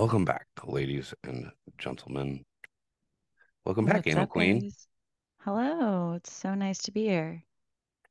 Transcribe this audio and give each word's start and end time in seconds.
Welcome 0.00 0.24
back, 0.24 0.46
ladies 0.64 1.12
and 1.24 1.50
gentlemen. 1.76 2.42
Welcome 3.66 3.84
back, 3.84 3.96
What's 3.96 4.08
Anal 4.08 4.22
up, 4.22 4.30
Queen. 4.30 4.60
guys? 4.60 4.88
Hello. 5.42 6.14
It's 6.14 6.32
so 6.32 6.54
nice 6.54 6.78
to 6.84 6.90
be 6.90 7.02
here. 7.04 7.44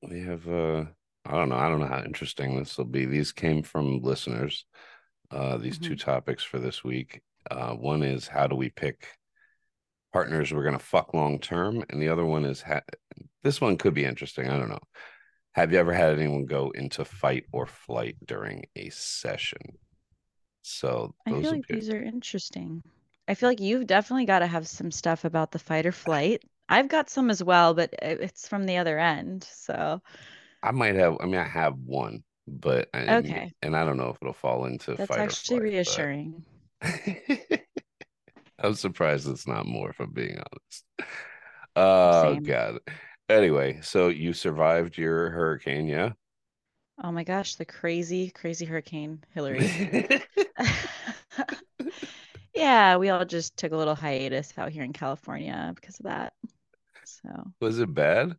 We 0.08 0.22
have 0.22 0.48
uh 0.48 0.86
I 1.26 1.32
don't 1.32 1.50
know, 1.50 1.56
I 1.56 1.68
don't 1.68 1.80
know 1.80 1.88
how 1.88 2.04
interesting 2.04 2.56
this 2.60 2.78
will 2.78 2.86
be. 2.86 3.06
These 3.08 3.32
came 3.32 3.64
from 3.64 4.04
listeners, 4.04 4.66
uh, 5.32 5.58
these 5.58 5.80
two 5.80 5.96
Mhm. 5.96 6.00
topics 6.02 6.44
for 6.44 6.60
this 6.60 6.84
week. 6.84 7.24
Uh 7.50 7.74
one 7.74 8.04
is 8.04 8.28
how 8.28 8.46
do 8.46 8.56
we 8.56 8.70
pick 8.70 9.08
partners 10.14 10.54
we're 10.54 10.64
gonna 10.66 10.78
fuck 10.78 11.16
long 11.16 11.40
term, 11.40 11.84
and 11.90 12.00
the 12.00 12.10
other 12.10 12.24
one 12.24 12.46
is 12.46 12.62
ha- 12.62 12.82
this 13.42 13.60
one 13.60 13.80
could 13.80 13.96
be 13.96 14.06
interesting. 14.06 14.48
I 14.48 14.60
don't 14.60 14.70
know. 14.70 14.86
Have 15.54 15.74
you 15.74 15.80
ever 15.80 15.94
had 15.94 16.14
anyone 16.20 16.46
go 16.46 16.70
into 16.70 17.04
fight 17.04 17.46
or 17.52 17.66
flight 17.66 18.16
during 18.24 18.66
a 18.76 18.92
session? 18.92 19.80
So 20.70 21.14
I 21.26 21.34
feel 21.34 21.52
like 21.52 21.68
these 21.70 21.90
are 21.90 22.02
interesting. 22.04 22.84
I 23.28 23.34
feel 23.36 23.48
like 23.50 23.62
you've 23.62 23.88
definitely 23.88 24.26
got 24.26 24.40
to 24.40 24.48
have 24.48 24.68
some 24.68 24.92
stuff 24.92 25.24
about 25.24 25.52
the 25.52 25.60
fight 25.60 25.86
or 25.86 25.92
flight. 25.94 26.44
I've 26.68 26.90
got 26.90 27.10
some 27.10 27.30
as 27.30 27.42
well, 27.44 27.74
but 27.74 27.94
uh, 27.94 28.18
it's 28.20 28.48
from 28.50 28.66
the 28.66 28.78
other 28.78 29.00
end. 29.00 29.44
So, 29.46 30.02
I 30.64 30.72
might 30.72 30.96
have 30.96 31.18
I 31.22 31.26
mean 31.26 31.36
I 31.36 31.48
have 31.48 31.78
one, 31.78 32.24
but 32.48 32.90
I 32.94 33.06
okay. 33.08 33.54
and 33.62 33.76
I 33.76 33.86
don't 33.86 33.98
know 33.98 34.10
if 34.10 34.18
it'll 34.22 34.34
fall 34.34 34.66
into 34.66 34.98
That's 34.98 35.18
actually 35.18 35.60
flight, 35.60 35.72
but 35.84 36.10
reassuring. 36.12 36.46
I'm 38.60 38.74
surprised 38.76 39.28
it's 39.28 39.48
not 39.48 39.66
more, 39.68 39.90
if 39.92 40.00
I'm 40.00 40.12
being 40.12 40.38
honest. 40.38 40.86
Oh 41.76 42.36
Same. 42.36 42.44
God. 42.44 42.80
Anyway, 43.30 43.80
so 43.82 44.10
you 44.10 44.34
survived 44.34 44.98
your 44.98 45.30
hurricane, 45.32 45.88
yeah? 45.88 46.12
Oh 47.02 47.12
my 47.12 47.24
gosh, 47.24 47.56
the 47.56 47.66
crazy, 47.66 48.30
crazy 48.30 48.66
Hurricane 48.66 49.24
Hilary. 49.34 49.70
Yeah, 52.54 52.98
we 52.98 53.10
all 53.10 53.26
just 53.26 53.58
took 53.58 53.72
a 53.72 53.78
little 53.78 53.96
hiatus 53.96 54.54
out 54.58 54.72
here 54.72 54.84
in 54.84 54.94
California 54.94 55.72
because 55.76 56.00
of 56.00 56.06
that. 56.06 56.34
So, 57.04 57.54
Was 57.62 57.80
it 57.80 57.94
bad? 57.94 58.38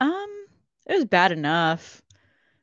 um, 0.00 0.46
it 0.86 0.94
was 0.94 1.04
bad 1.04 1.32
enough. 1.32 2.02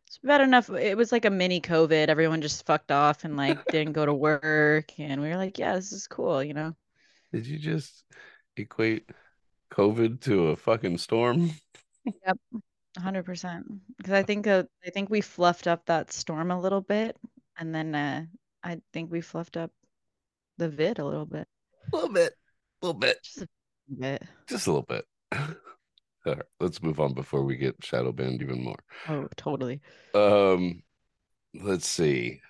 It's 0.07 0.19
bad 0.19 0.41
enough. 0.41 0.69
It 0.69 0.97
was 0.97 1.11
like 1.11 1.25
a 1.25 1.29
mini 1.29 1.61
COVID. 1.61 2.09
Everyone 2.09 2.41
just 2.41 2.65
fucked 2.65 2.91
off 2.91 3.23
and 3.23 3.37
like 3.37 3.65
didn't 3.69 3.93
go 3.93 4.05
to 4.05 4.13
work. 4.13 4.99
And 4.99 5.21
we 5.21 5.29
were 5.29 5.37
like, 5.37 5.57
yeah, 5.59 5.75
this 5.75 5.91
is 5.91 6.07
cool, 6.07 6.43
you 6.43 6.53
know? 6.53 6.75
Did 7.33 7.47
you 7.47 7.57
just 7.57 8.03
equate 8.57 9.09
COVID 9.71 10.21
to 10.21 10.49
a 10.49 10.55
fucking 10.55 10.97
storm? 10.97 11.51
Yep, 12.05 12.37
100%. 12.97 13.63
Because 13.97 14.13
I 14.13 14.23
think 14.23 14.47
uh, 14.47 14.63
I 14.85 14.89
think 14.89 15.09
we 15.09 15.21
fluffed 15.21 15.67
up 15.67 15.85
that 15.85 16.11
storm 16.11 16.51
a 16.51 16.59
little 16.59 16.81
bit, 16.81 17.17
and 17.57 17.73
then 17.73 17.95
uh, 17.95 18.25
I 18.63 18.81
think 18.93 19.11
we 19.11 19.21
fluffed 19.21 19.57
up 19.57 19.71
the 20.57 20.69
vid 20.69 20.99
a 20.99 21.05
little 21.05 21.25
bit, 21.25 21.47
A 21.91 21.95
little 21.95 22.13
bit. 22.13 22.33
A 22.81 22.85
little 22.85 22.99
bit. 22.99 23.17
just 23.23 23.41
a 23.43 23.47
bit. 23.97 24.23
Just 24.47 24.67
a 24.67 24.71
little 24.71 24.85
bit. 24.87 25.05
All 26.25 26.35
right, 26.35 26.45
let's 26.59 26.83
move 26.83 26.99
on 26.99 27.13
before 27.13 27.43
we 27.43 27.55
get 27.55 27.83
shadow 27.83 28.11
banned 28.11 28.41
even 28.41 28.63
more. 28.63 28.77
Oh, 29.07 29.27
totally. 29.37 29.81
Um, 30.13 30.83
let's 31.55 31.87
see. 31.87 32.41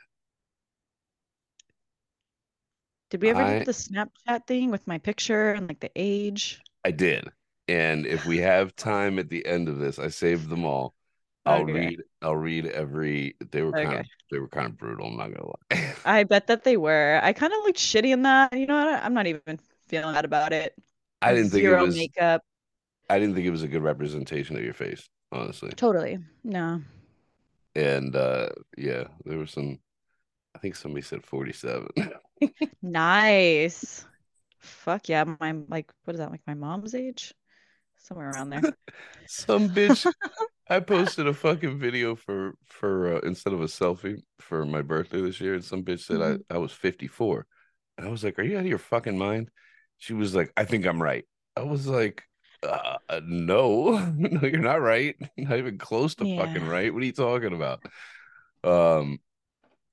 Did 3.12 3.22
we 3.22 3.30
ever 3.30 3.60
do 3.60 3.66
the 3.66 3.72
Snapchat 3.72 4.48
thing 4.48 4.72
with 4.72 4.88
my 4.88 4.98
picture 4.98 5.52
and 5.52 5.68
like 5.68 5.80
the 5.80 5.92
age? 5.96 6.62
I 6.84 6.92
did. 6.92 7.30
And 7.72 8.06
if 8.06 8.26
we 8.26 8.40
have 8.40 8.76
time 8.76 9.20
at 9.20 9.30
the 9.30 9.46
end 9.46 9.70
of 9.70 9.78
this, 9.80 10.00
I 10.00 10.10
saved 10.10 10.50
them 10.50 10.66
all. 10.66 10.96
I'll 11.46 11.66
Okay. 11.66 11.66
read 11.66 12.04
I'll 12.22 12.36
read 12.36 12.68
every 12.68 13.36
they 13.52 13.62
were 13.64 13.74
kind 13.76 13.94
Okay. 13.94 14.02
of 14.02 14.08
they 14.32 14.40
were 14.40 14.48
kind 14.50 14.68
of 14.68 14.78
brutal, 14.78 15.08
I'm 15.08 15.18
not 15.18 15.34
gonna 15.34 15.48
lie. 15.48 15.94
I 16.06 16.24
bet 16.24 16.48
that 16.48 16.64
they 16.64 16.78
were. 16.78 17.20
I 17.24 17.34
kind 17.34 17.54
of 17.54 17.60
looked 17.64 17.78
shitty 17.80 18.12
in 18.12 18.24
that. 18.24 18.58
You 18.58 18.66
know 18.68 18.86
what? 18.86 19.04
I'm 19.04 19.14
not 19.14 19.28
even 19.28 19.60
feeling 19.88 20.14
bad 20.14 20.26
about 20.26 20.54
it. 20.54 20.76
I 21.22 21.34
didn't 21.34 21.52
think 21.52 21.68
it 21.68 21.74
Zero 21.74 21.78
was 21.78 22.08
makeup. 22.08 22.44
I 23.10 23.20
didn't 23.20 23.36
think 23.36 23.46
it 23.46 23.52
was 23.52 23.64
a 23.64 23.68
good 23.68 23.84
representation 23.84 24.56
of 24.56 24.64
your 24.64 24.74
face, 24.74 25.08
honestly. 25.32 25.74
Totally. 25.76 26.20
No. 26.44 26.82
And 27.76 28.16
uh 28.16 28.50
yeah, 28.78 29.06
there 29.26 29.38
was 29.38 29.52
some 29.52 29.80
I 30.56 30.60
think 30.60 30.76
somebody 30.76 31.04
said 31.04 31.24
47. 31.26 31.90
Nice. 32.82 34.06
Fuck 34.60 35.10
yeah. 35.10 35.24
My 35.40 35.54
like 35.70 35.92
what 36.04 36.16
is 36.16 36.20
that? 36.20 36.32
Like 36.32 36.42
my 36.48 36.54
mom's 36.54 36.96
age? 36.96 37.34
Somewhere 38.02 38.32
around 38.32 38.50
there. 38.50 38.62
Some 39.28 39.70
bitch 39.70 40.12
I 40.70 40.80
posted 40.80 41.28
a 41.28 41.34
fucking 41.34 41.80
video 41.80 42.16
for 42.16 42.54
for 42.68 43.16
uh, 43.16 43.20
instead 43.22 43.54
of 43.54 43.62
a 43.62 43.66
selfie 43.66 44.22
for 44.40 44.66
my 44.66 44.82
birthday 44.82 45.22
this 45.22 45.40
year, 45.42 45.54
and 45.54 45.64
some 45.64 45.84
bitch 45.84 46.02
said 46.02 46.18
Mhm. 46.18 46.42
I, 46.50 46.56
I 46.56 46.58
was 46.58 46.72
54. 46.72 47.46
And 47.98 48.08
I 48.08 48.10
was 48.10 48.24
like, 48.24 48.40
Are 48.40 48.44
you 48.44 48.58
out 48.58 48.62
of 48.62 48.68
your 48.68 48.78
fucking 48.78 49.18
mind? 49.18 49.50
She 49.98 50.14
was 50.14 50.34
like, 50.34 50.52
I 50.58 50.66
think 50.66 50.86
I'm 50.86 51.02
right. 51.02 51.26
I 51.56 51.64
was 51.64 51.88
like, 51.88 52.24
uh, 52.64 52.98
no, 53.24 53.98
no, 54.18 54.42
you're 54.42 54.60
not 54.60 54.82
right. 54.82 55.16
Not 55.38 55.58
even 55.58 55.78
close 55.78 56.16
to 56.16 56.26
fucking 56.38 56.66
right. 56.68 56.94
What 56.94 57.04
are 57.04 57.06
you 57.06 57.12
talking 57.12 57.54
about? 57.54 57.84
Um, 58.64 59.20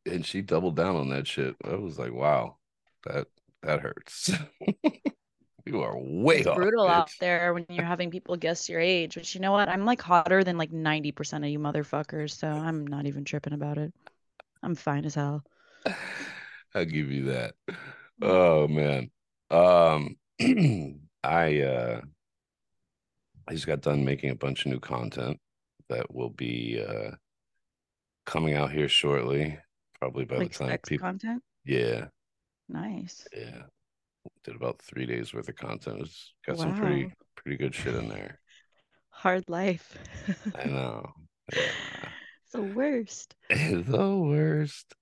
and 0.06 0.24
she 0.24 0.42
doubled 0.42 0.76
down 0.76 0.96
on 0.96 1.10
that 1.10 1.26
shit. 1.26 1.56
I 1.64 1.74
was 1.76 1.98
like, 1.98 2.12
wow, 2.12 2.56
that 3.04 3.26
that 3.62 3.80
hurts. 3.80 4.30
you 5.68 5.82
are 5.82 5.96
way 5.98 6.38
It's 6.38 6.46
off, 6.46 6.66
brutal 6.66 6.88
out 6.88 7.10
there 7.20 7.52
when 7.54 7.66
you're 7.68 7.84
having 7.84 8.10
people 8.10 8.36
guess 8.36 8.68
your 8.68 8.80
age. 8.80 9.14
But 9.14 9.34
you 9.34 9.40
know 9.42 9.52
what? 9.52 9.68
I'm 9.68 9.84
like 9.84 10.00
hotter 10.02 10.42
than 10.44 10.56
like 10.58 10.70
90% 10.72 11.44
of 11.44 11.50
you 11.50 11.58
motherfuckers, 11.58 12.30
so 12.32 12.48
I'm 12.48 12.86
not 12.86 13.06
even 13.06 13.24
tripping 13.24 13.52
about 13.52 13.76
it. 13.78 13.92
I'm 14.62 14.74
fine 14.76 15.04
as 15.06 15.14
hell. 15.16 15.44
I'll 16.74 16.84
give 16.84 17.10
you 17.10 17.24
that. 17.26 17.54
Oh 18.22 18.68
man. 18.68 19.10
Um 19.50 20.16
I 21.24 21.60
uh 21.62 22.00
I 23.48 23.52
just 23.54 23.66
got 23.66 23.80
done 23.80 24.04
making 24.04 24.30
a 24.30 24.34
bunch 24.36 24.64
of 24.64 24.70
new 24.72 24.80
content 24.80 25.40
that 25.88 26.14
will 26.14 26.30
be 26.30 26.82
uh 26.86 27.12
coming 28.26 28.54
out 28.54 28.72
here 28.72 28.88
shortly. 28.88 29.58
Probably 30.00 30.24
by 30.24 30.42
the 30.42 30.48
time 30.48 30.78
people 30.86 31.08
content? 31.08 31.42
yeah, 31.64 32.08
Nice. 32.68 33.28
yeah. 33.36 33.62
Did 34.48 34.56
about 34.56 34.80
three 34.80 35.04
days 35.04 35.34
worth 35.34 35.50
of 35.50 35.56
content. 35.56 36.00
It's 36.00 36.32
got 36.46 36.58
some 36.58 36.74
pretty 36.74 37.12
pretty 37.36 37.58
good 37.58 37.74
shit 37.74 37.94
in 37.94 38.08
there. 38.08 38.40
Hard 39.10 39.44
life. 39.48 39.98
I 40.54 40.64
know. 40.64 41.12
Yeah. 41.54 41.62
The 42.54 42.62
worst. 42.62 43.34
the 43.50 44.16
worst. 44.16 44.94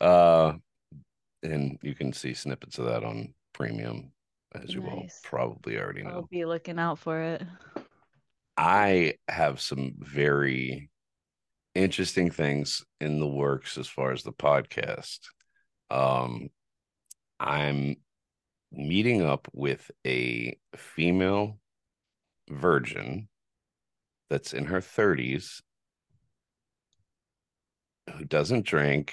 Uh 0.00 0.54
and 1.44 1.78
you 1.82 1.94
can 1.94 2.12
see 2.12 2.34
snippets 2.34 2.80
of 2.80 2.86
that 2.86 3.04
on 3.04 3.32
premium, 3.52 4.10
as 4.56 4.74
you 4.74 4.82
will 4.82 5.02
Nice. 5.02 5.20
probably 5.22 5.78
already 5.78 6.02
know. 6.02 6.10
I'll 6.10 6.22
be 6.28 6.44
looking 6.44 6.80
out 6.80 6.98
for 6.98 7.20
it. 7.20 7.42
I 8.56 9.14
have 9.28 9.60
some 9.60 9.94
very 9.98 10.90
interesting 11.76 12.32
things 12.32 12.84
in 13.00 13.20
the 13.20 13.28
works 13.28 13.78
as 13.78 13.86
far 13.86 14.10
as 14.10 14.24
the 14.24 14.32
podcast. 14.32 15.20
Um, 15.90 16.48
I'm 17.38 17.98
meeting 18.76 19.22
up 19.22 19.48
with 19.52 19.90
a 20.06 20.56
female 20.76 21.58
virgin 22.48 23.28
that's 24.30 24.52
in 24.52 24.66
her 24.66 24.80
30s 24.80 25.60
who 28.16 28.24
doesn't 28.24 28.66
drink, 28.66 29.12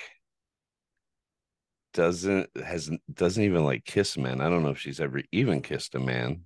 doesn't 1.93 2.49
has 2.63 2.89
doesn't 3.13 3.43
even 3.43 3.65
like 3.65 3.85
kiss 3.85 4.17
men. 4.17 4.41
I 4.41 4.49
don't 4.49 4.63
know 4.63 4.69
if 4.69 4.79
she's 4.79 4.99
ever 4.99 5.21
even 5.31 5.61
kissed 5.61 5.95
a 5.95 5.99
man, 5.99 6.41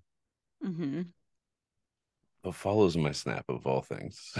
mm-hmm. 0.64 1.02
but 2.44 2.56
follows 2.56 2.97
my 2.97 3.12
snap 3.12 3.46
of 3.50 3.66
all 3.68 3.82
things. 3.82 4.34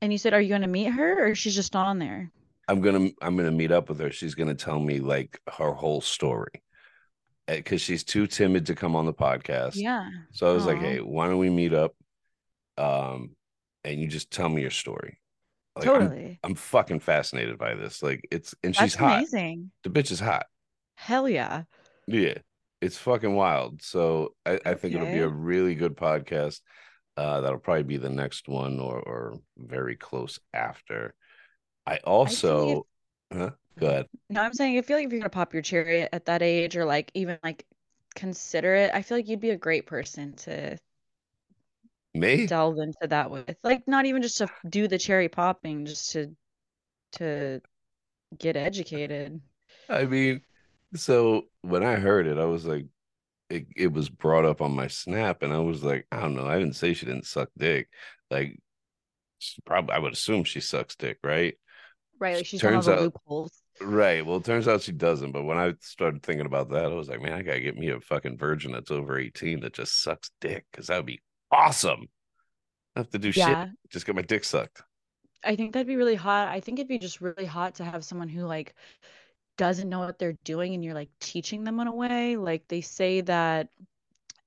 And 0.00 0.10
you 0.12 0.18
said, 0.18 0.34
are 0.34 0.40
you 0.40 0.48
going 0.48 0.62
to 0.62 0.66
meet 0.66 0.90
her 0.90 1.28
or 1.28 1.34
she's 1.36 1.54
just 1.54 1.76
on 1.76 2.00
there? 2.00 2.32
I'm 2.68 2.80
gonna 2.80 3.10
I'm 3.20 3.36
gonna 3.36 3.52
meet 3.52 3.70
up 3.70 3.88
with 3.88 4.00
her. 4.00 4.10
She's 4.10 4.34
gonna 4.34 4.54
tell 4.54 4.80
me 4.80 4.98
like 4.98 5.40
her 5.58 5.72
whole 5.72 6.00
story 6.00 6.62
because 7.46 7.80
she's 7.80 8.04
too 8.04 8.26
timid 8.26 8.66
to 8.66 8.74
come 8.74 8.96
on 8.96 9.06
the 9.06 9.12
podcast. 9.12 9.72
Yeah. 9.74 10.08
So 10.32 10.50
I 10.50 10.52
was 10.52 10.66
like, 10.66 10.78
hey, 10.78 11.00
why 11.00 11.28
don't 11.28 11.38
we 11.38 11.50
meet 11.50 11.74
up? 11.74 11.94
Um, 12.78 13.36
and 13.84 14.00
you 14.00 14.08
just 14.08 14.30
tell 14.30 14.48
me 14.48 14.62
your 14.62 14.70
story. 14.70 15.18
Like 15.76 15.86
I'm 15.86 16.00
Totally. 16.00 16.38
I'm 16.42 16.54
fucking 16.54 17.00
fascinated 17.00 17.58
by 17.58 17.74
this. 17.74 18.02
Like 18.02 18.26
it's 18.30 18.54
and 18.62 18.74
she's 18.74 18.80
That's 18.80 18.94
hot. 18.94 19.18
amazing. 19.18 19.70
The 19.84 19.90
bitch 19.90 20.10
is 20.10 20.20
hot. 20.20 20.46
Hell 20.96 21.28
yeah. 21.28 21.62
Yeah. 22.06 22.38
It's 22.80 22.98
fucking 22.98 23.34
wild. 23.34 23.82
So 23.82 24.34
I, 24.44 24.58
I 24.64 24.74
think 24.74 24.94
it'll 24.94 25.06
be 25.06 25.20
a 25.20 25.28
really 25.28 25.74
good 25.74 25.96
podcast. 25.96 26.60
Uh, 27.16 27.40
that'll 27.40 27.58
probably 27.58 27.84
be 27.84 27.96
the 27.96 28.10
next 28.10 28.48
one 28.48 28.80
or 28.80 28.98
or 28.98 29.38
very 29.56 29.96
close 29.96 30.38
after. 30.52 31.14
I 31.86 31.94
I 31.94 31.96
also 31.98 32.86
huh? 33.32 33.50
Go 33.78 33.86
ahead. 33.88 34.06
no, 34.30 34.42
I'm 34.42 34.52
saying, 34.52 34.78
I 34.78 34.82
feel 34.82 34.96
like 34.96 35.06
if 35.06 35.12
you're 35.12 35.20
going 35.20 35.30
to 35.30 35.34
pop 35.34 35.52
your 35.52 35.62
cherry 35.62 36.02
at 36.12 36.24
that 36.26 36.42
age 36.42 36.76
or 36.76 36.84
like 36.84 37.10
even 37.14 37.38
like 37.42 37.66
consider 38.14 38.74
it, 38.74 38.90
I 38.94 39.02
feel 39.02 39.18
like 39.18 39.28
you'd 39.28 39.40
be 39.40 39.50
a 39.50 39.56
great 39.56 39.86
person 39.86 40.34
to 40.38 40.78
Me? 42.14 42.46
delve 42.46 42.78
into 42.78 43.06
that 43.08 43.30
with. 43.30 43.56
Like 43.62 43.86
not 43.88 44.06
even 44.06 44.22
just 44.22 44.38
to 44.38 44.48
do 44.68 44.88
the 44.88 44.98
cherry 44.98 45.28
popping, 45.28 45.86
just 45.86 46.12
to 46.12 46.34
to 47.14 47.62
get 48.38 48.56
educated. 48.56 49.40
I 49.88 50.04
mean, 50.06 50.42
so 50.94 51.44
when 51.62 51.82
I 51.82 51.96
heard 51.96 52.26
it, 52.26 52.38
I 52.38 52.44
was 52.44 52.64
like, 52.64 52.86
it, 53.50 53.66
it 53.76 53.92
was 53.92 54.10
brought 54.10 54.44
up 54.46 54.60
on 54.62 54.72
my 54.74 54.88
snap, 54.88 55.42
and 55.42 55.52
I 55.52 55.58
was 55.60 55.84
like, 55.84 56.06
I 56.12 56.20
don't 56.20 56.36
know. 56.36 56.46
I 56.46 56.58
didn't 56.58 56.76
say 56.76 56.94
she 56.94 57.06
didn't 57.06 57.26
suck 57.26 57.50
dick. 57.58 57.88
Like, 58.30 58.60
probably, 59.64 59.94
I 59.94 59.98
would 59.98 60.12
assume 60.12 60.44
she 60.44 60.60
sucks 60.60 60.96
dick, 60.96 61.18
right? 61.22 61.54
Right, 62.18 62.36
like 62.36 62.46
she's 62.46 62.62
turns 62.62 62.86
one 62.86 62.94
of 62.94 62.98
the 62.98 63.02
out, 63.02 63.02
loopholes. 63.04 63.61
Right. 63.80 64.24
Well, 64.24 64.36
it 64.36 64.44
turns 64.44 64.68
out 64.68 64.82
she 64.82 64.92
doesn't. 64.92 65.32
But 65.32 65.42
when 65.44 65.58
I 65.58 65.74
started 65.80 66.22
thinking 66.22 66.46
about 66.46 66.70
that, 66.70 66.84
I 66.86 66.94
was 66.94 67.08
like, 67.08 67.20
man, 67.20 67.32
I 67.32 67.42
gotta 67.42 67.60
get 67.60 67.76
me 67.76 67.88
a 67.90 68.00
fucking 68.00 68.38
virgin 68.38 68.72
that's 68.72 68.90
over 68.90 69.18
18 69.18 69.60
that 69.60 69.72
just 69.74 70.02
sucks 70.02 70.30
dick 70.40 70.66
because 70.70 70.86
that 70.86 70.96
would 70.98 71.06
be 71.06 71.20
awesome. 71.50 72.08
I 72.96 73.00
have 73.00 73.10
to 73.10 73.18
do 73.18 73.32
Yeah. 73.34 73.46
shit. 73.46 73.58
Just 73.90 74.06
get 74.06 74.14
my 74.16 74.22
dick 74.22 74.44
sucked. 74.44 74.82
I 75.44 75.56
think 75.56 75.72
that'd 75.72 75.86
be 75.86 75.96
really 75.96 76.14
hot. 76.14 76.48
I 76.48 76.60
think 76.60 76.78
it'd 76.78 76.88
be 76.88 76.98
just 76.98 77.20
really 77.20 77.46
hot 77.46 77.74
to 77.76 77.84
have 77.84 78.04
someone 78.04 78.28
who 78.28 78.44
like 78.44 78.74
doesn't 79.58 79.88
know 79.88 80.00
what 80.00 80.18
they're 80.18 80.38
doing 80.44 80.74
and 80.74 80.84
you're 80.84 80.94
like 80.94 81.10
teaching 81.20 81.64
them 81.64 81.80
in 81.80 81.88
a 81.88 81.94
way. 81.94 82.36
Like 82.36 82.68
they 82.68 82.80
say 82.80 83.20
that 83.22 83.68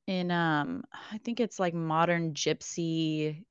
in 0.08 0.32
um 0.32 0.84
I 1.12 1.18
think 1.20 1.40
it's 1.40 1.60
like 1.60 1.74
modern 1.74 2.34
gypsy 2.34 3.44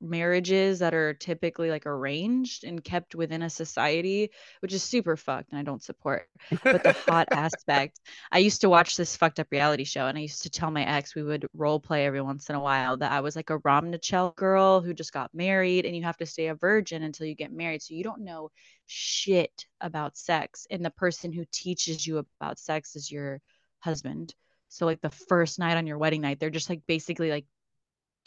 marriages 0.00 0.78
that 0.78 0.94
are 0.94 1.14
typically 1.14 1.70
like 1.70 1.86
arranged 1.86 2.64
and 2.64 2.82
kept 2.82 3.14
within 3.14 3.42
a 3.42 3.50
society, 3.50 4.30
which 4.60 4.72
is 4.72 4.82
super 4.82 5.16
fucked 5.16 5.50
and 5.50 5.58
I 5.58 5.62
don't 5.62 5.82
support. 5.82 6.28
But 6.62 6.82
the 6.82 6.92
hot 6.92 7.28
aspect, 7.32 8.00
I 8.30 8.38
used 8.38 8.60
to 8.60 8.68
watch 8.68 8.96
this 8.96 9.16
fucked 9.16 9.40
up 9.40 9.48
reality 9.50 9.84
show 9.84 10.06
and 10.06 10.16
I 10.16 10.22
used 10.22 10.42
to 10.42 10.50
tell 10.50 10.70
my 10.70 10.84
ex 10.84 11.14
we 11.14 11.22
would 11.22 11.46
role 11.54 11.80
play 11.80 12.06
every 12.06 12.20
once 12.20 12.48
in 12.48 12.56
a 12.56 12.60
while 12.60 12.96
that 12.98 13.12
I 13.12 13.20
was 13.20 13.36
like 13.36 13.50
a 13.50 13.58
Romanichal 13.58 14.34
girl 14.36 14.80
who 14.80 14.94
just 14.94 15.12
got 15.12 15.34
married 15.34 15.84
and 15.84 15.96
you 15.96 16.04
have 16.04 16.18
to 16.18 16.26
stay 16.26 16.48
a 16.48 16.54
virgin 16.54 17.02
until 17.02 17.26
you 17.26 17.34
get 17.34 17.52
married. 17.52 17.82
So 17.82 17.94
you 17.94 18.04
don't 18.04 18.24
know 18.24 18.50
shit 18.86 19.66
about 19.80 20.16
sex. 20.16 20.66
And 20.70 20.84
the 20.84 20.90
person 20.90 21.32
who 21.32 21.44
teaches 21.50 22.06
you 22.06 22.18
about 22.40 22.58
sex 22.58 22.96
is 22.96 23.10
your 23.10 23.40
husband. 23.80 24.34
So 24.68 24.86
like 24.86 25.00
the 25.00 25.10
first 25.10 25.58
night 25.58 25.76
on 25.76 25.86
your 25.86 25.98
wedding 25.98 26.20
night, 26.20 26.38
they're 26.38 26.50
just 26.50 26.68
like 26.68 26.82
basically 26.86 27.30
like 27.30 27.46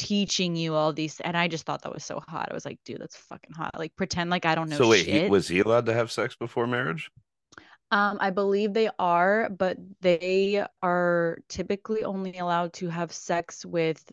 teaching 0.02 0.56
you 0.56 0.74
all 0.74 0.92
these 0.92 1.20
and 1.20 1.38
I 1.38 1.48
just 1.48 1.64
thought 1.64 1.84
that 1.84 1.94
was 1.94 2.04
so 2.04 2.20
hot. 2.28 2.48
I 2.50 2.56
was 2.56 2.66
like, 2.66 2.80
dude, 2.84 3.00
that's 3.00 3.16
fucking 3.16 3.54
hot. 3.54 3.78
Like 3.78 3.96
pretend 3.96 4.32
like 4.32 4.48
I 4.48 4.56
don't 4.56 4.68
know 4.68 4.78
so 4.78 4.88
wait, 4.88 5.06
he, 5.06 5.30
was 5.30 5.48
he 5.48 5.60
allowed 5.60 5.86
to 5.86 5.94
have 5.94 6.12
sex 6.12 6.36
before 6.36 6.66
marriage? 6.66 7.12
Um, 7.92 8.18
I 8.20 8.32
believe 8.32 8.74
they 8.74 8.90
are, 8.98 9.50
but 9.50 9.78
they 10.00 10.66
are 10.82 11.38
typically 11.50 12.04
only 12.04 12.36
allowed 12.40 12.74
to 12.74 12.90
have 12.90 13.12
sex 13.12 13.64
with 13.64 14.04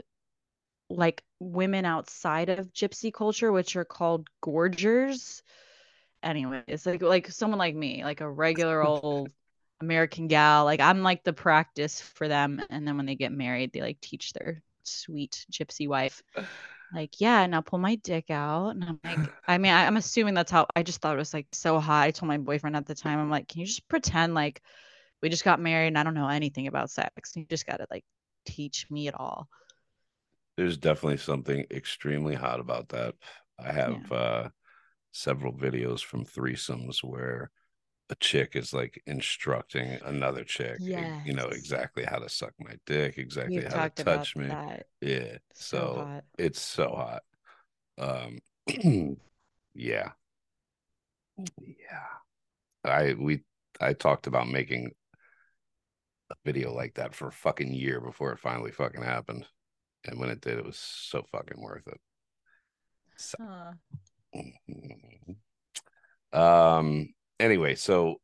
like 0.90 1.23
women 1.38 1.87
outside 1.87 2.50
of 2.50 2.73
gypsy 2.75 3.12
culture, 3.12 3.50
which 3.50 3.75
are 3.76 3.87
called 3.87 4.29
gorgers. 4.43 5.43
Anyway, 6.23 6.62
it's 6.67 6.85
like 6.85 7.00
like 7.00 7.29
someone 7.31 7.58
like 7.58 7.75
me, 7.75 8.05
like 8.05 8.20
a 8.20 8.31
regular 8.31 8.82
old 8.82 9.31
American 9.81 10.26
gal. 10.26 10.64
Like 10.64 10.81
I'm 10.81 11.02
like 11.02 11.25
the 11.25 11.32
practice 11.32 11.99
for 12.00 12.29
them, 12.29 12.61
and 12.69 12.87
then 12.87 12.99
when 12.99 13.06
they 13.06 13.14
get 13.14 13.32
married, 13.32 13.73
they 13.73 13.81
like 13.81 14.00
teach 14.02 14.35
their 14.35 14.62
sweet 14.88 15.46
gypsy 15.52 15.88
wife. 15.88 16.23
Like, 16.93 17.20
yeah, 17.20 17.46
now 17.46 17.61
pull 17.62 17.79
my 17.79 17.96
dick 17.96 18.31
out. 18.31 18.70
And 18.70 18.85
I'm 18.85 19.00
like, 19.05 19.29
I 19.49 19.58
mean, 19.58 19.73
I, 19.73 19.87
I'm 19.87 19.96
assuming 19.99 20.35
that's 20.35 20.50
how 20.52 20.67
I 20.76 20.82
just 20.82 21.00
thought 21.02 21.14
it 21.17 21.19
was 21.19 21.35
like 21.35 21.46
so 21.52 21.81
hot. 21.81 22.05
I 22.05 22.11
told 22.12 22.29
my 22.29 22.38
boyfriend 22.38 22.76
at 22.76 22.87
the 22.87 22.94
time, 22.94 23.19
I'm 23.19 23.31
like, 23.31 23.49
can 23.49 23.61
you 23.61 23.67
just 23.67 23.88
pretend 23.88 24.35
like 24.35 24.62
we 25.23 25.29
just 25.31 25.44
got 25.44 25.61
married 25.61 25.88
and 25.88 25.99
I 25.99 26.05
don't 26.05 26.14
know 26.14 26.29
anything 26.29 26.67
about 26.69 26.90
sex? 26.90 27.32
You 27.37 27.46
just 27.46 27.67
gotta 27.67 27.87
like 27.90 28.05
teach 28.46 28.90
me 28.90 29.08
it 29.08 29.14
all. 29.14 29.49
There's 30.56 30.76
definitely 30.76 31.19
something 31.19 31.67
extremely 31.70 32.35
hot 32.35 32.61
about 32.61 32.88
that. 32.90 33.14
I 33.58 33.73
have 33.73 34.00
Yeah. 34.00 34.08
uh 34.12 34.49
several 35.12 35.52
videos 35.55 36.05
from 36.05 36.25
threesomes 36.26 37.02
where 37.05 37.50
a 38.11 38.15
chick 38.17 38.57
is 38.57 38.73
like 38.73 39.03
instructing 39.07 39.99
another 40.05 40.45
chick, 40.45 40.81
eh, 40.95 41.21
you 41.25 41.35
know, 41.35 41.49
exactly 41.49 42.05
how 42.05 42.19
to 42.19 42.29
suck 42.29 42.53
my 42.59 42.75
dick, 42.87 43.19
exactly 43.19 43.57
We've 43.57 43.73
how 43.73 43.89
to 43.89 44.05
touch 44.05 44.37
me. 44.37 44.49
that. 44.49 44.87
Yeah. 45.01 45.39
So 45.55 45.79
So 45.79 45.95
hot. 45.97 46.25
it's 46.39 46.61
so 46.61 46.89
hot. 46.89 47.23
Um 47.99 48.39
yeah. 49.75 50.11
Yeah. 51.61 52.07
I 52.85 53.15
we 53.15 53.43
I 53.81 53.93
talked 53.93 54.27
about 54.27 54.49
making 54.49 54.93
a 56.31 56.35
video 56.45 56.73
like 56.73 56.95
that 56.95 57.15
for 57.15 57.29
a 57.29 57.33
fucking 57.33 57.73
year 57.73 58.01
before 58.01 58.33
it 58.33 58.39
finally 58.39 58.71
fucking 58.73 59.03
happened. 59.03 59.47
And 60.05 60.19
when 60.19 60.31
it 60.31 60.41
did, 60.41 60.59
it 60.59 60.65
was 60.65 60.79
so 60.79 61.25
fucking 61.33 61.61
worth 61.61 61.87
it. 61.89 62.01
So, 63.17 63.37
Huh. 63.41 63.73
um 66.33 67.09
anyway, 67.40 67.75
so 67.75 68.20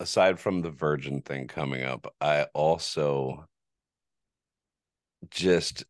aside 0.00 0.38
from 0.38 0.62
the 0.62 0.70
virgin 0.70 1.22
thing 1.22 1.48
coming 1.48 1.82
up, 1.82 2.12
I 2.20 2.46
also 2.54 3.46
just 5.30 5.84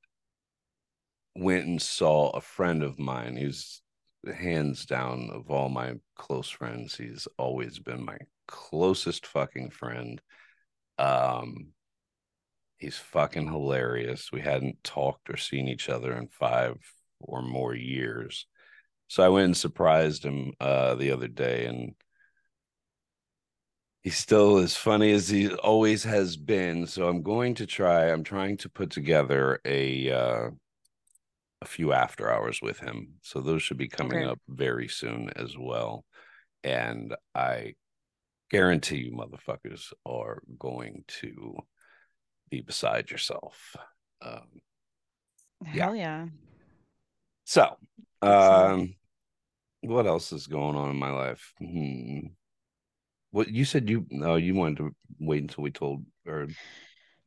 went 1.34 1.66
and 1.66 1.80
saw 1.80 2.30
a 2.30 2.40
friend 2.40 2.82
of 2.82 2.98
mine 2.98 3.36
who's 3.36 3.80
hands 4.34 4.86
down 4.86 5.30
of 5.32 5.50
all 5.50 5.68
my 5.68 5.94
close 6.16 6.48
friends, 6.48 6.96
he's 6.96 7.28
always 7.38 7.78
been 7.78 8.04
my 8.04 8.18
closest 8.46 9.26
fucking 9.26 9.70
friend. 9.70 10.20
Um 10.98 11.68
he's 12.78 12.96
fucking 12.96 13.46
hilarious. 13.46 14.30
We 14.32 14.40
hadn't 14.40 14.82
talked 14.84 15.30
or 15.30 15.36
seen 15.36 15.68
each 15.68 15.88
other 15.88 16.12
in 16.16 16.28
5 16.28 16.76
or 17.20 17.42
more 17.42 17.74
years. 17.74 18.46
So 19.08 19.22
I 19.24 19.28
went 19.28 19.46
and 19.46 19.56
surprised 19.56 20.24
him 20.24 20.52
uh 20.60 20.94
the 20.96 21.12
other 21.12 21.28
day 21.28 21.66
and 21.66 21.94
he's 24.08 24.16
still 24.16 24.56
as 24.56 24.74
funny 24.74 25.12
as 25.12 25.28
he 25.28 25.52
always 25.54 26.02
has 26.02 26.34
been. 26.34 26.86
So 26.86 27.08
I'm 27.08 27.20
going 27.20 27.54
to 27.56 27.66
try. 27.66 28.06
I'm 28.06 28.24
trying 28.24 28.56
to 28.58 28.70
put 28.70 28.88
together 28.90 29.60
a 29.66 30.10
uh, 30.10 30.50
a 31.60 31.66
few 31.66 31.92
after 31.92 32.32
hours 32.32 32.62
with 32.62 32.78
him. 32.78 33.16
So 33.20 33.42
those 33.42 33.62
should 33.62 33.76
be 33.76 33.88
coming 33.88 34.22
Okay. 34.22 34.24
up 34.24 34.38
very 34.48 34.88
soon 34.88 35.28
as 35.36 35.58
well. 35.58 36.06
And 36.64 37.14
I 37.34 37.74
guarantee 38.50 38.96
you, 38.96 39.12
motherfuckers 39.12 39.92
are 40.06 40.42
going 40.58 41.04
to 41.20 41.58
be 42.50 42.62
beside 42.62 43.10
yourself. 43.10 43.76
Um, 44.22 44.62
Hell 45.66 45.94
yeah. 45.94 46.28
so, 47.44 47.76
um, 48.22 48.94
what 49.82 50.06
else 50.06 50.32
is 50.32 50.46
going 50.46 50.76
on 50.76 50.92
in 50.92 50.96
my 50.96 51.10
life? 51.10 51.52
Hmm. 51.58 52.28
What 53.30 53.48
you 53.50 53.64
said 53.64 53.88
you 53.90 54.06
no, 54.10 54.36
you 54.36 54.54
wanted 54.54 54.78
to 54.78 54.94
wait 55.20 55.42
until 55.42 55.64
we 55.64 55.70
told 55.70 56.04
or 56.26 56.48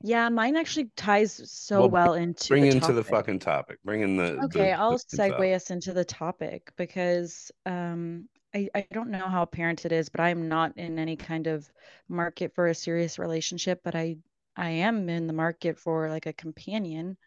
Yeah, 0.02 0.28
mine 0.30 0.58
actually 0.58 0.90
ties 0.98 1.50
so 1.50 1.86
Well, 1.86 1.88
well 1.88 2.14
into 2.16 2.54
bring 2.54 2.60
the 2.60 2.68
into 2.68 2.94
the 2.94 3.04
topic. 3.04 3.04
fucking 3.04 3.40
topic. 3.40 3.80
Bring 3.84 4.02
in 4.02 4.18
the 4.18 4.42
Okay, 4.44 4.72
the, 4.72 4.74
I'll 4.74 4.98
the 5.12 5.20
segue 5.20 5.34
top. 5.34 5.54
us 5.56 5.70
into 5.72 5.94
the 5.94 6.04
topic 6.06 6.72
because 6.76 7.52
um, 7.66 8.28
I, 8.56 8.70
I 8.74 8.88
don't 8.92 9.10
know 9.12 9.28
how 9.28 9.44
apparent 9.44 9.86
it 9.86 9.92
is, 9.92 10.10
but 10.10 10.20
I'm 10.22 10.48
not 10.50 10.78
in 10.78 10.98
any 11.00 11.16
kind 11.16 11.48
of 11.48 11.70
market 12.10 12.54
for 12.56 12.68
a 12.68 12.76
serious 12.76 13.20
relationship, 13.20 13.82
but 13.84 13.96
I 13.96 14.18
I 14.56 14.70
am 14.72 15.08
in 15.10 15.28
the 15.28 15.34
market 15.34 15.78
for 15.80 16.10
like 16.10 16.26
a 16.26 16.34
companion, 16.34 17.18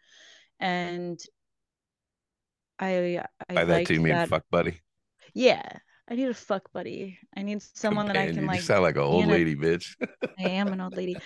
and 0.59 1.19
I 2.79 3.23
I 3.49 3.55
By 3.55 3.65
that, 3.65 3.83
do 3.85 3.93
you 3.95 4.01
mean 4.01 4.19
that. 4.19 4.29
fuck 4.29 4.45
buddy? 4.51 4.81
Yeah, 5.33 5.79
I 6.07 6.15
need 6.15 6.29
a 6.29 6.33
fuck 6.33 6.71
buddy. 6.71 7.17
I 7.35 7.41
need 7.41 7.61
someone 7.61 8.07
that 8.07 8.17
I 8.17 8.27
can 8.27 8.45
like. 8.45 8.57
You 8.57 8.63
sound 8.63 8.83
like 8.83 8.95
an 8.95 9.01
old 9.01 9.27
lady, 9.27 9.55
bitch. 9.55 9.95
I 10.37 10.49
am 10.49 10.67
an 10.67 10.81
old 10.81 10.95
lady. 10.95 11.17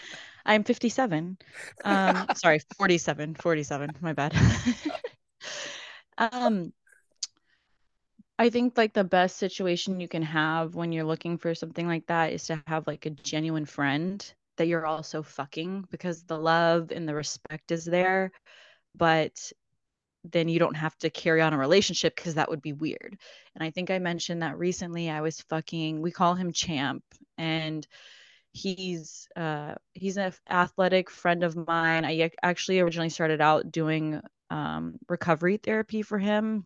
I'm 0.45 0.63
57. 0.63 1.37
Um, 1.83 2.27
sorry, 2.35 2.59
47, 2.77 3.35
47. 3.35 3.95
My 4.01 4.13
bad. 4.13 4.33
Um, 6.19 6.73
I 8.37 8.49
think 8.49 8.77
like 8.77 8.93
the 8.93 9.03
best 9.03 9.37
situation 9.37 9.99
you 9.99 10.07
can 10.07 10.21
have 10.21 10.75
when 10.75 10.91
you're 10.91 11.05
looking 11.05 11.37
for 11.37 11.55
something 11.55 11.87
like 11.87 12.05
that 12.07 12.33
is 12.33 12.45
to 12.47 12.61
have 12.67 12.87
like 12.87 13.05
a 13.05 13.09
genuine 13.09 13.65
friend 13.65 14.33
that 14.57 14.67
you're 14.67 14.85
also 14.85 15.23
fucking 15.23 15.85
because 15.89 16.23
the 16.23 16.37
love 16.37 16.91
and 16.91 17.07
the 17.07 17.15
respect 17.15 17.71
is 17.71 17.85
there, 17.85 18.31
but 18.95 19.51
then 20.23 20.49
you 20.49 20.59
don't 20.59 20.75
have 20.75 20.97
to 20.99 21.09
carry 21.09 21.41
on 21.41 21.53
a 21.53 21.57
relationship 21.57 22.15
because 22.15 22.35
that 22.35 22.49
would 22.49 22.61
be 22.61 22.73
weird. 22.73 23.17
And 23.55 23.63
I 23.63 23.71
think 23.71 23.89
I 23.89 23.99
mentioned 23.99 24.41
that 24.41 24.57
recently 24.57 25.09
I 25.09 25.21
was 25.21 25.41
fucking, 25.41 26.01
we 26.01 26.11
call 26.11 26.35
him 26.35 26.51
Champ, 26.51 27.03
and 27.37 27.85
he's 28.51 29.27
uh 29.35 29.75
he's 29.93 30.17
an 30.17 30.33
athletic 30.49 31.09
friend 31.09 31.43
of 31.43 31.55
mine. 31.55 32.03
I 32.05 32.31
actually 32.41 32.79
originally 32.79 33.09
started 33.09 33.41
out 33.41 33.71
doing 33.71 34.21
um 34.49 34.97
recovery 35.07 35.57
therapy 35.57 36.01
for 36.01 36.17
him 36.17 36.65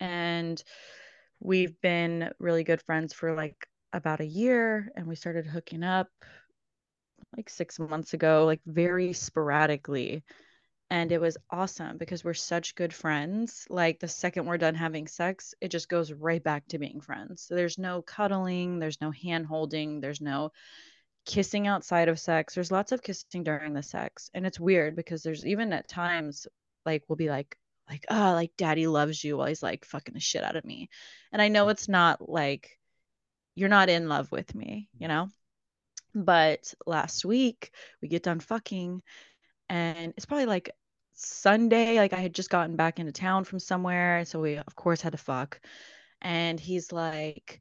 and 0.00 0.62
we've 1.40 1.80
been 1.80 2.30
really 2.38 2.64
good 2.64 2.82
friends 2.82 3.12
for 3.12 3.34
like 3.34 3.66
about 3.92 4.20
a 4.20 4.26
year 4.26 4.90
and 4.96 5.06
we 5.06 5.14
started 5.14 5.46
hooking 5.46 5.84
up 5.84 6.08
like 7.36 7.48
6 7.48 7.78
months 7.78 8.14
ago 8.14 8.44
like 8.46 8.60
very 8.66 9.12
sporadically 9.12 10.24
and 10.90 11.10
it 11.10 11.20
was 11.20 11.36
awesome 11.50 11.96
because 11.96 12.24
we're 12.24 12.34
such 12.34 12.74
good 12.74 12.92
friends. 12.92 13.66
Like 13.70 14.00
the 14.00 14.08
second 14.08 14.46
we're 14.46 14.58
done 14.58 14.74
having 14.74 15.06
sex, 15.06 15.54
it 15.60 15.70
just 15.70 15.88
goes 15.88 16.12
right 16.12 16.42
back 16.42 16.66
to 16.68 16.78
being 16.78 17.00
friends. 17.00 17.42
So 17.42 17.54
there's 17.54 17.78
no 17.78 18.02
cuddling, 18.02 18.78
there's 18.78 19.00
no 19.00 19.10
hand 19.10 19.46
holding, 19.46 20.00
there's 20.00 20.20
no 20.20 20.52
kissing 21.24 21.66
outside 21.66 22.08
of 22.08 22.20
sex. 22.20 22.54
There's 22.54 22.70
lots 22.70 22.92
of 22.92 23.02
kissing 23.02 23.44
during 23.44 23.72
the 23.72 23.82
sex. 23.82 24.30
And 24.34 24.46
it's 24.46 24.60
weird 24.60 24.94
because 24.94 25.22
there's 25.22 25.46
even 25.46 25.72
at 25.72 25.88
times 25.88 26.46
like 26.84 27.02
we'll 27.08 27.16
be 27.16 27.30
like 27.30 27.56
like 27.88 28.04
oh 28.10 28.32
like 28.34 28.52
daddy 28.56 28.86
loves 28.86 29.22
you 29.22 29.36
while 29.36 29.46
he's 29.46 29.62
like 29.62 29.84
fucking 29.84 30.14
the 30.14 30.20
shit 30.20 30.44
out 30.44 30.56
of 30.56 30.64
me. 30.64 30.90
And 31.32 31.40
I 31.40 31.48
know 31.48 31.68
it's 31.68 31.88
not 31.88 32.28
like 32.28 32.78
you're 33.54 33.68
not 33.68 33.88
in 33.88 34.08
love 34.08 34.30
with 34.32 34.54
me, 34.54 34.88
you 34.98 35.08
know? 35.08 35.28
But 36.14 36.72
last 36.86 37.24
week 37.24 37.72
we 38.02 38.08
get 38.08 38.22
done 38.22 38.40
fucking 38.40 39.02
and 39.68 40.12
it's 40.16 40.26
probably 40.26 40.46
like 40.46 40.70
Sunday, 41.14 41.96
like 41.98 42.12
I 42.12 42.16
had 42.20 42.34
just 42.34 42.50
gotten 42.50 42.76
back 42.76 42.98
into 42.98 43.12
town 43.12 43.44
from 43.44 43.58
somewhere, 43.60 44.24
so 44.24 44.40
we 44.40 44.56
of 44.56 44.74
course 44.76 45.00
had 45.00 45.12
to 45.12 45.18
fuck. 45.18 45.60
And 46.22 46.58
he's 46.60 46.92
like, 46.92 47.60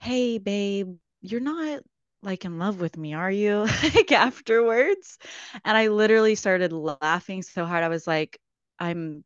"Hey 0.00 0.38
babe, 0.38 0.96
you're 1.20 1.40
not 1.40 1.82
like 2.22 2.44
in 2.44 2.58
love 2.58 2.80
with 2.80 2.96
me, 2.96 3.14
are 3.14 3.30
you?" 3.30 3.66
like 3.94 4.12
afterwards. 4.12 5.18
And 5.64 5.76
I 5.76 5.88
literally 5.88 6.34
started 6.36 6.72
laughing 6.72 7.42
so 7.42 7.64
hard. 7.66 7.84
I 7.84 7.88
was 7.88 8.06
like, 8.06 8.38
"I'm 8.78 9.24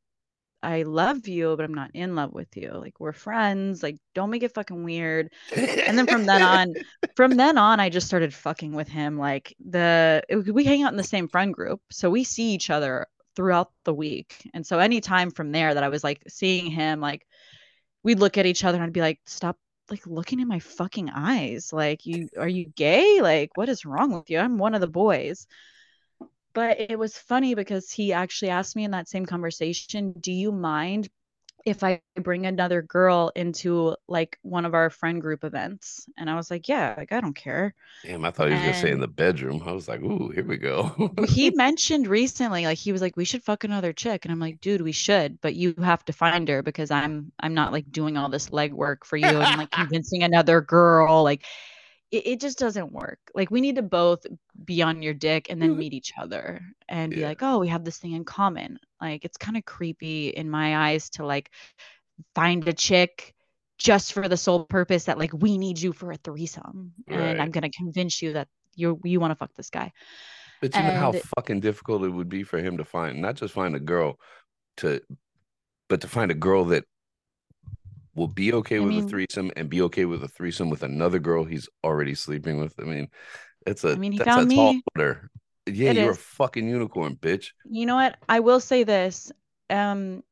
I 0.63 0.83
love 0.83 1.29
you, 1.29 1.55
but 1.57 1.65
I'm 1.65 1.75
not 1.75 1.93
in 1.95 2.17
love 2.17 2.33
with 2.33 2.57
you. 2.57 2.73
Like 2.73 2.99
we're 2.99 3.13
friends. 3.13 3.83
Like 3.83 3.97
don't 4.15 4.31
make 4.31 4.43
it 4.43 4.55
fucking 4.55 4.83
weird. 4.83 5.33
And 5.55 5.97
then 5.97 6.07
from 6.07 6.27
then 6.27 6.43
on, 6.43 6.75
from 7.17 7.37
then 7.37 7.59
on, 7.59 7.79
I 7.81 7.91
just 7.91 8.09
started 8.09 8.35
fucking 8.35 8.73
with 8.73 8.89
him. 8.89 9.19
Like 9.19 9.55
the 9.65 10.23
it, 10.29 10.53
we 10.53 10.65
hang 10.65 10.83
out 10.83 10.93
in 10.93 10.97
the 10.97 11.05
same 11.05 11.29
friend 11.29 11.55
group, 11.55 11.81
so 11.91 12.11
we 12.11 12.25
see 12.25 12.53
each 12.53 12.71
other 12.71 13.07
throughout 13.37 13.71
the 13.85 13.95
week. 13.95 14.51
And 14.53 14.67
so 14.67 14.81
anytime 14.81 15.31
from 15.31 15.53
there 15.53 15.75
that 15.75 15.85
I 15.85 15.89
was 15.89 16.03
like 16.03 16.23
seeing 16.29 16.71
him, 16.71 17.01
like 17.01 17.25
we'd 18.03 18.19
look 18.21 18.37
at 18.37 18.47
each 18.47 18.65
other 18.65 18.79
and 18.79 18.85
I'd 18.85 18.93
be 18.93 19.01
like, 19.01 19.21
stop 19.27 19.57
like 19.91 20.07
looking 20.07 20.41
in 20.41 20.49
my 20.49 20.59
fucking 20.59 21.11
eyes. 21.11 21.73
Like 21.73 22.05
you 22.05 22.29
are 22.37 22.49
you 22.49 22.67
gay? 22.67 23.21
Like 23.23 23.57
what 23.57 23.69
is 23.69 23.85
wrong 23.85 24.13
with 24.13 24.29
you? 24.29 24.39
I'm 24.39 24.59
one 24.59 24.75
of 24.75 24.81
the 24.81 24.89
boys 24.89 25.47
but 26.59 26.81
it 26.81 26.99
was 26.99 27.17
funny 27.17 27.55
because 27.55 27.89
he 27.89 28.13
actually 28.13 28.49
asked 28.51 28.75
me 28.75 28.83
in 28.83 28.91
that 28.91 29.09
same 29.09 29.25
conversation, 29.25 30.13
"Do 30.19 30.33
you 30.33 30.51
mind 30.51 31.09
if 31.65 31.85
I 31.85 32.01
bring 32.17 32.47
another 32.47 32.83
girl 32.83 33.31
into 33.37 33.95
like 34.09 34.41
one 34.43 34.65
of 34.65 34.75
our 34.75 34.91
friend 34.91 35.21
group 35.21 35.45
events?" 35.45 36.09
And 36.17 36.29
I 36.29 36.35
was 36.35 36.51
like, 36.51 36.69
"Yeah, 36.69 36.97
like 36.99 37.13
I 37.13 37.21
don't 37.21 37.37
care." 37.37 37.77
Damn, 38.03 38.25
I 38.25 38.33
thought 38.33 38.49
he 38.49 38.55
was 38.55 38.63
and 38.63 38.73
gonna 38.73 38.83
say 38.83 38.91
in 38.91 38.99
the 38.99 39.07
bedroom. 39.07 39.63
I 39.65 39.71
was 39.71 39.87
like, 39.87 40.03
"Ooh, 40.03 40.31
here 40.31 40.45
we 40.45 40.57
go." 40.57 41.13
he 41.29 41.51
mentioned 41.55 42.09
recently, 42.09 42.65
like 42.65 42.79
he 42.79 42.91
was 42.91 43.03
like, 43.03 43.17
"We 43.17 43.25
should 43.25 43.45
fuck 43.45 43.63
another 43.63 43.93
chick," 43.93 44.25
and 44.25 44.33
I'm 44.33 44.41
like, 44.41 44.61
"Dude, 44.61 44.81
we 44.81 44.91
should, 44.91 45.41
but 45.41 45.55
you 45.55 45.77
have 45.79 46.05
to 46.07 46.13
find 46.13 46.49
her 46.49 46.65
because 46.65 46.91
I'm 46.91 47.31
I'm 47.39 47.55
not 47.55 47.71
like 47.71 47.93
doing 47.93 48.17
all 48.17 48.31
this 48.31 48.49
legwork 48.49 49.05
for 49.05 49.17
you 49.17 49.29
and 49.29 49.59
like 49.59 49.71
convincing 49.83 50.25
another 50.25 50.61
girl 50.61 51.23
like." 51.23 51.45
It, 52.11 52.27
it 52.27 52.41
just 52.41 52.59
doesn't 52.59 52.93
work. 52.93 53.19
Like 53.35 53.51
we 53.51 53.61
need 53.61 53.77
to 53.77 53.83
both 53.83 54.27
be 54.65 54.83
on 54.83 55.03
your 55.03 55.15
dick 55.15 55.49
and 55.51 55.61
then 55.61 55.71
mm-hmm. 55.71 55.81
meet 55.81 55.93
each 55.95 56.13
other 56.19 56.61
and 56.89 57.13
be 57.13 57.25
like, 57.25 57.43
oh, 57.43 57.59
we 57.59 57.69
have 57.69 57.85
this 57.85 57.99
thing 57.99 58.13
in 58.13 58.25
common. 58.25 58.79
Like 59.01 59.25
it's 59.25 59.37
kind 59.37 59.57
of 59.57 59.65
creepy 59.65 60.29
in 60.29 60.51
my 60.51 60.91
eyes 60.91 61.11
to 61.11 61.27
like 61.27 61.51
find 62.35 62.67
a 62.67 62.73
chick 62.73 63.35
just 63.79 64.13
for 64.13 64.29
the 64.29 64.37
sole 64.37 64.65
purpose 64.65 65.05
that 65.05 65.19
like 65.19 65.33
we 65.33 65.57
need 65.57 65.81
you 65.81 65.93
for 65.93 66.11
a 66.11 66.17
threesome 66.17 66.93
right. 67.09 67.17
and 67.17 67.41
I'm 67.41 67.53
gonna 67.53 67.71
convince 67.71 68.21
you 68.21 68.33
that 68.33 68.49
you 68.75 69.01
you 69.05 69.21
want 69.21 69.31
to 69.31 69.37
fuck 69.37 69.55
this 69.55 69.71
guy. 69.71 69.93
But 70.61 70.75
you 70.75 70.81
and, 70.81 70.95
know 70.95 71.01
how 71.01 71.13
fucking 71.37 71.61
difficult 71.61 72.03
it 72.03 72.09
would 72.09 72.29
be 72.29 72.43
for 72.43 72.59
him 72.59 72.79
to 72.79 72.85
find 72.85 73.23
not 73.23 73.37
just 73.37 73.55
find 73.55 73.77
a 73.77 73.81
girl 73.81 74.19
to 74.79 75.01
but 75.89 76.01
to 76.01 76.09
find 76.09 76.31
a 76.31 76.35
girl 76.35 76.65
that 76.67 76.85
will 78.19 78.29
be 78.29 78.53
okay 78.55 78.81
I 78.81 78.85
with 78.85 78.91
mean, 78.91 79.05
a 79.05 79.09
threesome 79.09 79.53
and 79.57 79.71
be 79.71 79.83
okay 79.83 80.05
with 80.05 80.23
a 80.25 80.29
threesome 80.29 80.71
with 80.71 80.83
another 80.83 81.19
girl 81.19 81.45
he's 81.45 81.69
already 81.85 82.15
sleeping 82.15 82.59
with. 82.61 82.75
I 82.81 82.85
mean, 82.85 83.09
it's 83.67 83.85
a 83.85 83.95
I 83.95 83.99
mean, 83.99 84.13
he 84.13 84.19
that's 84.19 84.31
found 84.31 84.49
a 84.49 84.49
me. 84.49 84.83
order. 84.97 85.31
Yeah, 85.67 85.91
it 85.91 85.97
you're 85.97 86.11
is. 86.11 86.17
a 86.17 86.17
fucking 86.17 86.69
unicorn, 86.69 87.17
bitch. 87.17 87.51
You 87.65 87.87
know 87.87 87.97
what? 87.97 88.17
I 88.29 88.41
will 88.41 88.61
say 88.61 88.85
this. 88.85 89.33
Um 89.71 90.23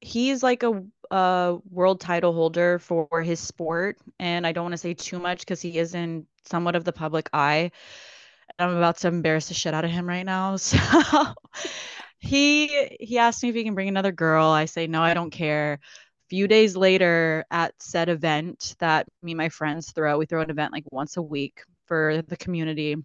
he's 0.00 0.42
like 0.44 0.62
a, 0.62 0.84
a 1.10 1.58
world 1.70 2.00
title 2.00 2.32
holder 2.32 2.78
for 2.78 3.22
his 3.22 3.40
sport 3.40 3.98
and 4.20 4.46
I 4.46 4.52
don't 4.52 4.64
want 4.64 4.74
to 4.74 4.78
say 4.78 4.94
too 4.94 5.18
much 5.18 5.46
cuz 5.46 5.60
he 5.60 5.78
is 5.78 5.94
in 5.94 6.26
somewhat 6.44 6.76
of 6.76 6.84
the 6.84 6.92
public 6.92 7.30
eye. 7.32 7.72
I'm 8.58 8.76
about 8.76 8.98
to 8.98 9.08
embarrass 9.08 9.48
the 9.48 9.54
shit 9.54 9.74
out 9.74 9.84
of 9.84 9.90
him 9.90 10.06
right 10.08 10.24
now. 10.26 10.56
So 10.68 10.78
he 12.20 12.96
he 13.00 13.18
asked 13.18 13.42
me 13.42 13.48
if 13.50 13.54
he 13.54 13.64
can 13.64 13.74
bring 13.74 13.88
another 13.88 14.12
girl. 14.12 14.46
I 14.48 14.64
say 14.64 14.86
no, 14.86 15.02
I 15.02 15.14
don't 15.14 15.30
care 15.30 15.78
few 16.28 16.48
days 16.48 16.76
later 16.76 17.44
at 17.50 17.74
said 17.80 18.08
event 18.08 18.76
that 18.78 19.06
me 19.22 19.32
and 19.32 19.38
my 19.38 19.48
friends 19.48 19.92
throw, 19.92 20.18
we 20.18 20.26
throw 20.26 20.42
an 20.42 20.50
event 20.50 20.72
like 20.72 20.84
once 20.90 21.16
a 21.16 21.22
week 21.22 21.62
for 21.86 22.22
the 22.26 22.36
community. 22.36 22.96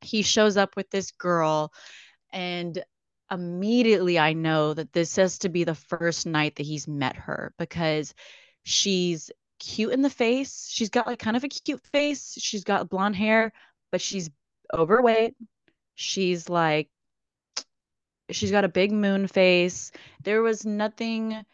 He 0.00 0.22
shows 0.22 0.56
up 0.56 0.76
with 0.76 0.90
this 0.90 1.10
girl 1.12 1.72
and 2.32 2.82
immediately 3.30 4.18
I 4.18 4.32
know 4.32 4.74
that 4.74 4.92
this 4.92 5.16
has 5.16 5.38
to 5.38 5.48
be 5.48 5.64
the 5.64 5.74
first 5.74 6.26
night 6.26 6.56
that 6.56 6.66
he's 6.66 6.88
met 6.88 7.16
her 7.16 7.52
because 7.58 8.14
she's 8.62 9.30
cute 9.58 9.92
in 9.92 10.02
the 10.02 10.10
face. 10.10 10.68
She's 10.70 10.90
got 10.90 11.06
like 11.06 11.18
kind 11.18 11.36
of 11.36 11.44
a 11.44 11.48
cute 11.48 11.84
face. 11.92 12.34
She's 12.38 12.64
got 12.64 12.90
blonde 12.90 13.16
hair, 13.16 13.52
but 13.90 14.00
she's 14.00 14.30
overweight. 14.74 15.34
She's 15.94 16.48
like 16.48 16.88
she's 18.30 18.50
got 18.50 18.64
a 18.64 18.68
big 18.68 18.92
moon 18.92 19.26
face. 19.26 19.92
There 20.24 20.42
was 20.42 20.64
nothing 20.64 21.44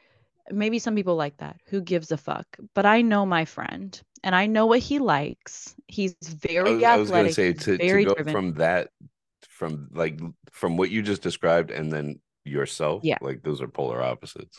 maybe 0.51 0.79
some 0.79 0.95
people 0.95 1.17
like 1.17 1.37
that. 1.39 1.57
Who 1.67 1.81
gives 1.81 2.11
a 2.13 2.17
fuck? 2.17 2.47
But 2.75 2.87
I 2.87 3.03
know 3.03 3.27
my 3.27 3.45
friend 3.45 4.01
and 4.23 4.35
I 4.35 4.47
know 4.47 4.67
what 4.67 4.81
he 4.81 4.99
likes. 4.99 5.75
He's 5.87 6.15
very 6.23 6.71
I 6.71 6.73
was, 6.73 6.83
athletic. 6.83 6.85
I 6.85 6.99
was 6.99 7.11
going 7.11 7.27
to 7.27 7.33
say 7.33 7.53
to, 7.53 7.79
to 7.79 8.05
go 8.05 8.15
driven. 8.15 8.33
from 8.33 8.55
that, 8.55 8.91
from 9.49 9.89
like 9.93 10.21
from 10.51 10.77
what 10.77 10.91
you 10.91 11.03
just 11.03 11.23
described, 11.23 11.71
and 11.71 11.93
then 11.93 12.21
yourself. 12.45 13.05
Yeah, 13.05 13.19
like 13.21 13.43
those 13.43 13.61
are 13.61 13.69
polar 13.69 14.03
opposites. 14.03 14.59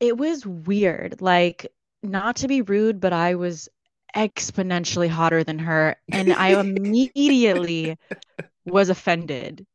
It 0.00 0.16
was 0.16 0.46
weird. 0.46 1.20
Like 1.20 1.66
not 2.02 2.36
to 2.36 2.48
be 2.48 2.62
rude, 2.62 3.00
but 3.00 3.12
I 3.12 3.34
was 3.34 3.68
exponentially 4.16 5.08
hotter 5.08 5.44
than 5.44 5.58
her, 5.60 5.96
and 6.10 6.32
I 6.32 6.60
immediately 6.60 7.96
was 8.66 8.88
offended. 8.88 9.66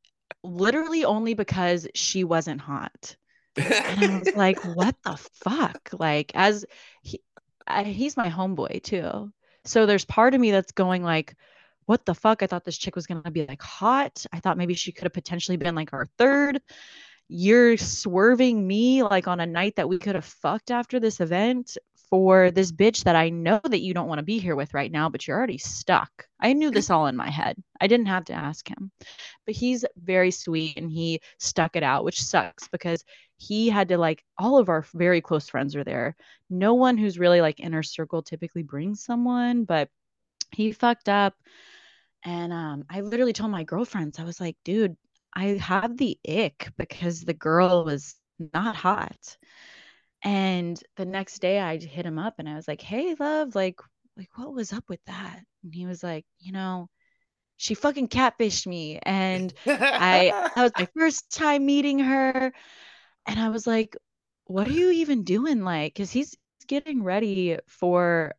Literally 0.46 1.06
only 1.06 1.36
because 1.36 1.88
she 1.96 2.26
wasn't 2.26 2.60
hot 2.60 3.16
and 3.58 4.04
I 4.04 4.20
was 4.20 4.36
like, 4.36 4.60
what 4.64 4.96
the 5.04 5.18
fuck? 5.44 5.90
Like, 5.94 6.32
as 6.34 6.66
he, 7.02 7.22
I, 7.68 7.84
he's 7.84 8.18
my 8.18 8.30
homeboy 8.30 8.84
too. 8.84 9.32
So 9.66 9.86
there's 9.86 10.06
part 10.06 10.34
of 10.34 10.42
me 10.42 10.52
that's 10.52 10.72
going 10.72 11.04
like, 11.04 11.36
what 11.86 12.06
the 12.06 12.16
fuck? 12.16 12.42
I 12.42 12.48
thought 12.48 12.66
this 12.66 12.78
chick 12.78 12.96
was 12.96 13.08
gonna 13.08 13.32
be 13.32 13.46
like 13.46 13.62
hot. 13.62 14.26
I 14.32 14.40
thought 14.40 14.58
maybe 14.58 14.74
she 14.74 14.92
could 14.92 15.04
have 15.04 15.14
potentially 15.14 15.58
been 15.58 15.76
like 15.76 15.94
our 15.94 16.08
third. 16.18 16.62
You're 17.28 17.78
swerving 17.78 18.66
me 18.66 19.04
like 19.04 19.28
on 19.28 19.40
a 19.40 19.46
night 19.46 19.76
that 19.78 19.90
we 19.90 19.98
could 19.98 20.16
have 20.16 20.26
fucked 20.26 20.72
after 20.72 21.00
this 21.00 21.20
event 21.20 21.78
for 22.10 22.52
this 22.52 22.72
bitch 22.72 23.06
that 23.06 23.16
I 23.16 23.30
know 23.30 23.60
that 23.64 23.82
you 23.82 23.94
don't 23.94 24.08
want 24.08 24.20
to 24.20 24.24
be 24.24 24.38
here 24.38 24.56
with 24.56 24.76
right 24.76 24.92
now, 24.92 25.10
but 25.10 25.26
you're 25.26 25.36
already 25.36 25.58
stuck. 25.58 26.12
I 26.40 26.54
knew 26.54 26.70
this 26.70 26.92
all 26.92 27.08
in 27.08 27.16
my 27.16 27.30
head. 27.30 27.56
I 27.82 27.88
didn't 27.88 28.06
have 28.06 28.26
to 28.26 28.34
ask 28.34 28.68
him. 28.68 28.92
But 29.48 29.56
he's 29.56 29.84
very 29.98 30.30
sweet 30.30 30.78
and 30.78 30.92
he 30.92 31.22
stuck 31.40 31.76
it 31.76 31.82
out, 31.82 32.04
which 32.04 32.22
sucks 32.22 32.68
because 32.68 33.04
he 33.48 33.70
had 33.70 33.90
to 33.90 33.98
like 33.98 34.24
all 34.38 34.58
of 34.58 34.70
our 34.70 34.86
very 34.94 35.22
close 35.22 35.50
friends 35.50 35.76
are 35.76 35.84
there. 35.84 36.16
No 36.50 36.74
one 36.76 36.98
who's 36.98 37.20
really 37.20 37.42
like 37.42 37.60
inner 37.60 37.84
circle 37.84 38.22
typically 38.24 38.64
brings 38.64 39.04
someone, 39.04 39.66
but 39.66 39.90
he 40.52 40.72
fucked 40.72 41.10
up. 41.10 41.34
And 42.24 42.54
um, 42.54 42.86
I 42.90 43.02
literally 43.02 43.34
told 43.34 43.52
my 43.52 43.64
girlfriends, 43.64 44.20
I 44.20 44.24
was 44.24 44.40
like, 44.40 44.56
dude, 44.64 44.96
I 45.36 45.46
have 45.58 45.98
the 45.98 46.18
ick 46.28 46.72
because 46.78 47.22
the 47.22 47.34
girl 47.34 47.84
was 47.86 48.16
not 48.54 48.76
hot. 48.76 49.38
And 50.24 50.82
the 50.96 51.06
next 51.06 51.40
day 51.40 51.60
I 51.60 51.78
hit 51.78 52.06
him 52.06 52.18
up 52.18 52.36
and 52.40 52.48
I 52.48 52.56
was 52.56 52.68
like, 52.68 52.82
"Hey, 52.82 53.16
love, 53.20 53.56
like 53.56 53.80
like 54.18 54.30
what 54.38 54.54
was 54.54 54.72
up 54.72 54.86
with 54.88 55.04
that?" 55.06 55.40
And 55.64 55.74
he 55.76 55.86
was 55.86 56.02
like, 56.04 56.26
"You 56.40 56.54
know, 56.54 56.90
she 57.58 57.76
fucking 57.76 58.10
catfished 58.10 58.68
me 58.68 59.00
and 59.04 59.54
I 59.68 60.32
that 60.56 60.64
was 60.64 60.72
my 60.78 60.88
first 60.98 61.32
time 61.32 61.66
meeting 61.66 62.00
her." 62.00 62.54
And 63.26 63.40
I 63.40 63.50
was 63.50 63.68
like, 63.68 63.96
"What 64.46 64.68
are 64.68 64.72
you 64.72 64.92
even 64.92 65.24
doing 65.24 65.64
like 65.64 65.96
cuz 65.96 66.12
he's 66.12 66.36
getting 66.68 67.04
ready 67.04 67.58
for 67.68 68.36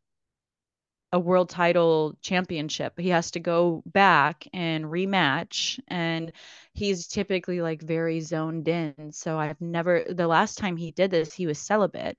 a 1.12 1.18
world 1.18 1.48
title 1.48 2.16
championship. 2.22 2.98
He 2.98 3.10
has 3.10 3.30
to 3.32 3.40
go 3.40 3.84
back 3.86 4.48
and 4.52 4.84
rematch 4.86 5.78
and 5.86 6.32
he's 6.72 7.06
typically 7.06 7.60
like 7.62 7.80
very 7.82 8.20
zoned 8.20 8.66
in. 8.66 9.12
So 9.12 9.38
I've 9.38 9.60
never 9.60 10.04
the 10.08 10.26
last 10.26 10.58
time 10.58 10.76
he 10.76 10.90
did 10.90 11.12
this, 11.12 11.32
he 11.32 11.46
was 11.46 11.58
celibate. 11.60 12.18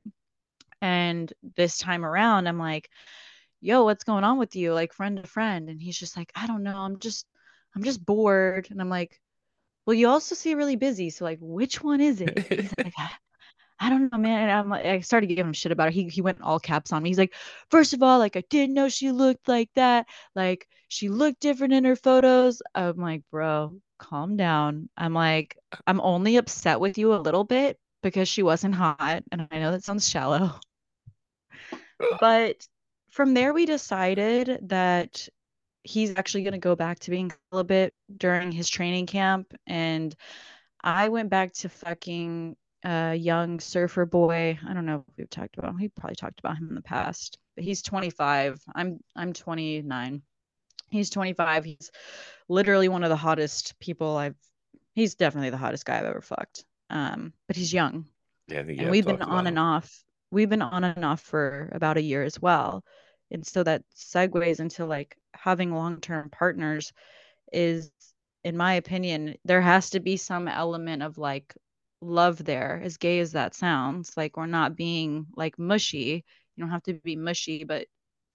And 0.81 1.31
this 1.57 1.77
time 1.77 2.05
around, 2.05 2.47
I'm 2.47 2.59
like, 2.59 2.89
yo, 3.61 3.83
what's 3.85 4.05
going 4.05 4.23
on 4.23 4.37
with 4.39 4.55
you? 4.55 4.73
Like 4.73 4.93
friend 4.93 5.17
to 5.17 5.27
friend. 5.29 5.69
And 5.69 5.81
he's 5.81 5.97
just 5.99 6.17
like, 6.17 6.31
I 6.35 6.47
don't 6.47 6.63
know. 6.63 6.77
I'm 6.77 6.99
just 6.99 7.27
I'm 7.75 7.83
just 7.83 8.05
bored. 8.05 8.69
And 8.71 8.81
I'm 8.81 8.89
like, 8.89 9.19
well, 9.85 9.93
you 9.93 10.07
also 10.07 10.35
see 10.35 10.55
really 10.55 10.75
busy. 10.75 11.09
So 11.09 11.25
like, 11.25 11.39
which 11.41 11.83
one 11.83 12.01
is 12.01 12.21
it? 12.21 12.39
He's 12.49 12.73
like, 12.77 12.93
I 13.79 13.89
don't 13.89 14.11
know, 14.11 14.17
man. 14.17 14.43
And 14.43 14.51
I'm 14.51 14.69
like, 14.69 14.85
I 14.85 14.99
started 15.01 15.27
giving 15.27 15.45
him 15.47 15.53
shit 15.53 15.71
about 15.71 15.89
it. 15.89 15.93
He 15.93 16.07
he 16.07 16.21
went 16.21 16.41
all 16.41 16.59
caps 16.59 16.93
on 16.93 17.03
me. 17.03 17.09
He's 17.09 17.17
like, 17.17 17.33
first 17.69 17.93
of 17.93 18.01
all, 18.01 18.19
like 18.19 18.37
I 18.37 18.43
didn't 18.49 18.73
know 18.73 18.89
she 18.89 19.11
looked 19.11 19.47
like 19.47 19.69
that. 19.75 20.07
Like 20.33 20.67
she 20.87 21.09
looked 21.09 21.41
different 21.41 21.73
in 21.73 21.83
her 21.83 21.95
photos. 21.95 22.61
I'm 22.73 22.97
like, 22.97 23.23
bro, 23.31 23.73
calm 23.97 24.37
down. 24.37 24.89
I'm 24.97 25.13
like, 25.13 25.57
I'm 25.87 25.99
only 26.01 26.37
upset 26.37 26.79
with 26.79 26.97
you 26.97 27.13
a 27.13 27.17
little 27.17 27.43
bit 27.43 27.77
because 28.01 28.29
she 28.29 28.43
wasn't 28.43 28.75
hot. 28.75 29.23
And 29.31 29.47
I 29.51 29.59
know 29.59 29.71
that 29.71 29.83
sounds 29.83 30.07
shallow. 30.07 30.51
but 32.19 32.65
from 33.09 33.33
there 33.33 33.53
we 33.53 33.65
decided 33.65 34.59
that 34.69 35.27
he's 35.85 36.13
actually 36.17 36.43
going 36.43 36.53
to 36.53 36.57
go 36.59 36.75
back 36.75 36.99
to 36.99 37.11
being 37.11 37.31
celibate 37.51 37.93
during 38.17 38.51
his 38.51 38.67
training 38.67 39.05
camp 39.05 39.53
and 39.67 40.15
I 40.85 41.09
went 41.09 41.31
back 41.31 41.53
to 41.53 41.69
fucking 41.69 42.55
a 42.83 43.15
young 43.15 43.59
surfer 43.59 44.05
boy. 44.05 44.59
I 44.67 44.73
don't 44.73 44.85
know 44.85 45.03
if 45.07 45.17
we've 45.17 45.29
talked 45.29 45.57
about 45.57 45.71
him. 45.71 45.77
We 45.77 45.87
probably 45.89 46.15
talked 46.15 46.39
about 46.39 46.57
him 46.57 46.69
in 46.69 46.75
the 46.75 46.81
past. 46.81 47.39
But 47.55 47.63
he's 47.63 47.81
25. 47.81 48.61
I'm 48.75 48.99
I'm 49.15 49.33
29. 49.33 50.21
He's 50.91 51.09
25. 51.09 51.65
He's 51.65 51.91
literally 52.47 52.87
one 52.87 53.03
of 53.03 53.09
the 53.09 53.15
hottest 53.15 53.79
people 53.79 54.15
I've 54.15 54.35
he's 54.93 55.15
definitely 55.15 55.49
the 55.49 55.57
hottest 55.57 55.85
guy 55.85 55.97
I've 55.97 56.05
ever 56.05 56.21
fucked. 56.21 56.65
Um, 56.91 57.33
but 57.47 57.55
he's 57.55 57.73
young. 57.73 58.05
Yeah, 58.47 58.59
I 58.59 58.63
think 58.63 58.79
and 58.79 58.91
we've 58.91 59.05
been 59.05 59.23
on 59.23 59.47
and 59.47 59.57
off. 59.57 60.03
We've 60.29 60.49
been 60.49 60.61
on 60.61 60.83
and 60.83 61.03
off 61.03 61.21
for 61.21 61.69
about 61.71 61.97
a 61.97 62.01
year 62.01 62.23
as 62.23 62.39
well. 62.39 62.83
And 63.31 63.45
so 63.45 63.63
that 63.63 63.81
segues 63.95 64.59
into 64.59 64.85
like 64.85 65.17
having 65.35 65.73
long-term 65.73 66.29
partners 66.31 66.93
is 67.51 67.91
in 68.43 68.55
my 68.57 68.75
opinion, 68.75 69.35
there 69.43 69.61
has 69.61 69.89
to 69.91 69.99
be 69.99 70.17
some 70.17 70.47
element 70.47 71.01
of 71.01 71.17
like 71.17 71.55
love 72.01 72.43
there, 72.45 72.79
as 72.83 72.97
gay 72.97 73.19
as 73.19 73.31
that 73.33 73.55
sounds. 73.55 74.15
Like 74.15 74.37
we're 74.37 74.45
not 74.45 74.75
being 74.75 75.25
like 75.35 75.57
mushy. 75.57 76.23
You 76.55 76.63
don't 76.63 76.71
have 76.71 76.83
to 76.83 76.93
be 76.93 77.15
mushy, 77.15 77.63
but 77.63 77.87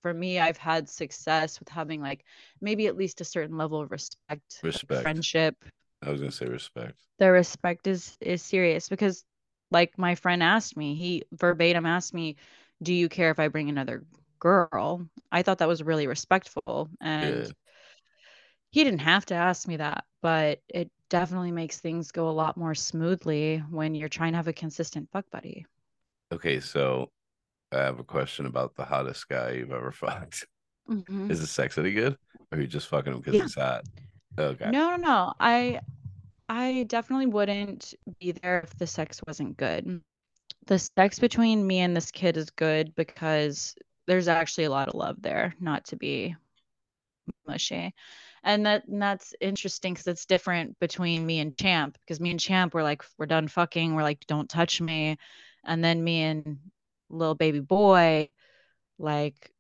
for 0.03 0.13
me, 0.13 0.39
I've 0.41 0.57
had 0.57 0.89
success 0.89 1.61
with 1.61 1.69
having 1.69 2.01
like 2.01 2.25
maybe 2.61 2.87
at 2.89 2.97
least 2.97 3.21
a 3.21 3.25
certain 3.25 3.57
level 3.57 3.81
of 3.81 3.91
respect, 3.91 4.61
respect, 4.63 5.03
friendship. 5.03 5.57
I 6.03 6.11
was 6.11 6.21
gonna 6.21 6.33
say 6.33 6.47
respect. 6.47 6.99
The 7.19 7.31
respect 7.31 7.87
is 7.87 8.17
is 8.21 8.43
serious 8.43 8.89
because, 8.89 9.25
like 9.71 9.97
my 9.99 10.15
friend 10.17 10.43
asked 10.43 10.77
me, 10.77 10.95
he 10.97 11.25
verbatim 11.33 11.87
asked 11.87 12.15
me, 12.15 12.37
"Do 12.83 12.93
you 12.93 13.09
care 13.09 13.31
if 13.31 13.39
I 13.39 13.49
bring 13.49 13.69
another 13.69 14.05
girl?" 14.41 15.07
I 15.31 15.43
thought 15.43 15.59
that 15.59 15.69
was 15.69 15.83
really 15.83 16.07
respectful, 16.07 16.91
and 17.01 17.47
yeah. 17.47 17.53
he 18.71 18.85
didn't 18.85 19.01
have 19.01 19.27
to 19.27 19.35
ask 19.35 19.69
me 19.69 19.77
that, 19.77 20.05
but 20.23 20.61
it 20.69 20.91
definitely 21.09 21.53
makes 21.53 21.79
things 21.79 22.13
go 22.13 22.29
a 22.29 22.31
lot 22.31 22.57
more 22.57 22.75
smoothly 22.75 23.59
when 23.71 23.95
you're 23.95 24.09
trying 24.09 24.33
to 24.33 24.37
have 24.37 24.49
a 24.49 24.53
consistent 24.53 25.09
fuck 25.13 25.27
buddy. 25.31 25.67
Okay, 26.33 26.61
so 26.61 27.11
I 27.73 27.79
have 27.79 27.99
a 27.99 28.05
question 28.05 28.47
about 28.47 28.75
the 28.77 28.85
hottest 28.85 29.29
guy 29.29 29.53
you've 29.53 29.73
ever 29.73 29.93
fucked. 29.93 30.47
Mm-hmm. 30.89 31.31
Is 31.31 31.41
the 31.41 31.47
sex 31.47 31.79
any 31.79 31.93
good, 31.93 32.17
or 32.51 32.59
are 32.59 32.61
you 32.61 32.67
just 32.67 32.89
fucking 32.89 33.13
him 33.13 33.21
because 33.21 33.35
yeah. 33.35 33.43
he's 33.43 33.55
hot? 33.55 33.85
Okay. 34.39 34.71
No, 34.71 34.91
no, 34.91 34.97
no. 34.97 35.33
I, 35.39 35.81
I 36.49 36.85
definitely 36.89 37.27
wouldn't 37.27 37.95
be 38.19 38.33
there 38.33 38.61
if 38.61 38.77
the 38.77 38.87
sex 38.87 39.21
wasn't 39.27 39.57
good. 39.57 40.01
The 40.67 40.79
sex 40.79 41.19
between 41.19 41.67
me 41.67 41.81
and 41.81 41.97
this 41.97 42.11
kid 42.11 42.37
is 42.37 42.51
good 42.51 42.95
because 42.95 43.75
there's 44.11 44.27
actually 44.27 44.65
a 44.65 44.71
lot 44.71 44.89
of 44.89 44.97
love 44.97 45.23
there, 45.23 45.55
not 45.61 45.85
to 45.85 45.97
be 45.97 46.35
mushy. 47.47 47.95
And 48.43 48.67
that 48.67 48.89
and 48.89 49.01
that's 49.01 49.35
interesting 49.41 49.93
because 49.95 50.09
it's 50.09 50.27
different 50.27 50.77
between 50.81 51.25
me 51.25 51.39
and 51.39 51.57
champ 51.57 51.97
because 52.01 52.19
me 52.19 52.33
and 52.33 52.41
champ 52.41 52.75
we're 52.75 52.83
like 52.83 53.05
we're 53.19 53.27
done 53.27 53.47
fucking 53.47 53.95
we're 53.95 54.03
like 54.03 54.27
don't 54.27 54.51
touch 54.51 54.81
me. 54.81 55.17
And 55.65 55.85
then 55.85 56.03
me 56.03 56.23
and 56.23 56.59
little 57.09 57.37
baby 57.37 57.61
boy 57.61 58.31
like 58.99 59.53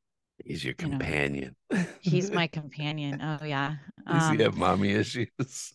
he's 0.44 0.64
your 0.64 0.74
companion 0.74 1.54
know, 1.70 1.84
he's 2.00 2.32
my 2.32 2.46
companion. 2.58 3.20
Oh 3.22 3.44
yeah. 3.44 3.76
Does 4.04 4.30
um, 4.30 4.36
he 4.36 4.42
have 4.42 4.56
mommy 4.56 4.90
issues? 4.90 5.74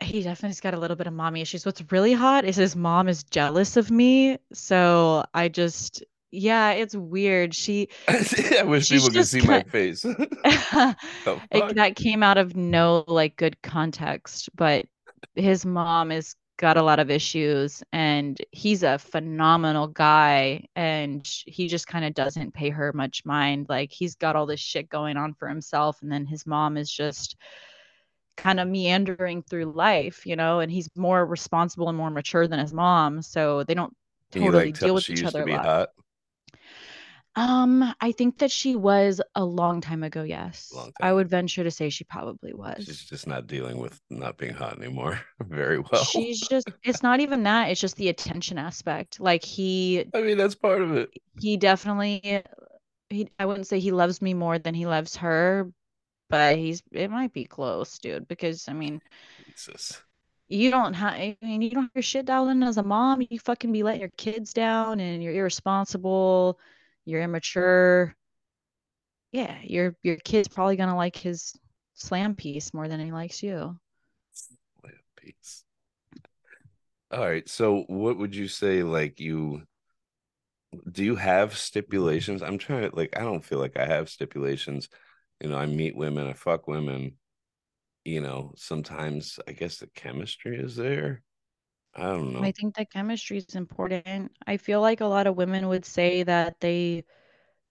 he 0.00 0.22
definitely's 0.22 0.60
got 0.60 0.74
a 0.74 0.78
little 0.78 0.96
bit 0.96 1.08
of 1.08 1.12
mommy 1.12 1.40
issues. 1.40 1.66
What's 1.66 1.82
really 1.90 2.12
hot 2.12 2.44
is 2.44 2.54
his 2.54 2.76
mom 2.76 3.08
is 3.08 3.24
jealous 3.24 3.76
of 3.76 3.90
me 3.90 4.38
so 4.52 5.24
i 5.34 5.48
just 5.48 6.04
yeah, 6.36 6.72
it's 6.72 6.94
weird. 6.94 7.54
She 7.54 7.88
I 8.08 8.62
wish 8.64 8.90
people 8.90 9.10
could 9.10 9.26
see 9.26 9.40
my 9.40 9.62
face. 9.62 10.04
it, 10.44 11.74
that 11.76 11.96
came 11.96 12.22
out 12.22 12.38
of 12.38 12.54
no 12.54 13.04
like 13.08 13.36
good 13.36 13.60
context, 13.62 14.48
but 14.54 14.86
his 15.34 15.64
mom 15.64 16.12
is 16.12 16.36
got 16.58 16.76
a 16.78 16.82
lot 16.82 16.98
of 16.98 17.10
issues 17.10 17.82
and 17.92 18.40
he's 18.50 18.82
a 18.82 18.98
phenomenal 18.98 19.86
guy 19.88 20.66
and 20.74 21.28
he 21.46 21.68
just 21.68 21.86
kind 21.86 22.04
of 22.04 22.14
doesn't 22.14 22.54
pay 22.54 22.70
her 22.70 22.92
much 22.94 23.24
mind. 23.24 23.66
Like 23.68 23.92
he's 23.92 24.14
got 24.14 24.36
all 24.36 24.46
this 24.46 24.60
shit 24.60 24.88
going 24.88 25.16
on 25.16 25.34
for 25.34 25.48
himself 25.48 26.00
and 26.00 26.10
then 26.10 26.24
his 26.24 26.46
mom 26.46 26.78
is 26.78 26.90
just 26.90 27.36
kind 28.36 28.60
of 28.60 28.68
meandering 28.68 29.42
through 29.42 29.66
life, 29.66 30.26
you 30.26 30.36
know, 30.36 30.60
and 30.60 30.70
he's 30.70 30.88
more 30.96 31.24
responsible 31.26 31.88
and 31.88 31.98
more 31.98 32.10
mature 32.10 32.46
than 32.46 32.58
his 32.58 32.72
mom, 32.72 33.22
so 33.22 33.64
they 33.64 33.74
don't 33.74 33.94
totally 34.30 34.66
like 34.66 34.78
deal 34.78 34.94
with 34.94 35.08
each 35.10 35.24
other 35.24 35.42
a 35.42 35.52
lot. 35.52 35.64
Hot? 35.64 35.88
Um, 37.36 37.94
I 38.00 38.12
think 38.12 38.38
that 38.38 38.50
she 38.50 38.76
was 38.76 39.20
a 39.34 39.44
long 39.44 39.82
time 39.82 40.02
ago. 40.02 40.22
Yes, 40.22 40.72
time. 40.74 40.90
I 41.02 41.12
would 41.12 41.28
venture 41.28 41.62
to 41.62 41.70
say 41.70 41.90
she 41.90 42.04
probably 42.04 42.54
was. 42.54 42.84
She's 42.86 43.04
just 43.04 43.26
not 43.26 43.46
dealing 43.46 43.76
with 43.76 44.00
not 44.08 44.38
being 44.38 44.54
hot 44.54 44.78
anymore 44.78 45.20
very 45.40 45.78
well. 45.78 46.02
She's 46.02 46.40
just. 46.40 46.70
It's 46.82 47.02
not 47.02 47.20
even 47.20 47.42
that. 47.42 47.68
It's 47.70 47.80
just 47.80 47.96
the 47.96 48.08
attention 48.08 48.56
aspect. 48.56 49.20
Like 49.20 49.44
he. 49.44 50.06
I 50.14 50.22
mean, 50.22 50.38
that's 50.38 50.54
part 50.54 50.80
of 50.80 50.96
it. 50.96 51.10
He 51.38 51.58
definitely. 51.58 52.42
He. 53.10 53.28
I 53.38 53.44
wouldn't 53.44 53.66
say 53.66 53.80
he 53.80 53.92
loves 53.92 54.22
me 54.22 54.32
more 54.32 54.58
than 54.58 54.74
he 54.74 54.86
loves 54.86 55.16
her, 55.16 55.70
but 56.30 56.56
he's. 56.56 56.82
It 56.90 57.10
might 57.10 57.34
be 57.34 57.44
close, 57.44 57.98
dude. 57.98 58.26
Because 58.28 58.66
I 58.66 58.72
mean. 58.72 59.02
Jesus 59.44 60.00
you 60.48 60.70
don't 60.70 60.94
have 60.94 61.14
I 61.14 61.36
mean 61.42 61.60
you 61.60 61.70
don't 61.70 61.84
have 61.84 61.90
your 61.92 62.02
shit 62.02 62.24
dialed 62.24 62.50
in 62.50 62.62
as 62.62 62.78
a 62.78 62.82
mom. 62.84 63.20
You 63.28 63.40
fucking 63.40 63.72
be 63.72 63.82
letting 63.82 64.00
your 64.00 64.12
kids 64.16 64.52
down 64.52 65.00
and 65.00 65.20
you're 65.20 65.32
irresponsible 65.32 66.60
you're 67.06 67.22
immature. 67.22 68.14
Yeah 69.32 69.56
your 69.62 69.96
your 70.02 70.16
kid's 70.16 70.48
probably 70.48 70.76
gonna 70.76 70.96
like 70.96 71.16
his 71.16 71.54
slam 71.94 72.34
piece 72.34 72.74
more 72.74 72.88
than 72.88 73.00
he 73.00 73.12
likes 73.12 73.42
you. 73.42 73.78
Slam 74.32 74.94
piece. 75.16 75.64
All 77.10 77.20
right 77.20 77.48
so 77.48 77.84
what 77.86 78.18
would 78.18 78.34
you 78.34 78.48
say 78.48 78.82
like 78.82 79.20
you 79.20 79.62
do 80.90 81.04
you 81.04 81.16
have 81.16 81.56
stipulations? 81.56 82.42
I'm 82.42 82.58
trying 82.58 82.90
to 82.90 82.94
like 82.94 83.16
i 83.16 83.20
don't 83.20 83.44
feel 83.44 83.60
like 83.60 83.78
i 83.78 83.86
have 83.86 84.10
stipulations. 84.10 84.88
You 85.40 85.48
know 85.48 85.56
i 85.56 85.66
meet 85.66 85.96
women 85.96 86.26
i 86.26 86.32
fuck 86.34 86.66
women. 86.68 87.16
You 88.04 88.20
know 88.20 88.52
sometimes 88.56 89.38
i 89.48 89.52
guess 89.52 89.78
the 89.78 89.88
chemistry 89.94 90.58
is 90.58 90.76
there 90.76 91.22
I 91.96 92.02
don't 92.02 92.32
know. 92.32 92.42
I 92.42 92.52
think 92.52 92.76
that 92.76 92.92
chemistry 92.92 93.38
is 93.38 93.54
important. 93.54 94.32
I 94.46 94.56
feel 94.58 94.80
like 94.80 95.00
a 95.00 95.06
lot 95.06 95.26
of 95.26 95.36
women 95.36 95.68
would 95.68 95.84
say 95.84 96.22
that 96.22 96.60
they 96.60 97.04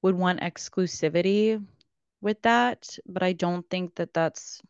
would 0.02 0.16
want 0.16 0.42
exclusivity 0.42 1.64
with 2.22 2.42
that, 2.42 2.98
but 3.06 3.24
I 3.24 3.34
don't 3.34 3.68
think 3.70 3.96
that 3.96 4.14
that's 4.14 4.62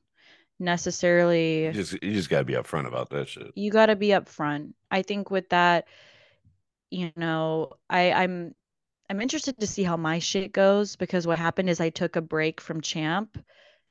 necessarily 0.59 1.65
you 1.65 1.71
just 1.73 1.93
you 2.03 2.13
just 2.13 2.29
got 2.29 2.39
to 2.39 2.45
be 2.45 2.53
upfront 2.53 2.87
about 2.87 3.09
that 3.09 3.27
shit. 3.27 3.51
You 3.55 3.71
got 3.71 3.87
to 3.87 3.95
be 3.95 4.09
upfront. 4.09 4.73
I 4.89 5.01
think 5.01 5.29
with 5.31 5.49
that 5.49 5.87
you 6.91 7.11
know, 7.15 7.71
I 7.89 8.11
I'm 8.11 8.55
I'm 9.09 9.21
interested 9.21 9.59
to 9.59 9.67
see 9.67 9.83
how 9.83 9.97
my 9.97 10.19
shit 10.19 10.51
goes 10.51 10.95
because 10.95 11.27
what 11.27 11.39
happened 11.39 11.69
is 11.69 11.79
I 11.79 11.89
took 11.89 12.15
a 12.15 12.21
break 12.21 12.59
from 12.61 12.81
champ 12.81 13.37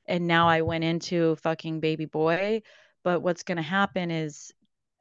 and 0.06 0.26
now 0.26 0.48
I 0.48 0.62
went 0.62 0.84
into 0.84 1.36
fucking 1.36 1.80
baby 1.80 2.06
boy, 2.06 2.62
but 3.02 3.20
what's 3.20 3.42
going 3.42 3.56
to 3.56 3.62
happen 3.62 4.10
is 4.10 4.52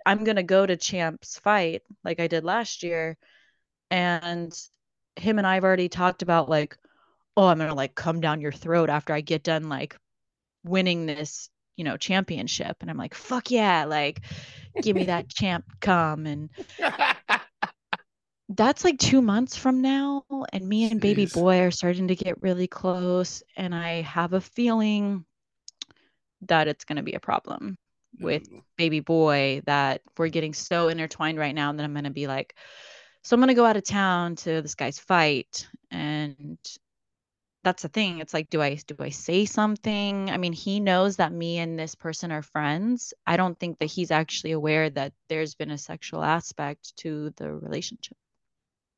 I'm 0.06 0.24
going 0.24 0.36
to 0.36 0.44
go 0.44 0.66
to 0.66 0.78
Champ's 0.78 1.40
fight 1.40 1.82
like 2.04 2.20
I 2.20 2.28
did 2.28 2.44
last 2.44 2.84
year. 2.84 3.18
And 3.90 4.54
him 5.16 5.38
and 5.38 5.48
I've 5.48 5.64
already 5.64 5.90
talked 5.90 6.22
about 6.22 6.50
like, 6.50 6.78
oh, 7.38 7.48
I'm 7.48 7.58
going 7.58 7.70
to 7.70 7.76
like 7.76 7.96
come 7.96 8.22
down 8.22 8.42
your 8.42 8.52
throat 8.52 8.90
after 8.90 9.14
I 9.14 9.22
get 9.22 9.44
done 9.44 9.70
like 9.70 9.98
winning 10.64 11.06
this, 11.06 11.50
you 11.76 11.84
know, 11.84 11.98
championship. 11.98 12.78
And 12.82 12.90
I'm 12.90 12.98
like, 12.98 13.14
fuck 13.14 13.52
yeah. 13.52 13.86
Like, 13.86 14.22
give 14.82 14.96
me 14.96 15.06
that 15.06 15.30
champ 15.34 15.66
come. 15.80 16.26
And 16.26 16.50
that's 18.50 18.84
like 18.84 19.00
two 19.00 19.22
months 19.22 19.56
from 19.56 19.82
now. 19.82 20.24
And 20.52 20.68
me 20.68 20.90
and 20.90 21.00
Jeez. 21.00 21.02
baby 21.02 21.26
boy 21.28 21.62
are 21.62 21.72
starting 21.72 22.08
to 22.08 22.16
get 22.16 22.42
really 22.42 22.68
close. 22.68 23.44
And 23.56 23.74
I 23.74 24.02
have 24.02 24.34
a 24.34 24.42
feeling 24.42 25.26
that 26.48 26.68
it's 26.68 26.86
going 26.86 26.98
to 26.98 27.04
be 27.04 27.14
a 27.14 27.20
problem 27.20 27.78
with 28.20 28.48
baby 28.78 29.00
boy 29.00 29.62
that 29.66 30.02
we're 30.18 30.30
getting 30.30 30.54
so 30.54 30.88
intertwined 30.90 31.38
right 31.38 31.56
now 31.56 31.72
that 31.74 31.84
I'm 31.84 31.94
going 31.94 32.06
to 32.06 32.10
be 32.12 32.28
like, 32.28 32.56
so 33.24 33.36
I'm 33.36 33.40
going 33.42 33.50
to 33.50 33.54
go 33.54 33.66
out 33.66 33.78
of 33.78 33.86
town 33.86 34.36
to 34.38 34.62
this 34.62 34.76
guy's 34.76 35.00
fight 35.00 35.68
and 35.92 36.58
that's 37.64 37.84
the 37.84 37.90
thing. 37.90 38.20
It's 38.20 38.34
like, 38.34 38.50
do 38.50 38.62
I 38.62 38.76
do 38.76 38.96
I 39.00 39.10
say 39.10 39.46
something? 39.46 40.30
I 40.30 40.38
mean, 40.38 40.54
he 40.54 40.80
knows 40.80 41.16
that 41.18 41.32
me 41.32 41.60
and 41.60 41.80
this 41.80 41.96
person 41.96 42.32
are 42.32 42.42
friends. 42.42 43.14
I 43.26 43.38
don't 43.38 43.58
think 43.58 43.80
that 43.80 43.86
he's 43.86 44.12
actually 44.12 44.52
aware 44.52 44.90
that 44.90 45.14
there's 45.30 45.56
been 45.56 45.72
a 45.72 45.78
sexual 45.78 46.24
aspect 46.24 46.96
to 46.98 47.32
the 47.38 47.54
relationship. 47.54 48.18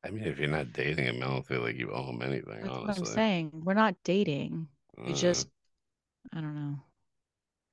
I 0.04 0.10
mean, 0.10 0.24
if 0.24 0.40
you're 0.40 0.48
not 0.48 0.74
dating 0.74 1.06
him, 1.06 1.18
I 1.24 1.28
don't 1.28 1.46
feel 1.46 1.62
like 1.62 1.78
you 1.78 1.92
owe 1.92 2.10
him 2.10 2.22
anything. 2.22 2.62
That's 2.62 2.70
honestly, 2.70 2.88
what 2.88 2.98
I'm 2.98 3.06
saying. 3.06 3.52
We're 3.54 3.74
not 3.74 3.96
dating. 4.04 4.68
We 4.98 5.14
Uh, 5.14 5.16
just, 5.16 5.48
I 6.34 6.42
don't 6.42 6.56
know. 6.56 6.80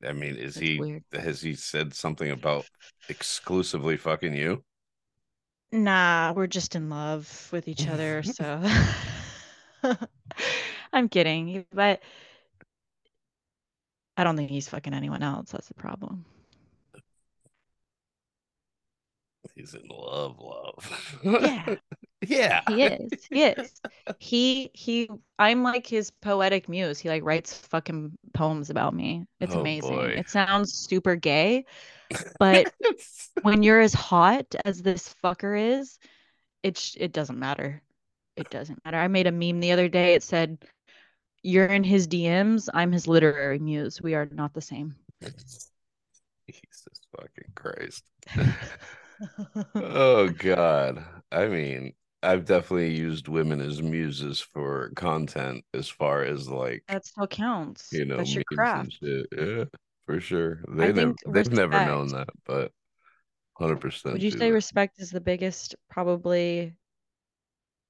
I 0.06 0.12
mean, 0.12 0.36
is 0.36 0.56
It's 0.56 0.58
he 0.58 0.78
weird. 0.78 1.04
has 1.12 1.40
he 1.42 1.54
said 1.54 1.94
something 1.94 2.30
about 2.30 2.68
exclusively 3.08 3.96
fucking 3.96 4.34
you? 4.34 4.64
Nah, 5.72 6.32
we're 6.34 6.46
just 6.46 6.74
in 6.76 6.88
love 6.90 7.48
with 7.52 7.66
each 7.68 7.88
other. 7.88 8.22
So 8.22 8.62
I'm 10.92 11.08
kidding, 11.08 11.66
but 11.72 12.00
I 14.16 14.24
don't 14.24 14.38
think 14.38 14.48
he's 14.48 14.70
fucking 14.70 14.94
anyone 14.94 15.22
else. 15.22 15.50
That's 15.50 15.68
the 15.68 15.74
problem. 15.74 16.24
He's 19.54 19.74
in 19.74 19.88
love, 19.88 20.38
love. 20.40 21.20
Yeah. 21.38 21.76
yeah. 22.26 22.62
He 22.68 22.82
is. 22.84 23.12
He 23.30 23.42
is. 23.44 23.80
He 24.18 24.70
he 24.74 25.10
I'm 25.38 25.62
like 25.62 25.86
his 25.86 26.10
poetic 26.10 26.68
muse. 26.68 26.98
He 26.98 27.08
like 27.08 27.22
writes 27.24 27.52
fucking 27.56 28.12
poems 28.34 28.70
about 28.70 28.94
me. 28.94 29.26
It's 29.40 29.54
Oh, 29.54 29.60
amazing. 29.60 29.94
boy. 29.96 30.14
It 30.16 30.28
sounds 30.28 30.72
super 30.72 31.16
gay, 31.16 31.64
but 32.38 32.72
when 33.42 33.62
you're 33.62 33.80
as 33.80 33.94
hot 33.94 34.54
as 34.64 34.82
this 34.82 35.14
fucker 35.22 35.78
is, 35.78 35.98
it's 36.62 36.96
it 36.98 37.12
doesn't 37.12 37.38
matter. 37.38 37.82
It 38.36 38.50
doesn't 38.50 38.84
matter. 38.84 38.96
I 38.98 39.08
made 39.08 39.26
a 39.26 39.32
meme 39.32 39.60
the 39.60 39.72
other 39.72 39.88
day. 39.88 40.14
It 40.14 40.22
said, 40.22 40.58
"You're 41.42 41.66
in 41.66 41.84
his 41.84 42.06
DMs. 42.06 42.68
I'm 42.72 42.92
his 42.92 43.08
literary 43.08 43.58
muse. 43.58 44.00
We 44.00 44.14
are 44.14 44.26
not 44.30 44.54
the 44.54 44.62
same." 44.62 44.94
Jesus 46.50 47.00
fucking 47.16 47.52
Christ. 47.54 48.04
Oh 49.74 50.28
God. 50.30 51.04
I 51.30 51.46
mean, 51.46 51.94
I've 52.22 52.44
definitely 52.44 52.94
used 52.94 53.28
women 53.28 53.60
as 53.60 53.82
muses 53.82 54.40
for 54.40 54.92
content 54.94 55.64
as 55.74 55.88
far 55.88 56.22
as 56.22 56.48
like 56.48 56.84
That 56.88 57.04
still 57.04 57.26
counts. 57.26 57.92
you 57.92 58.04
know 58.04 58.16
That's 58.18 58.34
your 58.34 58.44
craft. 58.44 58.98
Yeah, 59.00 59.64
for 60.06 60.20
sure. 60.20 60.60
They 60.68 60.92
never 60.92 61.14
think 61.14 61.34
they've 61.34 61.52
never 61.52 61.84
known 61.84 62.08
that, 62.08 62.28
but 62.46 62.72
hundred 63.54 63.80
percent. 63.80 64.14
Would 64.14 64.22
you 64.22 64.30
say 64.30 64.50
respect 64.50 65.00
is 65.00 65.10
the 65.10 65.20
biggest, 65.20 65.74
probably 65.90 66.74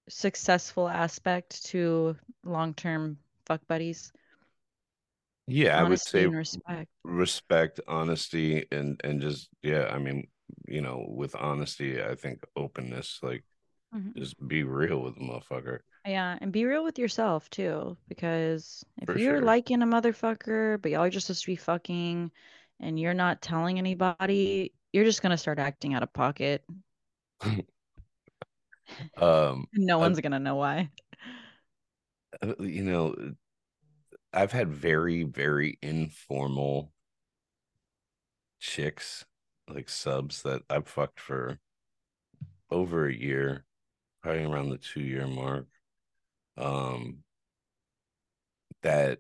successful 0.09 0.89
aspect 0.89 1.65
to 1.67 2.17
long-term 2.45 3.19
fuck 3.47 3.61
buddies? 3.69 4.13
Yeah, 5.47 5.79
I 5.79 5.89
would 5.89 6.01
say 6.01 6.27
respect. 6.27 6.89
respect, 7.05 7.81
honesty, 7.89 8.67
and 8.71 9.01
and 9.05 9.21
just 9.21 9.49
yeah. 9.63 9.89
I 9.93 9.99
mean, 9.99 10.29
you 10.67 10.81
know, 10.81 11.05
with 11.09 11.35
honesty, 11.35 12.03
I 12.03 12.15
think 12.15 12.45
openness, 12.57 13.19
like 13.23 13.45
Mhm. 13.93 14.13
just 14.17 14.37
be 14.49 14.63
real 14.63 15.01
with 15.03 15.15
the 15.17 15.21
motherfucker. 15.23 15.81
Yeah, 16.05 16.37
and 16.41 16.53
be 16.53 16.65
real 16.65 16.83
with 16.85 16.99
yourself 16.99 17.49
too, 17.51 17.97
because 18.09 18.85
if 19.01 19.15
For 19.15 19.15
you're 19.15 19.41
sure. 19.41 19.45
liking 19.45 19.83
a 19.83 19.87
motherfucker, 19.87 20.81
but 20.83 20.91
y'all 20.91 21.03
are 21.03 21.11
just 21.11 21.27
supposed 21.29 21.43
to 21.43 21.47
be 21.47 21.57
fucking, 21.57 22.33
and 22.81 22.99
you're 22.99 23.15
not 23.15 23.41
telling 23.43 23.79
anybody, 23.79 24.73
you're 24.93 25.05
just 25.05 25.23
gonna 25.23 25.39
start 25.39 25.59
acting 25.61 25.95
out 25.95 26.03
of 26.03 26.13
pocket. 26.13 26.65
Um, 29.17 29.67
No 29.73 29.99
one's 29.99 30.21
gonna 30.21 30.39
know 30.39 30.57
why. 30.57 30.91
uh, 32.43 32.55
you 32.61 32.83
know, 32.83 33.15
I've 34.33 34.53
had 34.53 34.69
very, 34.71 35.23
very 35.25 35.79
informal 35.83 36.93
chicks, 38.61 39.25
like 39.69 39.89
subs 39.89 40.43
that 40.43 40.63
I've 40.71 40.89
fucked 40.89 41.21
for 41.21 41.59
over 42.71 43.07
a 43.07 43.15
year, 43.15 43.65
probably 44.23 44.45
around 44.45 44.71
the 44.71 44.79
two 44.79 45.01
year 45.03 45.27
mark. 45.27 45.67
Um, 46.57 47.25
that 48.83 49.19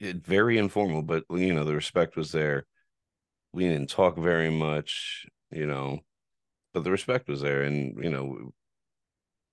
it 0.00 0.16
very 0.24 0.58
informal, 0.58 1.02
but 1.02 1.24
you 1.30 1.54
know, 1.54 1.64
the 1.64 1.74
respect 1.74 2.16
was 2.16 2.32
there. 2.32 2.66
We 3.52 3.64
didn't 3.68 3.90
talk 3.90 4.18
very 4.18 4.50
much, 4.50 5.26
you 5.50 5.66
know, 5.66 6.00
but 6.74 6.84
the 6.84 6.92
respect 6.92 7.28
was 7.28 7.42
there, 7.42 7.62
and 7.64 8.02
you 8.02 8.10
know, 8.10 8.52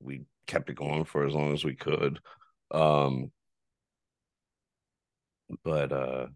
we 0.02 0.26
kept 0.48 0.70
it 0.70 0.76
going 0.76 1.06
for 1.06 1.26
as 1.26 1.34
long 1.34 1.54
as 1.54 1.64
we 1.64 1.76
could. 1.76 2.20
Um, 2.72 3.32
but 5.64 5.92
uh 5.92 6.28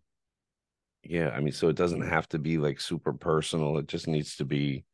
yeah, 1.03 1.29
I 1.29 1.39
mean, 1.41 1.53
so 1.53 1.67
it 1.69 1.75
doesn't 1.75 2.01
have 2.01 2.27
to 2.29 2.39
be 2.39 2.57
like 2.57 2.79
super 2.79 3.13
personal. 3.13 3.77
It 3.77 3.87
just 3.87 4.07
needs 4.07 4.37
to 4.37 4.45
be 4.45 4.85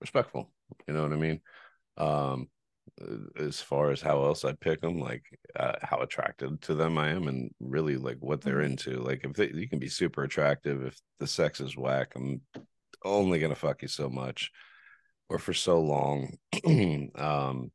respectful. 0.00 0.52
You 0.88 0.94
know 0.94 1.02
what 1.02 1.12
I 1.12 1.16
mean? 1.16 1.40
Um, 1.96 2.48
as 3.38 3.60
far 3.60 3.90
as 3.90 4.00
how 4.02 4.24
else 4.24 4.44
I 4.44 4.52
pick 4.54 4.80
them, 4.80 4.98
like 4.98 5.22
uh, 5.56 5.76
how 5.82 5.98
attracted 6.00 6.60
to 6.62 6.74
them 6.74 6.98
I 6.98 7.10
am, 7.10 7.28
and 7.28 7.50
really 7.60 7.96
like 7.96 8.18
what 8.20 8.40
they're 8.42 8.58
Mhm. 8.58 8.70
into. 8.70 9.00
Like 9.00 9.24
if 9.24 9.32
they, 9.34 9.50
you 9.52 9.68
can 9.68 9.78
be 9.78 9.88
super 9.88 10.22
attractive, 10.24 10.84
if 10.84 11.00
the 11.18 11.26
sex 11.26 11.60
is 11.60 11.76
whack, 11.76 12.12
I'm 12.16 12.42
only 13.04 13.38
gonna 13.38 13.54
fuck 13.54 13.82
you 13.82 13.88
so 13.88 14.08
much, 14.10 14.50
or 15.28 15.38
for 15.38 15.54
so 15.54 15.80
long. 15.80 16.36
um, 17.16 17.70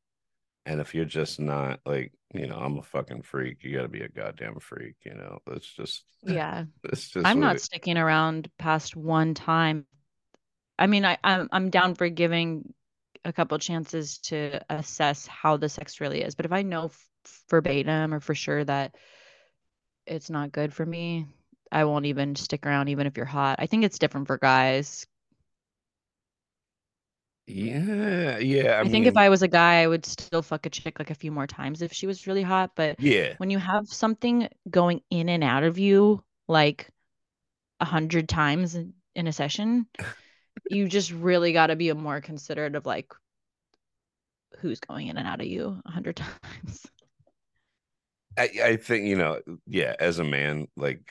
and 0.66 0.82
if 0.82 0.96
you're 0.96 1.06
just 1.06 1.40
not 1.40 1.80
like, 1.86 2.12
you 2.34 2.48
know, 2.48 2.58
I'm 2.58 2.78
a 2.80 2.84
fucking 2.84 3.22
freak. 3.24 3.64
You 3.64 3.76
got 3.76 3.84
to 3.84 3.88
be 3.88 4.02
a 4.02 4.10
goddamn 4.10 4.60
freak. 4.60 4.96
You 5.06 5.14
know, 5.14 5.40
it's 5.48 5.68
just, 5.68 6.04
Yeah. 6.24 6.66
it's 6.84 7.10
just. 7.10 7.26
I'm 7.26 7.40
not 7.40 7.58
it- 7.58 7.62
sticking 7.62 7.98
around 7.98 8.50
past 8.58 8.96
one 8.96 9.34
time. 9.36 9.86
I 10.78 10.88
mean, 10.88 11.06
I, 11.06 11.18
I'm 11.24 11.48
I'm 11.52 11.70
down 11.70 11.96
for 11.96 12.10
giving 12.10 12.74
a 13.26 13.34
couple 13.34 13.58
chances 13.58 14.20
to 14.20 14.62
assess 14.70 15.28
how 15.28 15.58
the 15.58 15.68
sex 15.68 16.00
really 16.00 16.22
is. 16.22 16.36
But 16.36 16.46
if 16.46 16.52
I 16.52 16.62
know 16.62 16.86
f- 16.86 17.10
verbatim 17.50 18.14
or 18.14 18.20
for 18.20 18.36
sure 18.36 18.64
that 18.64 18.96
it's 20.06 20.30
not 20.30 20.52
good 20.52 20.74
for 20.74 20.86
me, 20.86 21.26
I 21.72 21.86
won't 21.86 22.06
even 22.06 22.36
stick 22.36 22.66
around, 22.66 22.90
even 22.90 23.08
if 23.08 23.18
you're 23.18 23.26
hot. 23.26 23.58
I 23.60 23.66
think 23.66 23.84
it's 23.84 24.00
different 24.00 24.28
for 24.28 24.38
guys. 24.38 25.08
Yeah, 27.48 28.38
yeah. 28.38 28.72
I, 28.72 28.80
I, 28.80 28.84
mean, 28.84 28.92
think 28.92 29.06
if 29.08 29.18
I 29.18 29.30
was 29.30 29.42
a 29.42 29.48
guy, 29.48 29.82
I 29.82 29.88
would 29.88 30.06
still 30.06 30.42
fuck 30.42 30.66
a 30.66 30.70
chick 30.70 30.98
like 31.00 31.12
a 31.12 31.16
few 31.16 31.32
more 31.32 31.48
times 31.48 31.82
if 31.82 31.94
she 31.94 32.08
was 32.08 32.28
really 32.28 32.42
hot. 32.42 32.72
But 32.76 33.00
yeah, 33.00 33.34
when 33.38 33.50
you 33.50 33.60
have 33.60 33.88
something 33.88 34.48
going 34.70 35.02
in 35.10 35.30
and 35.30 35.44
out 35.44 35.64
of 35.64 35.78
you 35.78 36.24
like 36.48 36.90
a 37.80 37.86
hundred 37.86 38.30
times 38.30 38.76
in, 38.76 38.94
in 39.16 39.28
a 39.28 39.34
session, 39.34 39.88
you 40.70 40.88
just 40.88 41.12
really 41.12 41.54
got 41.54 41.68
to 41.68 41.76
be 41.76 41.92
more 41.94 42.22
considerate 42.22 42.76
of 42.76 42.86
like 42.86 43.12
who's 44.60 44.80
going 44.80 45.08
in 45.08 45.18
and 45.18 45.28
out 45.28 45.42
of 45.42 45.48
you 45.48 45.82
a 45.86 45.92
hundred 45.92 46.16
times. 46.64 46.86
I, 48.38 48.50
I 48.64 48.76
think 48.78 49.06
you 49.06 49.16
know, 49.16 49.40
yeah. 49.68 49.96
As 50.00 50.20
a 50.20 50.24
man, 50.24 50.68
like 50.76 51.02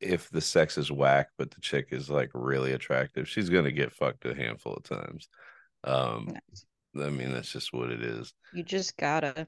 if 0.00 0.30
the 0.30 0.40
sex 0.40 0.78
is 0.78 0.90
whack, 0.90 1.28
but 1.36 1.50
the 1.50 1.60
chick 1.60 1.88
is 1.90 2.08
like 2.08 2.30
really 2.34 2.72
attractive, 2.72 3.28
she's 3.28 3.50
gonna 3.50 3.72
get 3.72 3.92
fucked 3.92 4.24
a 4.24 4.34
handful 4.34 4.74
of 4.74 4.84
times. 4.84 5.28
Um, 5.84 6.34
I 6.98 7.10
mean, 7.10 7.32
that's 7.32 7.52
just 7.52 7.72
what 7.72 7.90
it 7.90 8.02
is. 8.02 8.32
You 8.54 8.62
just 8.62 8.96
gotta. 8.96 9.46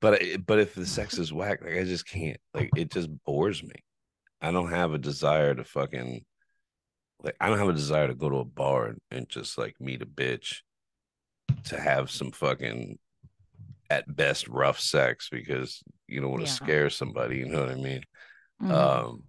But 0.00 0.22
but 0.46 0.58
if 0.58 0.74
the 0.74 0.86
sex 0.86 1.18
is 1.18 1.32
whack, 1.32 1.60
like 1.62 1.76
I 1.76 1.84
just 1.84 2.06
can't. 2.06 2.38
Like 2.54 2.70
it 2.76 2.90
just 2.90 3.08
bores 3.24 3.62
me. 3.62 3.84
I 4.40 4.50
don't 4.50 4.70
have 4.70 4.92
a 4.92 4.98
desire 4.98 5.54
to 5.54 5.64
fucking 5.64 6.24
like 7.22 7.36
I 7.40 7.48
don't 7.48 7.58
have 7.58 7.68
a 7.68 7.72
desire 7.72 8.08
to 8.08 8.14
go 8.14 8.28
to 8.30 8.36
a 8.38 8.44
bar 8.44 8.86
and, 8.86 8.98
and 9.10 9.28
just 9.28 9.58
like 9.58 9.80
meet 9.80 10.02
a 10.02 10.06
bitch 10.06 10.58
to 11.64 11.80
have 11.80 12.10
some 12.10 12.32
fucking 12.32 12.98
at 13.90 14.14
best 14.14 14.48
rough 14.48 14.80
sex 14.80 15.28
because 15.30 15.82
you 16.06 16.20
don't 16.20 16.30
want 16.30 16.42
to 16.44 16.50
Yeah. 16.50 16.54
scare 16.54 16.90
somebody, 16.90 17.38
you 17.38 17.46
know 17.48 17.60
what 17.60 17.70
I 17.70 17.76
mean? 17.76 18.02
Mhm. 18.62 18.70
Um 18.72 19.22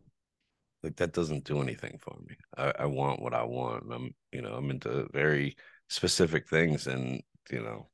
like 0.84 0.95
that 0.97 1.13
doesn't 1.13 1.43
do 1.43 1.62
anything 1.62 1.97
for 1.99 2.15
me. 2.25 2.38
I, 2.58 2.73
I 2.80 2.86
want 2.86 3.21
what 3.21 3.34
I 3.34 3.43
want. 3.43 3.84
and 3.84 3.93
I'm 3.93 4.15
you 4.32 4.41
know, 4.41 4.54
I'm 4.56 4.69
into 4.71 5.08
very 5.13 5.56
specific 5.89 6.47
things 6.47 6.88
and 6.88 7.21
you 7.49 7.62
know 7.62 7.89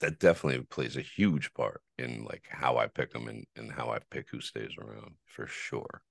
that 0.00 0.18
definitely 0.18 0.64
plays 0.64 0.96
a 0.96 1.02
huge 1.02 1.52
part 1.54 1.82
in 1.98 2.24
like 2.24 2.44
how 2.48 2.78
I 2.78 2.86
pick 2.88 3.12
them 3.12 3.28
and, 3.28 3.46
and 3.56 3.70
how 3.70 3.90
I 3.90 3.98
pick 4.10 4.28
who 4.30 4.40
stays 4.40 4.72
around 4.78 5.14
for 5.26 5.46
sure. 5.46 6.02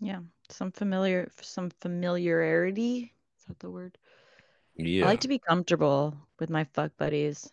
Yeah, 0.00 0.20
some 0.50 0.72
familiar, 0.72 1.30
some 1.40 1.70
familiarity. 1.70 3.12
Is 3.38 3.44
that 3.46 3.58
the 3.60 3.70
word? 3.70 3.98
Yeah. 4.76 5.04
I 5.06 5.06
like 5.06 5.20
to 5.20 5.28
be 5.28 5.38
comfortable 5.40 6.16
with 6.38 6.50
my 6.50 6.64
fuck 6.64 6.96
buddies. 6.96 7.50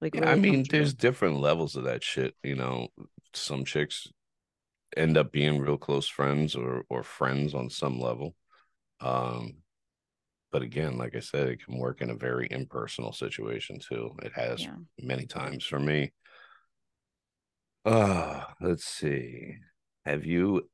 Like 0.00 0.14
Yeah, 0.14 0.20
really 0.20 0.32
I 0.32 0.36
mean, 0.36 0.66
there's 0.68 0.94
different 0.94 1.40
levels 1.40 1.76
of 1.76 1.84
that 1.84 2.04
shit. 2.04 2.34
You 2.42 2.54
know, 2.56 2.88
some 3.34 3.64
chicks 3.64 4.06
end 4.96 5.16
up 5.18 5.32
being 5.32 5.60
real 5.60 5.78
close 5.78 6.08
friends 6.08 6.54
or 6.56 6.84
or 6.90 7.02
friends 7.02 7.54
on 7.54 7.70
some 7.70 8.00
level. 8.00 8.36
Um, 9.00 9.56
but 10.52 10.62
again, 10.62 10.98
like 10.98 11.16
I 11.16 11.20
said, 11.20 11.48
it 11.48 11.64
can 11.64 11.78
work 11.78 12.02
in 12.02 12.10
a 12.10 12.14
very 12.16 12.48
impersonal 12.50 13.12
situation 13.12 13.78
too. 13.80 14.16
It 14.22 14.32
has 14.34 14.62
Yeah. 14.62 14.76
many 15.00 15.26
times 15.26 15.64
for 15.64 15.80
me. 15.80 16.12
Uh, 17.84 18.44
let's 18.60 18.84
see. 18.84 19.56
Have 20.04 20.24
you 20.24 20.68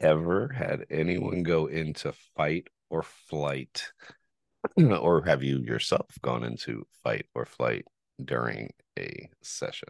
ever 0.00 0.48
had 0.48 0.86
anyone 0.90 1.42
go 1.42 1.66
into 1.66 2.12
fight 2.36 2.68
or 2.88 3.02
flight? 3.02 3.92
or 4.76 5.22
have 5.24 5.42
you 5.42 5.58
yourself 5.58 6.18
gone 6.22 6.44
into 6.44 6.86
fight 7.02 7.26
or 7.34 7.46
flight 7.46 7.86
during 8.22 8.70
a 8.98 9.28
session? 9.42 9.88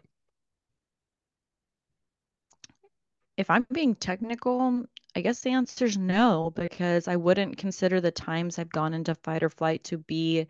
If 3.37 3.49
I'm 3.49 3.65
being 3.71 3.95
technical, 3.95 4.85
I 5.15 5.21
guess 5.21 5.41
the 5.41 5.51
answer 5.51 5.85
is 5.85 5.97
no, 5.97 6.51
because 6.55 7.07
I 7.07 7.15
wouldn't 7.15 7.57
consider 7.57 7.99
the 7.99 8.11
times 8.11 8.59
I've 8.59 8.69
gone 8.69 8.93
into 8.93 9.15
fight 9.15 9.41
or 9.41 9.49
flight 9.49 9.83
to 9.85 9.97
be 9.97 10.47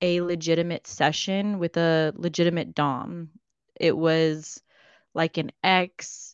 a 0.00 0.20
legitimate 0.20 0.86
session 0.86 1.58
with 1.58 1.76
a 1.76 2.12
legitimate 2.16 2.74
Dom. 2.74 3.30
It 3.80 3.96
was 3.96 4.62
like 5.14 5.38
an 5.38 5.50
ex 5.64 6.27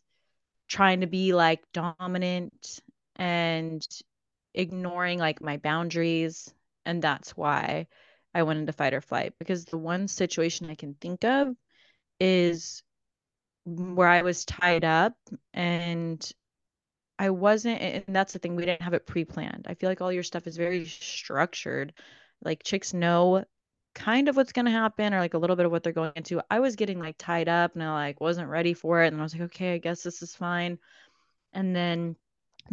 trying 0.69 1.01
to 1.01 1.07
be 1.07 1.33
like 1.33 1.63
dominant 1.73 2.81
and 3.17 3.87
ignoring 4.55 5.19
like 5.19 5.41
my 5.41 5.57
boundaries. 5.57 6.53
And 6.85 7.01
that's 7.03 7.37
why 7.37 7.87
I 8.35 8.43
went 8.43 8.61
into 8.61 8.73
fight 8.73 8.95
or 8.95 9.01
flight 9.01 9.35
because 9.39 9.65
the 9.65 9.79
one 9.79 10.09
situation 10.09 10.71
I 10.71 10.75
can 10.75 10.95
think 10.95 11.25
of 11.25 11.55
is 12.21 12.83
where 13.65 14.09
I 14.09 14.23
was 14.23 14.45
tied 14.45 14.85
up 14.85 15.15
and 15.53 16.33
I 17.19 17.31
wasn't, 17.31 17.81
and 17.81 18.05
that's 18.09 18.33
the 18.33 18.39
thing, 18.39 18.57
we 18.57 18.65
didn't 18.65 18.83
have 18.83 18.95
it 18.95 19.07
pre-planned. 19.07 19.67
I 19.69 19.75
feel 19.75 19.89
like 19.89 20.01
all 20.01 20.13
your 20.13 20.25
stuff 20.25 20.47
is 20.47 20.57
very 20.57 20.85
structured. 20.85 21.95
Like 22.43 22.63
chicks 22.65 22.93
know 22.93 23.45
kind 23.95 24.29
of 24.29 24.37
what's 24.37 24.53
going 24.53 24.67
to 24.67 24.71
happen 24.71 25.15
or 25.15 25.21
like 25.21 25.35
a 25.35 25.39
little 25.39 25.57
bit 25.57 25.67
of 25.67 25.73
what 25.73 25.83
they're 25.83 25.93
going 25.93 26.13
into. 26.17 26.43
I 26.51 26.61
was 26.61 26.77
getting 26.77 26.99
like 26.99 27.17
tied 27.19 27.49
up 27.49 27.75
and 27.75 27.83
I 27.83 27.93
like 27.93 28.21
wasn't 28.21 28.49
ready 28.49 28.75
for 28.75 29.03
it. 29.03 29.09
And 29.13 29.21
I 29.21 29.23
was 29.23 29.35
like, 29.35 29.43
okay, 29.45 29.75
I 29.75 29.79
guess 29.79 30.03
this 30.03 30.23
is 30.23 30.35
fine. 30.35 30.79
And 31.53 31.75
then 31.75 32.17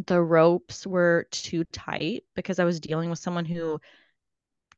the 0.07 0.21
ropes 0.21 0.87
were 0.87 1.27
too 1.31 1.63
tight 1.65 2.23
because 2.35 2.59
I 2.59 2.63
was 2.65 2.79
dealing 2.79 3.09
with 3.09 3.19
someone 3.19 3.45
who 3.45 3.79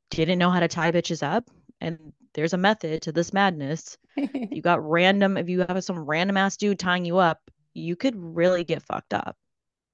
didn't 0.10 0.40
know 0.40 0.50
how 0.50 0.60
to 0.60 0.68
tie 0.68 0.92
bitches 0.92 1.24
up. 1.24 1.50
And 1.80 2.14
there's 2.34 2.54
a 2.54 2.58
method 2.58 3.04
to 3.04 3.12
this 3.12 3.34
madness. 3.34 3.98
you 4.16 4.62
got 4.62 4.88
random, 4.88 5.38
if 5.38 5.50
you 5.50 5.66
have 5.68 5.84
some 5.84 6.00
random 6.00 6.38
ass 6.38 6.58
dude 6.58 6.80
tying 6.80 7.06
you 7.06 7.18
up, 7.18 7.40
you 7.74 7.96
could 7.96 8.16
really 8.16 8.64
get 8.64 8.84
fucked 8.84 9.14
up. 9.14 9.38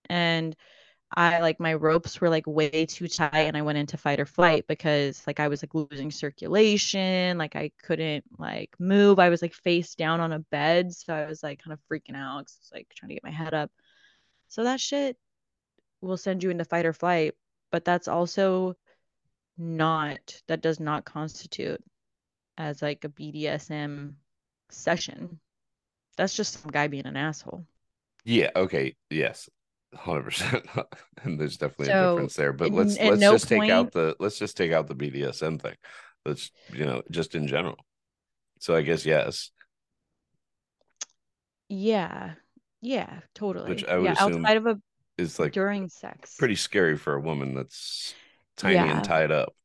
And 0.09 0.55
I 1.15 1.39
like 1.39 1.60
my 1.60 1.74
ropes 1.74 2.22
were 2.22 2.30
like 2.30 2.45
way 2.48 2.86
too 2.86 3.08
tight 3.08 3.32
and 3.34 3.58
I 3.58 3.63
went 3.63 3.80
into 3.80 3.98
fight 3.98 4.19
or 4.19 4.26
flight 4.26 4.67
because 4.67 5.26
like 5.26 5.39
I 5.39 5.48
was 5.48 5.63
like 5.63 5.74
losing 5.74 6.12
circulation, 6.12 7.38
like 7.38 7.56
I 7.56 7.72
couldn't 7.84 8.26
like 8.38 8.76
move. 8.80 9.19
I 9.19 9.30
was 9.30 9.41
like 9.41 9.54
face 9.54 9.95
down 9.95 10.19
on 10.22 10.32
a 10.34 10.39
bed, 10.39 10.93
so 10.93 11.13
I 11.13 11.26
was 11.26 11.41
like 11.43 11.63
kind 11.63 11.74
of 11.74 11.80
freaking 11.91 12.15
out 12.15 12.45
cuz 12.45 12.58
I 12.58 12.62
was 12.62 12.72
like 12.74 12.88
trying 12.95 13.10
to 13.10 13.15
get 13.15 13.24
my 13.24 13.32
head 13.32 13.54
up. 13.54 13.72
So 14.50 14.63
that 14.63 14.80
shit 14.80 15.17
will 16.02 16.17
send 16.17 16.43
you 16.43 16.50
into 16.52 16.65
fight 16.65 16.86
or 16.86 16.93
flight, 16.93 17.36
but 17.72 17.86
that's 17.86 18.08
also 18.08 18.76
not 19.58 20.41
that 20.48 20.62
does 20.62 20.80
not 20.80 21.06
constitute 21.06 21.84
as 22.58 22.82
like 22.82 23.04
a 23.04 23.10
BDSM 23.10 24.15
session. 24.69 25.39
That's 26.17 26.36
just 26.36 26.62
some 26.62 26.72
guy 26.72 26.88
being 26.88 27.08
an 27.08 27.17
asshole. 27.17 27.65
Yeah, 28.26 28.52
okay. 28.56 28.95
Yes. 29.10 29.50
100% 29.91 30.65
and 31.23 31.39
there's 31.39 31.58
definitely 31.58 31.89
a 31.89 31.93
difference 31.93 32.36
there 32.36 32.54
but 32.54 32.71
let's 32.73 33.02
let's 33.02 33.19
no 33.19 33.32
just 33.32 33.47
take 33.47 33.69
out 33.69 33.91
the 33.91 34.15
let's 34.19 34.38
just 34.38 34.56
take 34.58 34.71
out 34.71 34.88
the 34.88 34.95
bdsm 34.95 35.60
thing 35.62 35.75
let's 36.25 36.52
you 36.71 36.86
know 36.86 37.02
just 37.10 37.36
in 37.36 37.47
general 37.47 37.78
so 38.60 38.75
i 38.75 38.82
guess 38.82 39.06
yes 39.06 39.52
Yeah. 41.69 42.36
Yeah, 42.82 43.21
totally. 43.34 43.69
Which 43.69 43.84
I 43.86 43.97
would 43.97 44.06
yeah, 44.06 44.12
assume 44.12 44.43
outside 44.43 44.58
of 44.58 44.65
a 44.67 44.82
it's 45.17 45.39
like 45.39 45.54
during 45.54 45.89
sex. 45.89 46.39
pretty 46.39 46.56
scary 46.56 46.97
for 46.97 47.15
a 47.15 47.21
woman 47.21 47.54
that's 47.56 48.15
tiny 48.58 48.75
Yeah. 48.75 48.89
and 48.89 49.04
tied 49.04 49.32
up 49.32 49.56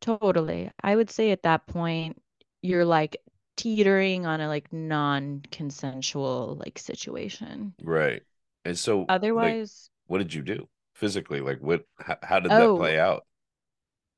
Totally. 0.00 0.70
I 0.82 0.96
would 0.96 1.10
say 1.10 1.30
at 1.32 1.42
that 1.42 1.66
point 1.66 2.22
you're 2.62 2.84
like 2.86 3.16
teetering 3.56 4.24
on 4.26 4.40
a 4.40 4.48
like 4.48 4.72
non-consensual 4.72 6.56
like 6.58 6.78
situation. 6.78 7.74
right 7.82 8.22
and 8.66 8.78
so 8.78 9.12
like 9.34 9.58
Otherwise, 9.58 9.90
what 10.08 10.18
did 10.18 10.34
you 10.34 10.42
do 10.42 10.68
physically 10.94 11.40
like 11.40 11.60
what 11.60 11.84
how, 11.98 12.18
how 12.22 12.40
did 12.40 12.56
Oh. 12.56 12.56
that 12.56 12.74
play 12.74 12.98
out 13.00 13.24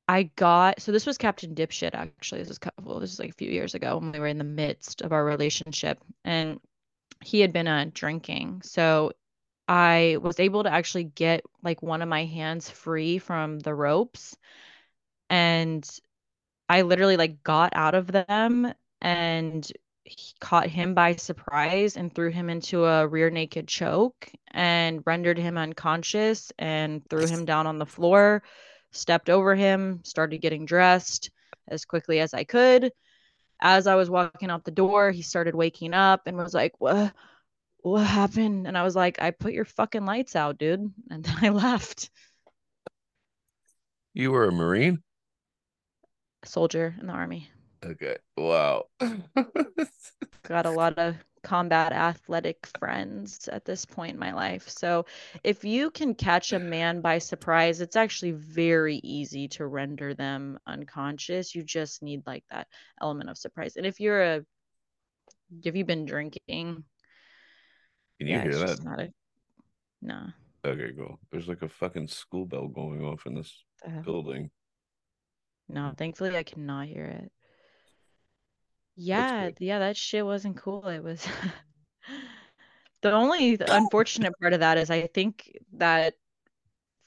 I 0.07 0.23
got 0.23 0.81
so 0.81 0.91
this 0.91 1.05
was 1.05 1.17
Captain 1.17 1.53
Dipshit 1.55 1.91
actually. 1.93 2.39
This 2.41 2.47
was 2.49 2.57
couple 2.57 2.83
well, 2.85 2.99
this 2.99 3.13
is 3.13 3.19
like 3.19 3.29
a 3.29 3.33
few 3.33 3.51
years 3.51 3.75
ago 3.75 3.97
when 3.97 4.11
we 4.11 4.19
were 4.19 4.27
in 4.27 4.37
the 4.39 4.43
midst 4.43 5.01
of 5.01 5.11
our 5.13 5.23
relationship 5.23 5.99
and 6.25 6.59
he 7.23 7.41
had 7.41 7.53
been 7.53 7.67
uh 7.67 7.91
drinking. 7.93 8.61
So 8.63 9.13
I 9.67 10.17
was 10.21 10.39
able 10.39 10.63
to 10.63 10.71
actually 10.71 11.05
get 11.05 11.43
like 11.63 11.83
one 11.83 12.01
of 12.01 12.09
my 12.09 12.25
hands 12.25 12.69
free 12.69 13.19
from 13.19 13.59
the 13.59 13.75
ropes 13.75 14.37
and 15.29 15.87
I 16.69 16.83
literally 16.83 17.17
like 17.17 17.43
got 17.43 17.73
out 17.75 17.95
of 17.95 18.07
them 18.11 18.73
and 19.01 19.71
caught 20.39 20.67
him 20.69 20.93
by 20.93 21.15
surprise 21.15 21.97
and 21.97 22.13
threw 22.13 22.29
him 22.31 22.49
into 22.49 22.85
a 22.85 23.07
rear 23.07 23.29
naked 23.29 23.67
choke 23.67 24.31
and 24.51 25.03
rendered 25.05 25.37
him 25.37 25.57
unconscious 25.57 26.51
and 26.59 27.07
threw 27.09 27.27
him 27.27 27.45
down 27.45 27.67
on 27.67 27.77
the 27.79 27.85
floor, 27.85 28.43
stepped 28.91 29.29
over 29.29 29.55
him, 29.55 30.01
started 30.03 30.39
getting 30.39 30.65
dressed 30.65 31.31
as 31.67 31.85
quickly 31.85 32.19
as 32.19 32.33
I 32.33 32.43
could. 32.43 32.91
As 33.61 33.87
I 33.87 33.95
was 33.95 34.09
walking 34.09 34.49
out 34.49 34.63
the 34.63 34.71
door, 34.71 35.11
he 35.11 35.21
started 35.21 35.55
waking 35.55 35.93
up 35.93 36.27
and 36.27 36.37
was 36.37 36.53
like, 36.53 36.73
"What 36.79 37.13
what 37.81 38.05
happened?" 38.05 38.67
And 38.67 38.77
I 38.77 38.83
was 38.83 38.95
like, 38.95 39.21
"I 39.21 39.31
put 39.31 39.53
your 39.53 39.65
fucking 39.65 40.05
lights 40.05 40.35
out, 40.35 40.57
dude." 40.57 40.93
And 41.11 41.23
then 41.23 41.37
I 41.41 41.49
left. 41.49 42.09
you 44.13 44.31
were 44.31 44.47
a 44.47 44.51
marine 44.51 45.03
A 46.43 46.47
Soldier 46.47 46.95
in 46.99 47.07
the 47.07 47.13
army. 47.13 47.49
Okay 47.83 48.17
wow 48.37 48.83
got 50.43 50.65
a 50.65 50.71
lot 50.71 50.97
of 50.97 51.15
combat 51.43 51.93
athletic 51.93 52.67
friends 52.79 53.47
at 53.47 53.63
this 53.63 53.85
point 53.85 54.13
in 54.13 54.19
my 54.19 54.33
life. 54.33 54.67
So 54.67 55.05
if 55.43 55.63
you 55.63 55.89
can 55.91 56.13
catch 56.13 56.51
a 56.51 56.59
man 56.59 57.01
by 57.01 57.19
surprise, 57.19 57.79
it's 57.81 57.95
actually 57.95 58.31
very 58.31 58.97
easy 58.97 59.47
to 59.49 59.65
render 59.67 60.13
them 60.13 60.59
unconscious. 60.67 61.55
You 61.55 61.63
just 61.63 62.03
need 62.03 62.23
like 62.27 62.43
that 62.49 62.67
element 63.01 63.29
of 63.29 63.37
surprise. 63.37 63.77
And 63.77 63.85
if 63.85 63.99
you're 63.99 64.21
a 64.21 64.45
have 65.65 65.75
you've 65.75 65.87
been 65.87 66.05
drinking, 66.05 66.83
can 68.17 68.27
you 68.27 68.39
yeah, 68.39 68.41
hear 68.41 68.59
that 68.59 68.79
not 68.83 68.99
a 68.99 69.13
no. 70.01 70.27
okay 70.65 70.91
cool 70.97 71.19
there's 71.31 71.47
like 71.47 71.61
a 71.61 71.69
fucking 71.69 72.07
school 72.07 72.45
bell 72.45 72.67
going 72.67 73.03
off 73.03 73.25
in 73.25 73.35
this 73.35 73.63
hell? 73.83 74.03
building 74.03 74.49
No, 75.69 75.93
thankfully 75.95 76.35
I 76.35 76.43
cannot 76.43 76.87
hear 76.87 77.05
it. 77.05 77.31
Yeah, 79.01 79.45
good. 79.45 79.57
yeah, 79.59 79.79
that 79.79 79.95
shit 79.95 80.25
wasn't 80.25 80.57
cool. 80.57 80.85
It 80.87 81.01
was 81.01 81.25
the 83.01 83.13
only 83.13 83.57
unfortunate 83.65 84.33
part 84.41 84.51
of 84.51 84.59
that 84.59 84.77
is 84.77 84.89
I 84.89 85.07
think 85.07 85.57
that 85.73 86.15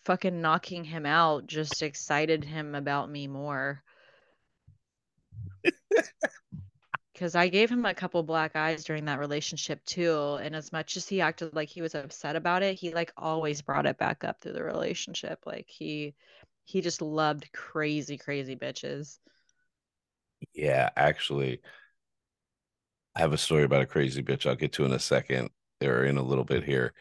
fucking 0.07 0.41
knocking 0.41 0.85
him 0.85 1.05
out 1.05 1.47
just 1.47 1.83
excited 1.83 2.45
him 2.45 2.75
about 2.75 3.11
me 3.11 3.27
more. 3.27 3.83
Because 7.13 7.35
I 7.35 7.49
gave 7.49 7.71
him 7.71 7.85
a 7.85 7.93
couple 7.93 8.23
black 8.23 8.57
eyes 8.57 8.85
during 8.85 9.05
that 9.05 9.19
relationship 9.19 9.85
too. 9.85 10.39
And 10.41 10.57
as 10.57 10.73
much 10.73 10.97
as 10.97 11.07
he 11.07 11.21
acted 11.21 11.55
like 11.55 11.69
he 11.69 11.83
was 11.83 11.95
upset 11.95 12.37
about 12.37 12.63
it, 12.63 12.79
he 12.79 12.95
like 12.95 13.13
always 13.19 13.61
brought 13.61 13.85
it 13.85 13.99
back 13.99 14.25
up 14.25 14.41
through 14.41 14.55
the 14.55 14.65
relationship. 14.65 15.41
Like 15.45 15.69
he 15.69 16.15
he 16.65 16.81
just 16.81 17.03
loved 17.03 17.53
crazy, 17.53 18.17
crazy 18.17 18.57
bitches. 18.57 19.19
Yeah, 20.55 20.89
actually, 20.97 21.61
I 23.15 23.21
have 23.21 23.33
a 23.33 23.39
story 23.39 23.65
about 23.65 23.83
a 23.83 23.87
crazy 23.87 24.23
bitch 24.23 24.47
I'll 24.47 24.57
get 24.57 24.73
to 24.75 24.85
in 24.85 24.93
a 24.93 24.99
second 24.99 25.51
or 25.83 26.05
in 26.05 26.17
a 26.17 26.23
little 26.23 26.45
bit 26.45 26.65
here. 26.65 26.95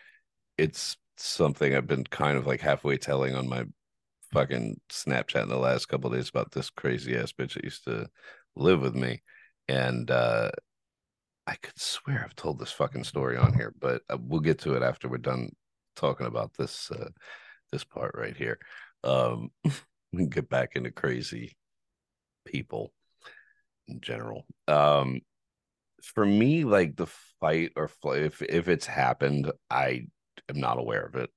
It's 0.58 0.98
something 1.18 1.74
I've 1.74 1.88
been 1.88 2.04
kind 2.04 2.38
of 2.38 2.48
like 2.48 2.62
halfway 2.62 2.98
telling 2.98 3.36
on 3.36 3.48
my 3.48 3.66
fucking 4.34 4.80
Snapchat 4.90 5.44
in 5.44 5.50
the 5.50 5.58
last 5.58 5.88
couple 5.88 6.10
days 6.10 6.30
about 6.30 6.52
this 6.52 6.70
crazy 6.70 7.16
ass 7.16 7.32
bitch 7.32 7.54
that 7.54 7.64
used 7.64 7.84
to 7.86 8.10
live 8.56 8.82
with 8.82 8.96
me. 8.96 9.22
And 9.68 10.10
uh 10.12 10.52
I 11.48 11.56
could 11.56 11.78
swear 11.80 12.24
I've 12.24 12.36
told 12.36 12.60
this 12.60 12.72
fucking 12.72 13.04
story 13.04 13.36
on 13.38 13.54
here, 13.54 13.74
but 13.80 14.04
uh, 14.10 14.18
we'll 14.20 14.42
get 14.42 14.60
to 14.60 14.76
it 14.76 14.84
after 14.84 15.10
we're 15.10 15.18
done 15.18 15.50
talking 15.96 16.28
about 16.28 16.54
this 16.58 16.92
uh 16.92 17.10
this 17.72 17.84
part 17.84 18.16
right 18.18 18.36
here. 18.36 18.60
Um 19.04 19.52
we 19.64 20.20
can 20.20 20.30
get 20.30 20.50
back 20.50 20.76
into 20.76 20.92
crazy 20.92 21.56
people 22.46 22.94
in 23.88 24.02
general. 24.02 24.46
Um 24.68 25.22
for 26.04 26.26
me, 26.26 26.64
like 26.66 26.96
the 26.96 27.08
fight 27.40 27.72
or 27.76 27.88
flight, 27.88 28.24
if 28.24 28.42
if 28.42 28.68
it's 28.68 28.86
happened, 28.86 29.52
I 29.70 30.08
am 30.50 30.60
not 30.60 30.80
aware 30.80 31.06
of 31.06 31.16
it. 31.16 31.30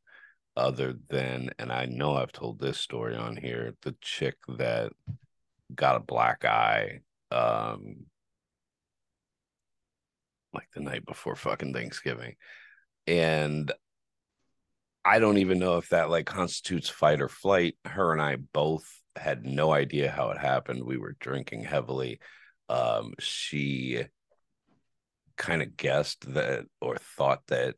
other 0.56 0.94
than, 1.10 1.50
and 1.58 1.72
I 1.72 1.86
know 1.86 2.16
I've 2.16 2.32
told 2.32 2.60
this 2.60 2.78
story 2.78 3.16
on 3.16 3.36
here, 3.36 3.74
the 3.82 3.96
chick 4.00 4.36
that 4.58 4.92
got 5.74 5.96
a 5.96 6.00
black 6.00 6.44
eye 6.44 7.00
um 7.32 8.06
like 10.52 10.68
the 10.74 10.80
night 10.80 11.04
before 11.06 11.36
fucking 11.36 11.72
Thanksgiving. 11.72 12.36
And 13.06 13.72
I 15.04 15.18
don't 15.18 15.38
even 15.38 15.58
know 15.58 15.76
if 15.76 15.90
that 15.90 16.10
like 16.10 16.26
constitutes 16.26 16.88
fight 16.88 17.20
or 17.20 17.28
flight. 17.28 17.76
Her 17.84 18.12
and 18.12 18.22
I 18.22 18.36
both 18.36 18.84
had 19.16 19.44
no 19.44 19.72
idea 19.72 20.10
how 20.10 20.30
it 20.30 20.38
happened. 20.38 20.82
We 20.84 20.96
were 20.98 21.16
drinking 21.20 21.64
heavily. 21.64 22.20
Um, 22.68 23.12
she 23.18 24.04
kind 25.36 25.62
of 25.62 25.76
guessed 25.76 26.32
that 26.34 26.64
or 26.80 26.96
thought 26.96 27.42
that 27.48 27.74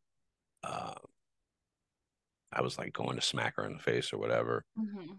uh, 0.64 0.94
I 2.52 2.62
was 2.62 2.78
like 2.78 2.92
going 2.92 3.16
to 3.16 3.22
smack 3.22 3.56
her 3.56 3.64
in 3.64 3.74
the 3.74 3.82
face 3.82 4.12
or 4.12 4.18
whatever 4.18 4.64
mm-hmm. 4.78 5.12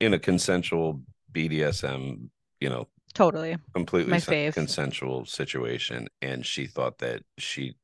in 0.00 0.14
a 0.14 0.18
consensual 0.18 1.02
BDSM, 1.32 2.28
you 2.60 2.68
know, 2.68 2.88
totally 3.14 3.56
completely 3.74 4.10
My 4.10 4.18
fave. 4.18 4.54
consensual 4.54 5.24
situation. 5.24 6.08
And 6.22 6.44
she 6.44 6.66
thought 6.66 6.98
that 6.98 7.22
she 7.38 7.76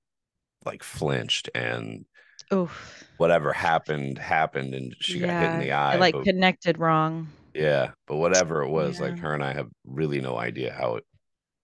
like 0.64 0.82
flinched 0.82 1.50
and 1.54 2.04
Oof. 2.52 3.04
whatever 3.18 3.52
happened 3.52 4.18
happened 4.18 4.74
and 4.74 4.94
she 5.00 5.18
yeah. 5.18 5.26
got 5.26 5.40
hit 5.42 5.54
in 5.54 5.60
the 5.60 5.72
eye. 5.72 5.94
It, 5.94 6.00
like 6.00 6.14
but, 6.14 6.24
connected 6.24 6.78
wrong. 6.78 7.28
Yeah. 7.54 7.92
But 8.06 8.16
whatever 8.16 8.62
it 8.62 8.70
was, 8.70 8.98
yeah. 8.98 9.06
like 9.06 9.18
her 9.18 9.34
and 9.34 9.44
I 9.44 9.52
have 9.52 9.68
really 9.86 10.20
no 10.20 10.36
idea 10.36 10.72
how 10.72 10.96
it 10.96 11.04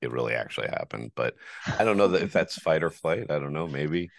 it 0.00 0.10
really 0.12 0.34
actually 0.34 0.68
happened. 0.68 1.12
But 1.14 1.34
I 1.78 1.84
don't 1.84 1.96
know 1.96 2.08
that 2.08 2.22
if 2.22 2.32
that's 2.32 2.56
fight 2.56 2.82
or 2.82 2.90
flight. 2.90 3.30
I 3.30 3.38
don't 3.38 3.52
know. 3.52 3.68
Maybe 3.68 4.10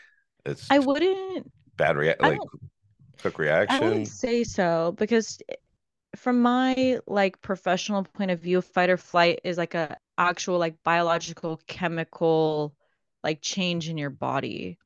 it's 0.46 0.70
I 0.72 0.80
wouldn't 0.80 1.52
bad 1.78 1.98
react 1.98 2.22
like 2.22 2.40
quick 3.22 3.40
reaction. 3.40 3.78
I 3.78 3.80
wouldn't 3.88 4.08
say 4.08 4.44
so 4.44 4.94
because 4.98 5.40
eh, 5.50 5.56
from 6.16 6.42
my 6.42 7.00
like 7.08 7.42
professional 7.42 8.04
point 8.04 8.32
of 8.32 8.40
view, 8.42 8.62
fight 8.62 8.90
or 8.90 8.98
flight 8.98 9.42
is 9.44 9.58
like 9.58 9.76
a 9.76 9.98
actual 10.18 10.60
like 10.60 10.84
biological 10.84 11.58
chemical 11.68 12.76
like 13.24 13.42
change 13.42 13.90
in 13.90 13.98
your 13.98 14.10
body. 14.12 14.78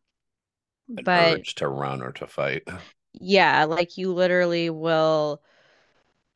An 0.98 1.04
but 1.04 1.40
urge 1.40 1.56
to 1.56 1.68
run 1.68 2.02
or 2.02 2.12
to 2.14 2.28
fight. 2.28 2.68
Yeah, 3.14 3.66
like 3.66 3.98
you 3.98 4.14
literally 4.14 4.70
will 4.70 5.42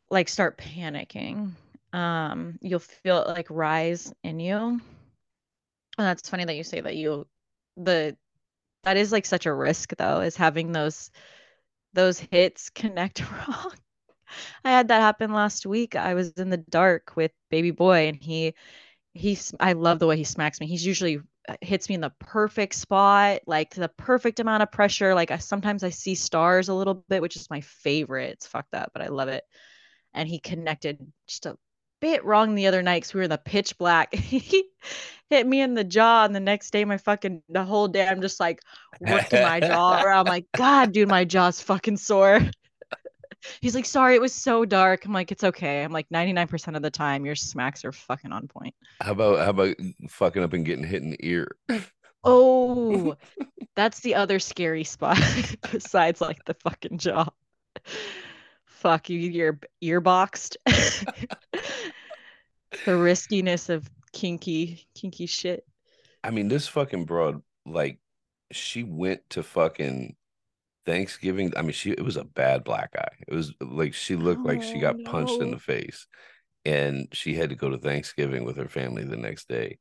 like 0.09 0.29
start 0.29 0.57
panicking. 0.57 1.53
Um, 1.93 2.57
you'll 2.61 2.79
feel 2.79 3.21
it 3.21 3.27
like 3.27 3.47
rise 3.49 4.13
in 4.23 4.39
you. 4.39 4.57
And 5.97 6.07
that's 6.07 6.29
funny 6.29 6.45
that 6.45 6.55
you 6.55 6.63
say 6.63 6.81
that 6.81 6.95
you 6.95 7.27
the 7.77 8.15
that 8.83 8.97
is 8.97 9.11
like 9.11 9.25
such 9.25 9.45
a 9.45 9.53
risk 9.53 9.95
though, 9.97 10.21
is 10.21 10.35
having 10.35 10.71
those 10.71 11.11
those 11.93 12.19
hits 12.19 12.69
connect 12.69 13.21
wrong. 13.31 13.73
I 14.63 14.71
had 14.71 14.89
that 14.89 15.01
happen 15.01 15.33
last 15.33 15.65
week. 15.65 15.95
I 15.95 16.13
was 16.13 16.31
in 16.33 16.49
the 16.49 16.57
dark 16.57 17.15
with 17.15 17.31
baby 17.49 17.71
boy 17.71 18.07
and 18.07 18.17
he 18.17 18.53
he's 19.13 19.53
I 19.59 19.73
love 19.73 19.99
the 19.99 20.07
way 20.07 20.17
he 20.17 20.23
smacks 20.25 20.59
me. 20.59 20.67
He's 20.67 20.85
usually 20.85 21.19
uh, 21.49 21.55
hits 21.61 21.89
me 21.89 21.95
in 21.95 22.01
the 22.01 22.13
perfect 22.19 22.75
spot, 22.75 23.41
like 23.47 23.75
the 23.75 23.89
perfect 23.89 24.39
amount 24.39 24.63
of 24.63 24.71
pressure. 24.71 25.15
Like 25.15 25.31
I 25.31 25.37
sometimes 25.37 25.83
I 25.83 25.89
see 25.89 26.15
stars 26.15 26.69
a 26.69 26.73
little 26.73 26.95
bit, 26.95 27.21
which 27.21 27.35
is 27.37 27.49
my 27.49 27.61
favorite. 27.61 28.31
It's 28.33 28.47
fucked 28.47 28.75
up, 28.75 28.91
but 28.93 29.01
I 29.03 29.07
love 29.07 29.29
it. 29.29 29.43
And 30.13 30.27
he 30.29 30.39
connected 30.39 30.99
just 31.27 31.45
a 31.47 31.57
bit 32.01 32.23
wrong 32.23 32.55
the 32.55 32.67
other 32.67 32.81
night 32.81 33.01
because 33.01 33.13
we 33.13 33.19
were 33.19 33.25
in 33.25 33.29
the 33.29 33.37
pitch 33.37 33.77
black. 33.77 34.13
he 34.15 34.65
hit 35.29 35.47
me 35.47 35.61
in 35.61 35.73
the 35.73 35.83
jaw, 35.83 36.25
and 36.25 36.35
the 36.35 36.39
next 36.39 36.71
day, 36.71 36.85
my 36.85 36.97
fucking 36.97 37.43
the 37.49 37.63
whole 37.63 37.87
day, 37.87 38.07
I'm 38.07 38.21
just 38.21 38.39
like 38.39 38.61
working 38.99 39.41
my 39.41 39.59
jaw 39.59 40.01
around. 40.03 40.27
I'm 40.27 40.31
like, 40.31 40.45
God, 40.55 40.91
dude, 40.91 41.09
my 41.09 41.25
jaw's 41.25 41.61
fucking 41.61 41.97
sore. 41.97 42.41
He's 43.61 43.73
like, 43.73 43.85
sorry, 43.85 44.15
it 44.15 44.21
was 44.21 44.33
so 44.33 44.65
dark. 44.65 45.05
I'm 45.05 45.13
like, 45.13 45.31
it's 45.31 45.45
okay. 45.45 45.81
I'm 45.83 45.93
like, 45.93 46.09
99% 46.09 46.75
of 46.75 46.81
the 46.81 46.91
time, 46.91 47.25
your 47.25 47.35
smacks 47.35 47.85
are 47.85 47.93
fucking 47.93 48.33
on 48.33 48.47
point. 48.49 48.75
How 49.01 49.13
about 49.13 49.39
how 49.39 49.51
about 49.51 49.75
fucking 50.09 50.43
up 50.43 50.53
and 50.53 50.65
getting 50.65 50.83
hit 50.83 51.03
in 51.03 51.11
the 51.11 51.25
ear? 51.25 51.55
Oh, 52.23 53.15
that's 53.75 54.01
the 54.01 54.15
other 54.15 54.39
scary 54.39 54.83
spot 54.83 55.17
besides 55.71 56.19
like 56.19 56.43
the 56.45 56.53
fucking 56.55 56.97
jaw. 56.97 57.29
Fuck 58.79 59.09
you, 59.09 59.19
you're 59.19 59.59
ear 59.81 59.99
boxed. 59.99 60.55
the 62.85 62.95
riskiness 62.95 63.67
of 63.67 63.89
kinky, 64.13 64.87
kinky 64.95 65.25
shit. 65.25 65.65
I 66.23 66.31
mean, 66.31 66.47
this 66.47 66.65
fucking 66.69 67.03
broad, 67.03 67.41
like, 67.65 67.99
she 68.53 68.83
went 68.83 69.29
to 69.31 69.43
fucking 69.43 70.15
Thanksgiving, 70.85 71.51
I 71.57 71.61
mean, 71.61 71.73
she 71.73 71.91
it 71.91 72.05
was 72.05 72.15
a 72.15 72.23
bad 72.23 72.63
black 72.63 72.91
eye. 72.97 73.17
It 73.27 73.33
was 73.33 73.53
like 73.59 73.93
she 73.93 74.15
looked 74.15 74.45
oh, 74.45 74.47
like 74.47 74.63
she 74.63 74.79
got 74.79 74.97
no. 74.97 75.11
punched 75.11 75.41
in 75.41 75.51
the 75.51 75.59
face, 75.59 76.07
and 76.63 77.09
she 77.11 77.35
had 77.35 77.49
to 77.49 77.57
go 77.57 77.69
to 77.69 77.77
Thanksgiving 77.77 78.45
with 78.45 78.55
her 78.55 78.69
family 78.69 79.03
the 79.03 79.17
next 79.17 79.49
day. 79.49 79.77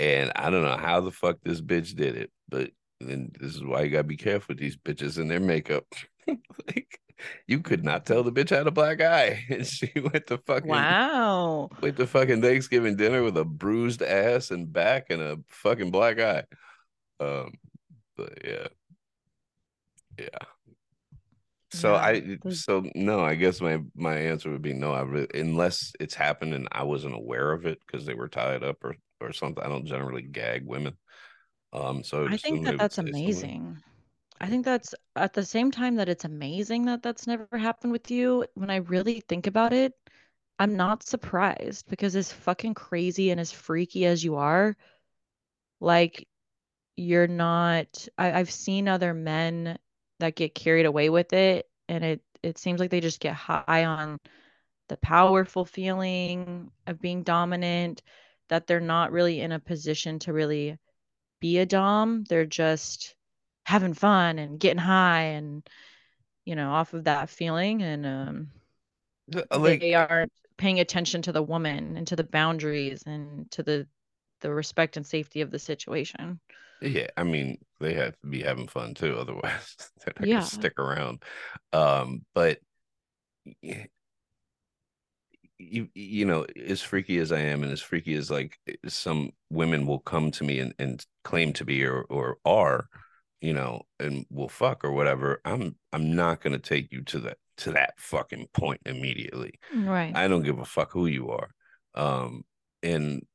And 0.00 0.32
I 0.34 0.50
don't 0.50 0.64
know 0.64 0.76
how 0.76 1.00
the 1.00 1.12
fuck 1.12 1.36
this 1.44 1.60
bitch 1.60 1.94
did 1.94 2.16
it, 2.16 2.32
but 2.48 2.72
then 3.00 3.30
this 3.38 3.54
is 3.54 3.62
why 3.62 3.82
you 3.82 3.90
gotta 3.90 4.02
be 4.02 4.16
careful 4.16 4.54
with 4.54 4.58
these 4.58 4.76
bitches 4.76 5.18
and 5.18 5.30
their 5.30 5.38
makeup. 5.38 5.84
like 6.26 6.98
you 7.46 7.60
could 7.60 7.84
not 7.84 8.06
tell 8.06 8.22
the 8.22 8.32
bitch 8.32 8.50
had 8.50 8.66
a 8.66 8.70
black 8.70 9.00
eye, 9.00 9.44
and 9.50 9.66
she 9.66 9.92
went 9.96 10.26
to 10.28 10.38
fucking 10.38 10.68
wow, 10.68 11.70
went 11.80 11.96
to 11.96 12.06
fucking 12.06 12.42
Thanksgiving 12.42 12.96
dinner 12.96 13.22
with 13.22 13.36
a 13.36 13.44
bruised 13.44 14.02
ass 14.02 14.50
and 14.50 14.72
back 14.72 15.06
and 15.10 15.22
a 15.22 15.38
fucking 15.48 15.90
black 15.90 16.18
eye. 16.20 16.44
Um, 17.20 17.54
but 18.16 18.38
yeah, 18.44 18.68
yeah. 20.18 20.28
So 21.72 21.92
yeah, 21.92 21.98
I 21.98 22.38
so 22.50 22.84
no, 22.94 23.20
I 23.20 23.34
guess 23.34 23.60
my 23.60 23.80
my 23.96 24.16
answer 24.16 24.50
would 24.50 24.62
be 24.62 24.74
no. 24.74 24.92
I 24.92 25.26
unless 25.36 25.92
it's 25.98 26.14
happened 26.14 26.54
and 26.54 26.68
I 26.70 26.84
wasn't 26.84 27.16
aware 27.16 27.52
of 27.52 27.66
it 27.66 27.80
because 27.84 28.06
they 28.06 28.14
were 28.14 28.28
tied 28.28 28.62
up 28.62 28.84
or 28.84 28.94
or 29.20 29.32
something. 29.32 29.62
I 29.62 29.68
don't 29.68 29.86
generally 29.86 30.22
gag 30.22 30.64
women. 30.64 30.96
Um, 31.72 32.04
so 32.04 32.28
I 32.28 32.36
think 32.36 32.64
that 32.64 32.78
that's 32.78 32.98
amazing. 32.98 33.64
Something. 33.64 33.82
I 34.40 34.48
think 34.48 34.64
that's 34.64 34.94
at 35.16 35.32
the 35.32 35.44
same 35.44 35.70
time 35.72 35.96
that 35.96 36.08
it's 36.08 36.24
amazing 36.24 36.84
that 36.86 37.02
that's 37.02 37.26
never 37.26 37.48
happened 37.58 37.92
with 37.92 38.10
you. 38.10 38.46
When 38.54 38.70
I 38.70 38.76
really 38.76 39.20
think 39.20 39.46
about 39.48 39.72
it, 39.72 39.94
I'm 40.58 40.76
not 40.76 41.02
surprised 41.02 41.88
because 41.88 42.16
as 42.16 42.32
fucking 42.32 42.74
crazy 42.74 43.30
and 43.30 43.40
as 43.40 43.52
freaky 43.52 44.06
as 44.06 44.22
you 44.24 44.36
are, 44.36 44.76
like 45.80 46.28
you're 46.96 47.26
not. 47.28 48.08
I, 48.18 48.32
I've 48.32 48.50
seen 48.52 48.88
other 48.88 49.14
men 49.14 49.78
that 50.20 50.36
get 50.36 50.54
carried 50.54 50.86
away 50.86 51.10
with 51.10 51.32
it 51.32 51.68
and 51.88 52.04
it 52.04 52.22
it 52.42 52.58
seems 52.58 52.80
like 52.80 52.90
they 52.90 53.00
just 53.00 53.20
get 53.20 53.34
high 53.34 53.84
on 53.84 54.20
the 54.88 54.96
powerful 54.98 55.64
feeling 55.64 56.70
of 56.86 57.00
being 57.00 57.22
dominant 57.22 58.02
that 58.48 58.66
they're 58.66 58.80
not 58.80 59.12
really 59.12 59.40
in 59.40 59.52
a 59.52 59.60
position 59.60 60.18
to 60.20 60.32
really 60.32 60.78
be 61.40 61.58
a 61.58 61.66
dom 61.66 62.24
they're 62.24 62.46
just 62.46 63.16
having 63.64 63.94
fun 63.94 64.38
and 64.38 64.60
getting 64.60 64.78
high 64.78 65.22
and 65.22 65.68
you 66.44 66.54
know 66.54 66.70
off 66.70 66.94
of 66.94 67.04
that 67.04 67.30
feeling 67.30 67.82
and 67.82 68.06
um 68.06 68.48
like, 69.50 69.80
they 69.80 69.94
aren't 69.94 70.32
paying 70.58 70.80
attention 70.80 71.22
to 71.22 71.32
the 71.32 71.42
woman 71.42 71.96
and 71.96 72.06
to 72.06 72.16
the 72.16 72.24
boundaries 72.24 73.02
and 73.06 73.50
to 73.50 73.62
the 73.62 73.86
the 74.40 74.52
respect 74.52 74.96
and 74.96 75.06
safety 75.06 75.40
of 75.40 75.50
the 75.50 75.58
situation 75.58 76.38
yeah, 76.84 77.06
I 77.16 77.24
mean, 77.24 77.58
they 77.80 77.94
have 77.94 78.18
to 78.20 78.26
be 78.26 78.42
having 78.42 78.68
fun 78.68 78.94
too, 78.94 79.16
otherwise 79.18 79.76
they're 80.04 80.14
not 80.18 80.28
yeah. 80.28 80.34
gonna 80.36 80.46
stick 80.46 80.78
around. 80.78 81.22
Um, 81.72 82.24
but 82.34 82.58
you 85.58 85.88
you 85.94 86.24
know, 86.24 86.46
as 86.66 86.82
freaky 86.82 87.18
as 87.18 87.32
I 87.32 87.40
am, 87.40 87.62
and 87.62 87.72
as 87.72 87.80
freaky 87.80 88.14
as 88.14 88.30
like 88.30 88.58
some 88.86 89.30
women 89.50 89.86
will 89.86 90.00
come 90.00 90.30
to 90.32 90.44
me 90.44 90.58
and, 90.60 90.74
and 90.78 91.04
claim 91.22 91.52
to 91.54 91.64
be 91.64 91.84
or 91.84 92.02
or 92.04 92.38
are, 92.44 92.88
you 93.44 93.52
know, 93.52 93.82
and 94.00 94.24
we'll 94.30 94.48
fuck 94.48 94.84
or 94.84 94.92
whatever. 94.92 95.42
I'm 95.44 95.76
I'm 95.92 96.16
not 96.16 96.40
gonna 96.40 96.58
take 96.58 96.90
you 96.90 97.02
to 97.02 97.18
that 97.20 97.36
to 97.58 97.72
that 97.72 97.92
fucking 97.98 98.46
point 98.54 98.80
immediately. 98.86 99.60
Right. 99.74 100.16
I 100.16 100.28
don't 100.28 100.44
give 100.44 100.58
a 100.58 100.64
fuck 100.64 100.90
who 100.92 101.06
you 101.06 101.28
are. 101.28 101.50
Um, 101.94 102.44
and 102.82 103.26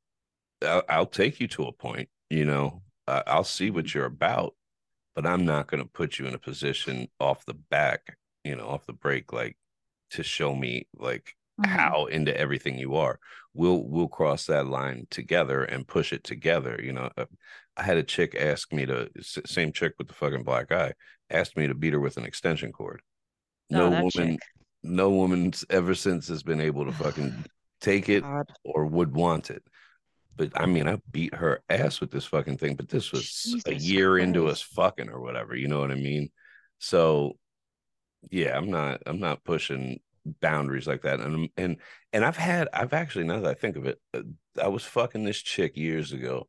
I'll, 0.66 0.82
I'll 0.88 1.06
take 1.06 1.38
you 1.38 1.46
to 1.48 1.64
a 1.64 1.72
point, 1.72 2.08
you 2.28 2.44
know, 2.44 2.82
uh, 3.06 3.22
I'll 3.26 3.44
see 3.44 3.70
what 3.70 3.94
you're 3.94 4.04
about, 4.04 4.54
but 5.14 5.26
I'm 5.26 5.44
not 5.44 5.68
going 5.68 5.82
to 5.82 5.88
put 5.88 6.18
you 6.18 6.26
in 6.26 6.34
a 6.34 6.38
position 6.38 7.08
off 7.20 7.46
the 7.46 7.54
back, 7.54 8.18
you 8.44 8.56
know, 8.56 8.66
off 8.66 8.86
the 8.86 8.92
break, 8.92 9.32
like 9.32 9.56
to 10.10 10.22
show 10.22 10.54
me 10.54 10.88
like 10.98 11.34
mm-hmm. 11.60 11.70
how 11.70 12.06
into 12.06 12.36
everything 12.36 12.78
you 12.78 12.96
are. 12.96 13.20
We'll 13.54 13.82
we'll 13.84 14.08
cross 14.08 14.46
that 14.46 14.66
line 14.66 15.06
together 15.10 15.64
and 15.64 15.88
push 15.88 16.12
it 16.12 16.24
together. 16.24 16.78
You 16.82 16.92
know, 16.92 17.10
uh, 17.16 17.24
I 17.80 17.82
had 17.82 17.96
a 17.96 18.02
chick 18.02 18.36
ask 18.38 18.72
me 18.74 18.84
to 18.84 19.08
same 19.46 19.72
chick 19.72 19.94
with 19.98 20.08
the 20.08 20.14
fucking 20.14 20.44
black 20.44 20.70
eye 20.70 20.92
asked 21.30 21.56
me 21.56 21.66
to 21.66 21.74
beat 21.74 21.94
her 21.94 22.00
with 22.00 22.18
an 22.18 22.24
extension 22.24 22.72
cord. 22.72 23.00
No 23.70 23.86
oh, 23.86 23.90
woman, 23.90 24.32
chick. 24.32 24.40
no 24.82 25.08
woman's 25.08 25.64
ever 25.70 25.94
since 25.94 26.28
has 26.28 26.42
been 26.42 26.60
able 26.60 26.84
to 26.84 26.92
fucking 26.92 27.46
take 27.80 28.10
it 28.10 28.22
God. 28.22 28.52
or 28.64 28.84
would 28.84 29.14
want 29.14 29.48
it. 29.48 29.62
But 30.36 30.52
I 30.54 30.66
mean, 30.66 30.88
I 30.88 30.98
beat 31.10 31.34
her 31.34 31.62
ass 31.70 32.00
with 32.02 32.10
this 32.10 32.26
fucking 32.26 32.58
thing. 32.58 32.74
But 32.76 32.90
this 32.90 33.12
was 33.12 33.22
Jesus 33.22 33.62
a 33.66 33.74
year 33.74 34.16
Christ. 34.16 34.26
into 34.26 34.48
us 34.48 34.60
fucking 34.60 35.08
or 35.08 35.20
whatever. 35.20 35.56
You 35.56 35.68
know 35.68 35.80
what 35.80 35.90
I 35.90 35.96
mean? 35.96 36.30
So 36.78 37.38
yeah, 38.30 38.56
I'm 38.58 38.70
not 38.70 39.00
I'm 39.06 39.20
not 39.20 39.42
pushing 39.44 40.00
boundaries 40.42 40.86
like 40.86 41.02
that. 41.02 41.20
And 41.20 41.48
and 41.56 41.76
and 42.12 42.26
I've 42.26 42.36
had 42.36 42.68
I've 42.74 42.92
actually 42.92 43.24
now 43.24 43.40
that 43.40 43.50
I 43.50 43.54
think 43.54 43.76
of 43.76 43.86
it, 43.86 43.98
uh, 44.12 44.22
I 44.62 44.68
was 44.68 44.84
fucking 44.84 45.24
this 45.24 45.40
chick 45.40 45.78
years 45.78 46.12
ago. 46.12 46.46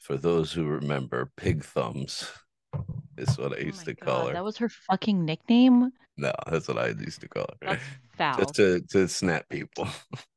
For 0.00 0.16
those 0.16 0.52
who 0.52 0.64
remember, 0.66 1.30
pig 1.36 1.64
thumbs 1.64 2.30
is 3.18 3.36
what 3.38 3.52
I 3.52 3.62
Oh 3.62 3.66
used 3.66 3.86
my 3.86 3.92
to 3.92 3.94
call 3.94 4.26
her. 4.26 4.34
that 4.34 4.44
was 4.44 4.56
her 4.58 4.68
fucking 4.68 5.24
nickname. 5.24 5.92
No, 6.16 6.32
that's 6.50 6.68
what 6.68 6.78
I 6.78 6.88
used 6.88 7.20
to 7.20 7.28
call 7.28 7.46
her. 7.62 7.66
That's 7.68 7.82
Just 8.38 8.54
to 8.56 8.80
to 8.80 9.08
snap 9.08 9.48
people. 9.48 9.88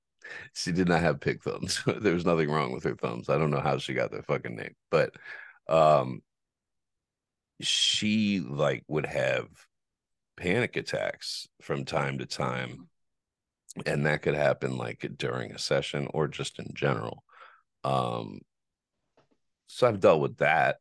she 0.53 0.71
did 0.71 0.87
not 0.87 1.01
have 1.01 1.19
pig 1.19 1.41
thumbs. 1.43 1.81
there 1.85 2.13
was 2.13 2.25
nothing 2.25 2.49
wrong 2.49 2.71
with 2.71 2.83
her 2.83 2.95
thumbs. 2.95 3.29
I 3.29 3.37
don't 3.37 3.51
know 3.51 3.59
how 3.61 3.77
she 3.77 3.93
got 3.93 4.11
that 4.11 4.25
fucking 4.25 4.55
name, 4.55 4.75
but 4.91 5.13
um 5.67 6.21
she 7.61 8.39
like 8.39 8.83
would 8.87 9.05
have 9.05 9.47
panic 10.37 10.75
attacks 10.77 11.47
from 11.61 11.83
time 11.85 12.17
to 12.19 12.25
time 12.25 12.87
and 13.85 14.05
that 14.05 14.21
could 14.21 14.35
happen 14.35 14.77
like 14.77 15.05
during 15.17 15.51
a 15.51 15.59
session 15.59 16.07
or 16.13 16.27
just 16.27 16.59
in 16.59 16.73
general 16.73 17.23
um 17.83 18.39
so 19.69 19.87
i've 19.87 20.01
dealt 20.01 20.21
with 20.21 20.37
that 20.39 20.79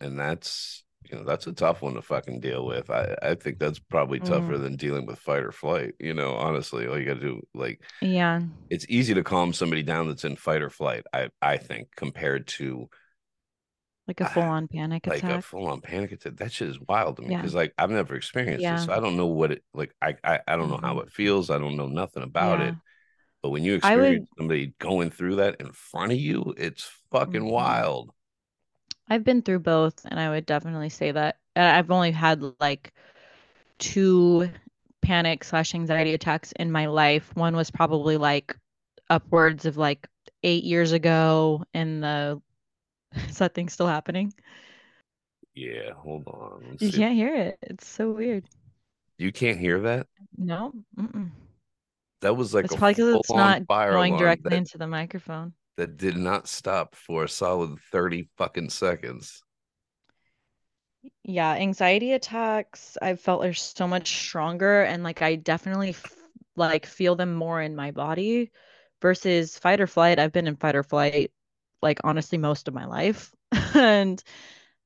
and 0.00 0.18
that's 0.18 0.84
you 1.10 1.18
know 1.18 1.24
that's 1.24 1.48
a 1.48 1.54
tough 1.54 1.82
one 1.82 1.94
to 1.94 2.02
fucking 2.02 2.40
deal 2.40 2.66
with. 2.66 2.90
I 2.90 3.16
i 3.22 3.34
think 3.36 3.58
that's 3.58 3.80
probably 3.80 4.20
tougher 4.20 4.56
Mm, 4.56 4.58
than 4.58 4.76
dealing 4.76 5.06
with 5.06 5.18
fight 5.18 5.44
or 5.44 5.52
flight 5.52 5.94
you 6.00 6.14
know 6.14 6.34
honestly. 6.36 6.86
All 6.88 6.98
you 6.98 7.06
gotta 7.06 7.20
do 7.20 7.42
like 7.54 7.82
yeah, 8.00 8.40
it's 8.70 8.86
easy 8.88 9.14
to 9.14 9.24
calm 9.24 9.52
somebody 9.52 9.82
down 9.82 10.08
that's 10.08 10.24
in 10.24 10.36
fight 10.36 10.62
or 10.62 10.70
flight 10.70 11.04
i 11.14 11.30
i 11.42 11.56
think 11.58 11.88
compared 11.96 12.46
to 12.48 12.88
like 14.08 14.20
a 14.20 14.24
uh, 14.24 14.26
full-on 14.26 14.66
panic 14.66 15.06
like 15.06 15.28
a 15.28 15.40
full-on 15.40 15.80
panic 15.80 16.12
attack. 16.12 16.36
That 16.36 16.52
shit 16.52 16.68
is 16.68 16.80
wild 16.80 17.16
to 17.16 17.22
me 17.22 17.28
Yeah, 17.28 17.36
because 17.36 17.54
like 17.54 17.74
i've 17.78 17.90
never 17.90 18.14
experienced 18.16 18.70
it 18.70 18.78
yeah, 18.78 18.80
so 18.80 18.92
i 18.92 19.00
don't 19.00 19.16
know 19.16 19.26
what 19.26 19.52
it 19.52 19.64
like 19.74 19.94
i 20.02 20.16
i, 20.24 20.40
I 20.48 20.56
don't 20.56 20.70
know 20.70 20.80
how 20.82 20.98
hmm 20.98 21.00
it 21.00 21.12
feels. 21.12 21.50
I 21.50 21.58
don't 21.58 21.76
know 21.76 21.88
nothing 21.88 22.22
about 22.22 22.60
yeah. 22.60 22.62
it 22.62 22.76
But 23.42 23.50
when 23.50 23.64
you 23.64 23.74
experience 23.74 24.24
would. 24.24 24.28
somebody 24.38 24.74
going 24.80 25.10
through 25.10 25.36
that 25.38 25.56
in 25.60 25.72
front 25.72 26.12
of 26.12 26.18
you, 26.18 26.54
it's 26.58 26.90
fucking 27.12 27.44
mhm. 27.56 27.78
wild. 27.84 28.12
I've 29.10 29.24
been 29.24 29.42
through 29.42 29.60
both, 29.60 30.04
and 30.04 30.18
I 30.20 30.30
would 30.30 30.46
definitely 30.46 30.90
say 30.90 31.12
that. 31.12 31.36
Uh, 31.56 31.60
I've 31.60 31.90
only 31.90 32.12
had 32.12 32.42
like 32.60 32.92
two 33.78 34.50
panic 35.02 35.44
slash 35.44 35.74
anxiety 35.74 36.14
attacks 36.14 36.52
in 36.52 36.70
my 36.70 36.86
life. 36.86 37.34
One 37.34 37.56
was 37.56 37.70
probably 37.70 38.16
like 38.16 38.56
upwards 39.10 39.64
of 39.64 39.76
like 39.76 40.06
eight 40.42 40.64
years 40.64 40.92
ago, 40.92 41.64
and 41.74 42.02
the 42.02 42.40
uh, 43.14 43.18
is 43.28 43.38
that 43.38 43.54
thing 43.54 43.68
still 43.68 43.86
happening? 43.86 44.32
Yeah, 45.54 45.92
hold 45.96 46.28
on. 46.28 46.76
You 46.78 46.92
can't 46.92 47.14
hear 47.14 47.34
it. 47.34 47.58
It's 47.62 47.86
so 47.86 48.10
weird. 48.10 48.44
You 49.18 49.32
can't 49.32 49.58
hear 49.58 49.80
that? 49.80 50.06
No, 50.36 50.72
mm-mm. 50.96 51.30
That 52.20 52.36
was 52.36 52.54
like 52.54 52.64
It's 52.64 52.74
probably 52.74 52.94
because 52.94 53.14
it's 53.16 53.32
not 53.32 53.66
going 53.66 54.16
directly 54.16 54.50
that 54.50 54.58
into 54.58 54.78
the 54.78 54.86
microphone. 54.86 55.52
That 55.78 55.96
did 55.98 56.18
not 56.18 56.48
stop 56.48 56.94
for 56.94 57.24
a 57.24 57.30
solid 57.30 57.80
30 57.92 58.28
fucking 58.36 58.70
seconds. 58.70 59.42
Yeah, 61.22 61.52
anxiety 61.52 62.12
attacks, 62.12 62.96
I've 63.00 63.20
felt 63.20 63.44
are 63.44 63.54
so 63.54 63.86
much 63.86 64.08
stronger 64.08 64.82
and 64.82 65.02
like 65.04 65.22
I 65.22 65.36
definitely 65.36 65.90
f 65.90 66.16
like 66.56 66.86
feel 66.86 67.14
them 67.14 67.34
more 67.34 67.60
in 67.62 67.76
my 67.76 67.90
body 67.92 68.50
versus 69.00 69.56
fight 69.58 69.80
or 69.80 69.86
flight. 69.86 70.18
I've 70.18 70.32
been 70.32 70.48
in 70.48 70.56
fight 70.56 70.74
or 70.76 70.82
flight 70.82 71.32
like 71.82 72.00
honestly 72.04 72.38
most 72.38 72.68
of 72.68 72.74
my 72.74 72.86
life. 72.86 73.32
And 73.74 74.22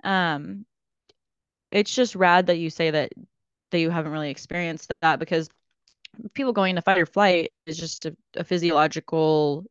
um 0.05 0.66
it's 1.70 1.95
just 1.95 2.14
rad 2.14 2.47
that 2.47 2.59
you 2.59 2.70
say 2.70 2.90
that 2.90 3.12
that 3.70 3.78
you 3.78 3.90
haven't 3.90 4.12
really 4.12 4.30
experienced 4.30 4.93
that 5.01 5.18
because 5.18 5.49
people 6.34 6.53
going 6.53 6.70
into 6.70 6.82
fight 6.82 6.99
or 6.99 7.07
flight 7.07 7.53
is 7.66 7.78
just 7.78 8.07
a, 8.07 8.16
a 8.36 8.45
physiological 8.45 9.64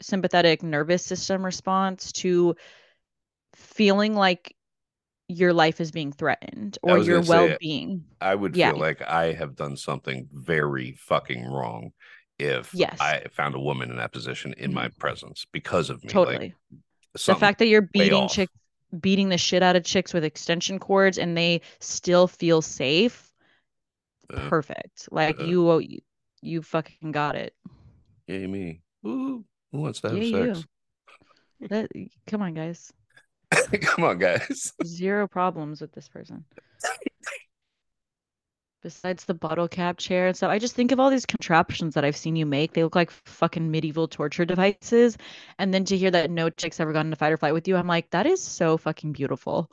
sympathetic 0.00 0.62
nervous 0.62 1.04
system 1.04 1.44
response 1.44 2.12
to 2.12 2.56
feeling 3.54 4.14
like 4.14 4.54
your 5.28 5.52
life 5.52 5.80
is 5.80 5.92
being 5.92 6.12
threatened 6.12 6.78
or 6.82 6.98
your 6.98 7.22
say 7.22 7.58
well-being. 7.60 8.04
I 8.20 8.34
would 8.34 8.56
Yeah, 8.56 8.72
feel 8.72 8.78
like 8.78 9.02
I 9.02 9.32
have 9.34 9.56
done 9.56 9.76
something 9.76 10.28
very 10.32 10.92
fucking 10.94 11.44
wrong 11.46 11.92
if 12.38 12.72
yes. 12.72 13.00
I 13.00 13.24
found 13.32 13.54
a 13.56 13.60
woman 13.60 13.90
in 13.90 13.96
that 13.98 14.12
position 14.12 14.54
in 14.58 14.72
my 14.74 14.88
hmm 14.88 15.00
presence 15.00 15.46
because 15.52 15.90
of 15.90 16.04
me. 16.04 16.20
Like 16.20 16.42
Totally. 16.42 16.54
The 17.26 17.36
fact 17.36 17.58
that 17.60 17.66
you're 17.68 17.82
beating 17.82 18.28
chicks, 18.28 18.52
beating 19.00 19.28
the 19.30 19.38
shit 19.38 19.62
out 19.62 19.76
of 19.76 19.84
chicks 19.84 20.14
with 20.14 20.24
extension 20.24 20.78
cords 20.78 21.18
and 21.18 21.36
they 21.36 21.62
still 21.80 22.28
feel 22.28 22.62
safe, 22.62 23.32
Uh, 24.32 24.50
perfect. 24.50 25.08
Like 25.10 25.40
uh, 25.40 25.42
you, 25.42 25.78
you, 25.78 25.98
you 26.42 26.62
fucking 26.62 27.12
got 27.12 27.36
it. 27.36 27.54
yay 28.26 28.46
me. 28.46 28.82
Ooh, 29.06 29.44
who 29.72 29.80
wants 29.80 30.00
to 30.02 30.08
Yeah, 30.08 30.14
have 30.38 30.46
you. 30.48 30.54
sex? 30.54 30.66
That, 31.68 31.90
come 32.26 32.42
on, 32.42 32.54
guys. 32.54 32.92
Come 33.82 34.04
on, 34.04 34.18
guys. 34.18 34.72
Zero 34.84 35.26
problems 35.26 35.80
with 35.80 35.92
this 35.92 36.08
person. 36.08 36.44
Besides 38.82 39.24
the 39.26 39.34
bottle 39.34 39.68
cap 39.68 39.98
chair 39.98 40.28
and 40.28 40.36
stuff, 40.36 40.50
I 40.50 40.58
just 40.58 40.74
think 40.74 40.90
of 40.90 40.98
all 40.98 41.10
these 41.10 41.26
contraptions 41.26 41.94
that 41.94 42.04
I've 42.04 42.16
seen 42.16 42.34
you 42.34 42.46
make. 42.46 42.72
They 42.72 42.82
look 42.82 42.94
like 42.94 43.10
fucking 43.10 43.70
medieval 43.70 44.08
torture 44.08 44.46
devices. 44.46 45.18
And 45.58 45.74
then 45.74 45.84
to 45.86 45.96
hear 45.98 46.10
that 46.12 46.30
no 46.30 46.48
chick's 46.48 46.80
ever 46.80 46.92
gone 46.94 47.06
into 47.06 47.16
fight 47.16 47.32
or 47.32 47.36
flight 47.36 47.52
with 47.52 47.68
you, 47.68 47.76
I'm 47.76 47.86
like, 47.86 48.08
that 48.10 48.24
is 48.24 48.42
so 48.42 48.78
fucking 48.78 49.12
beautiful. 49.12 49.68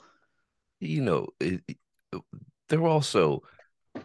You 0.82 1.02
know, 1.02 1.28
it, 1.40 1.62
they're 2.68 2.86
also 2.86 3.44
Like 3.96 4.04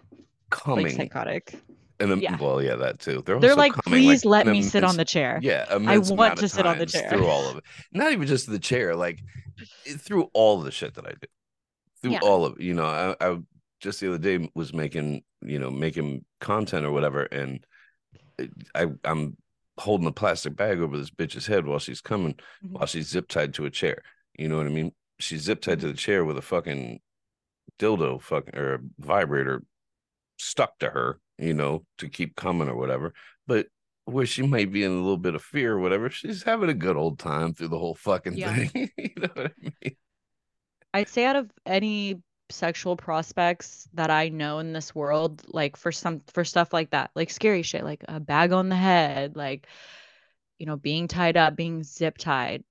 coming 0.51 0.90
psychotic. 0.90 1.61
In 2.03 2.12
a 2.12 2.16
Yeah. 2.16 2.36
well, 2.38 2.62
yeah, 2.62 2.76
that 2.76 2.98
too. 2.98 3.22
They're 3.24 3.38
They're 3.40 3.55
like, 3.55 3.72
coming 3.72 4.05
like 4.05 4.09
please 4.09 4.24
let 4.24 4.46
me 4.46 4.62
sit 4.62 4.84
on 4.84 4.96
the 4.96 5.05
chair. 5.05 5.38
yeah, 5.42 5.66
I 5.70 5.98
want 5.98 6.38
to 6.38 6.48
sit 6.48 6.66
on 6.66 6.78
the 6.78 6.86
chair. 6.86 7.09
through 7.11 7.26
all 7.26 7.48
of 7.48 7.57
it. 7.59 7.64
Not 7.92 8.12
even 8.12 8.26
just 8.26 8.50
the 8.50 8.59
chair, 8.59 8.94
like 8.94 9.20
through 9.98 10.24
all 10.32 10.61
the 10.61 10.70
shit 10.70 10.94
that 10.94 11.07
I 11.07 11.11
do, 11.12 11.26
through 12.03 12.11
Yeah. 12.12 12.20
all 12.22 12.44
of 12.44 12.57
it. 12.59 12.62
You 12.62 12.74
know, 12.74 12.84
I, 12.86 13.14
I 13.26 13.38
just 13.80 14.00
the 14.00 14.09
other 14.09 14.18
day 14.18 14.50
was 14.55 14.72
making, 14.72 15.22
you 15.42 15.59
know, 15.59 15.70
making 15.70 16.24
content 16.40 16.84
or 16.86 16.92
whatever, 16.92 17.22
and 17.24 17.64
I 18.74 18.86
I'm 19.05 19.36
holding 19.78 20.07
a 20.07 20.12
plastic 20.12 20.55
bag 20.57 20.80
over 20.80 20.98
this 20.98 21.11
bitch's 21.11 21.46
head 21.46 21.66
while 21.66 21.78
she's 21.78 22.00
coming, 22.00 22.34
while 22.62 22.84
Mhm. 22.84 22.88
she's 22.90 23.09
zip 23.09 23.28
tied 23.28 23.55
to 23.55 23.64
a 23.64 23.70
chair. 23.70 24.03
You 24.38 24.48
know 24.48 24.57
what 24.59 24.66
I 24.66 24.70
mean? 24.70 24.92
She's 25.18 25.42
zip 25.42 25.61
tied 25.61 25.80
to 25.80 25.86
the 25.88 25.94
chair 25.94 26.24
with 26.24 26.36
a 26.38 26.42
fucking 26.42 27.00
dildo, 27.78 28.20
fucking 28.20 28.55
or 28.57 28.80
vibrator 28.98 29.62
stuck 30.38 30.78
to 30.80 30.90
her, 30.90 31.18
you 31.43 31.55
know, 31.55 31.84
to 31.99 32.09
keep 32.09 32.36
coming 32.36 32.68
or 32.68 32.76
whatever. 32.76 33.14
But 33.47 33.66
where 34.05 34.26
she 34.26 34.43
might 34.43 34.72
be 34.72 34.84
in 34.84 34.90
a 34.93 34.95
little 34.97 35.16
bit 35.16 35.34
of 35.34 35.43
fear 35.43 35.74
or 35.74 35.80
whatever, 35.80 36.11
she's 36.11 36.43
having 36.43 36.70
a 36.70 36.74
good 36.74 36.97
old 36.97 37.18
time 37.18 37.55
through 37.55 37.68
the 37.68 37.78
whole 37.78 37.95
fucking 37.95 38.38
Yeah. 38.38 38.40
thing. 38.40 38.70
you 38.97 39.11
know 39.16 39.28
what 39.34 39.47
I 39.47 39.72
mean? 39.82 39.97
I'd 40.95 41.09
say 41.09 41.24
out 41.24 41.36
of 41.36 41.51
any 41.66 42.22
sexual 42.51 42.97
prospects 42.97 43.88
that 43.95 44.11
I 44.11 44.28
know 44.28 44.59
in 44.59 44.72
this 44.72 44.95
world, 44.95 45.43
like 45.49 45.76
for 45.76 45.90
some 45.93 46.20
for 46.28 46.45
stuff 46.45 46.72
like 46.72 46.90
that, 46.90 47.11
like 47.14 47.30
scary 47.30 47.62
shit, 47.62 47.84
like 47.84 48.05
a 48.09 48.20
bag 48.20 48.53
on 48.53 48.68
the 48.68 48.76
head, 48.76 49.36
like 49.36 49.66
you 50.59 50.66
know, 50.66 50.76
being 50.76 51.09
tied 51.09 51.36
up, 51.36 51.57
being 51.57 51.82
zip 51.84 52.18
tied, 52.18 52.64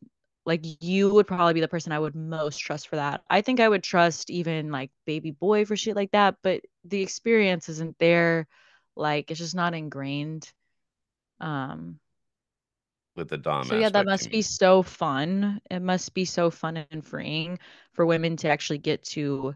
like 0.46 0.62
you 0.84 1.14
would 1.14 1.28
probably 1.28 1.54
be 1.56 1.62
the 1.62 1.68
person 1.70 1.92
I 1.94 2.00
would 2.00 2.16
most 2.16 2.58
trust 2.60 2.88
for 2.90 2.98
that. 2.98 3.24
I 3.30 3.42
think 3.42 3.60
I 3.60 3.70
would 3.70 3.84
trust 3.84 4.30
even 4.32 4.72
like 4.72 4.92
baby 5.06 5.32
boy 5.32 5.66
for 5.66 5.76
shit 5.78 5.96
like 5.96 6.12
that, 6.12 6.38
but 6.44 6.64
the 6.86 7.02
experience 7.02 7.70
isn't 7.70 7.98
there. 8.00 8.48
Like 8.96 9.32
it's 9.32 9.40
just 9.40 9.56
not 9.56 9.74
ingrained. 9.74 10.52
Um, 11.40 12.00
With 13.16 13.30
the 13.30 13.38
Dom 13.38 13.66
so 13.66 13.78
yeah, 13.78 13.90
that 13.90 14.06
must 14.06 14.30
be 14.30 14.42
so 14.42 14.84
fun. 14.84 15.60
It 15.70 15.82
must 15.82 16.14
be 16.14 16.26
so 16.26 16.50
fun 16.50 16.86
and 16.92 17.06
freeing 17.06 17.60
for 17.94 18.06
women 18.06 18.38
to 18.38 18.50
actually 18.50 18.78
get 18.78 19.04
to 19.06 19.56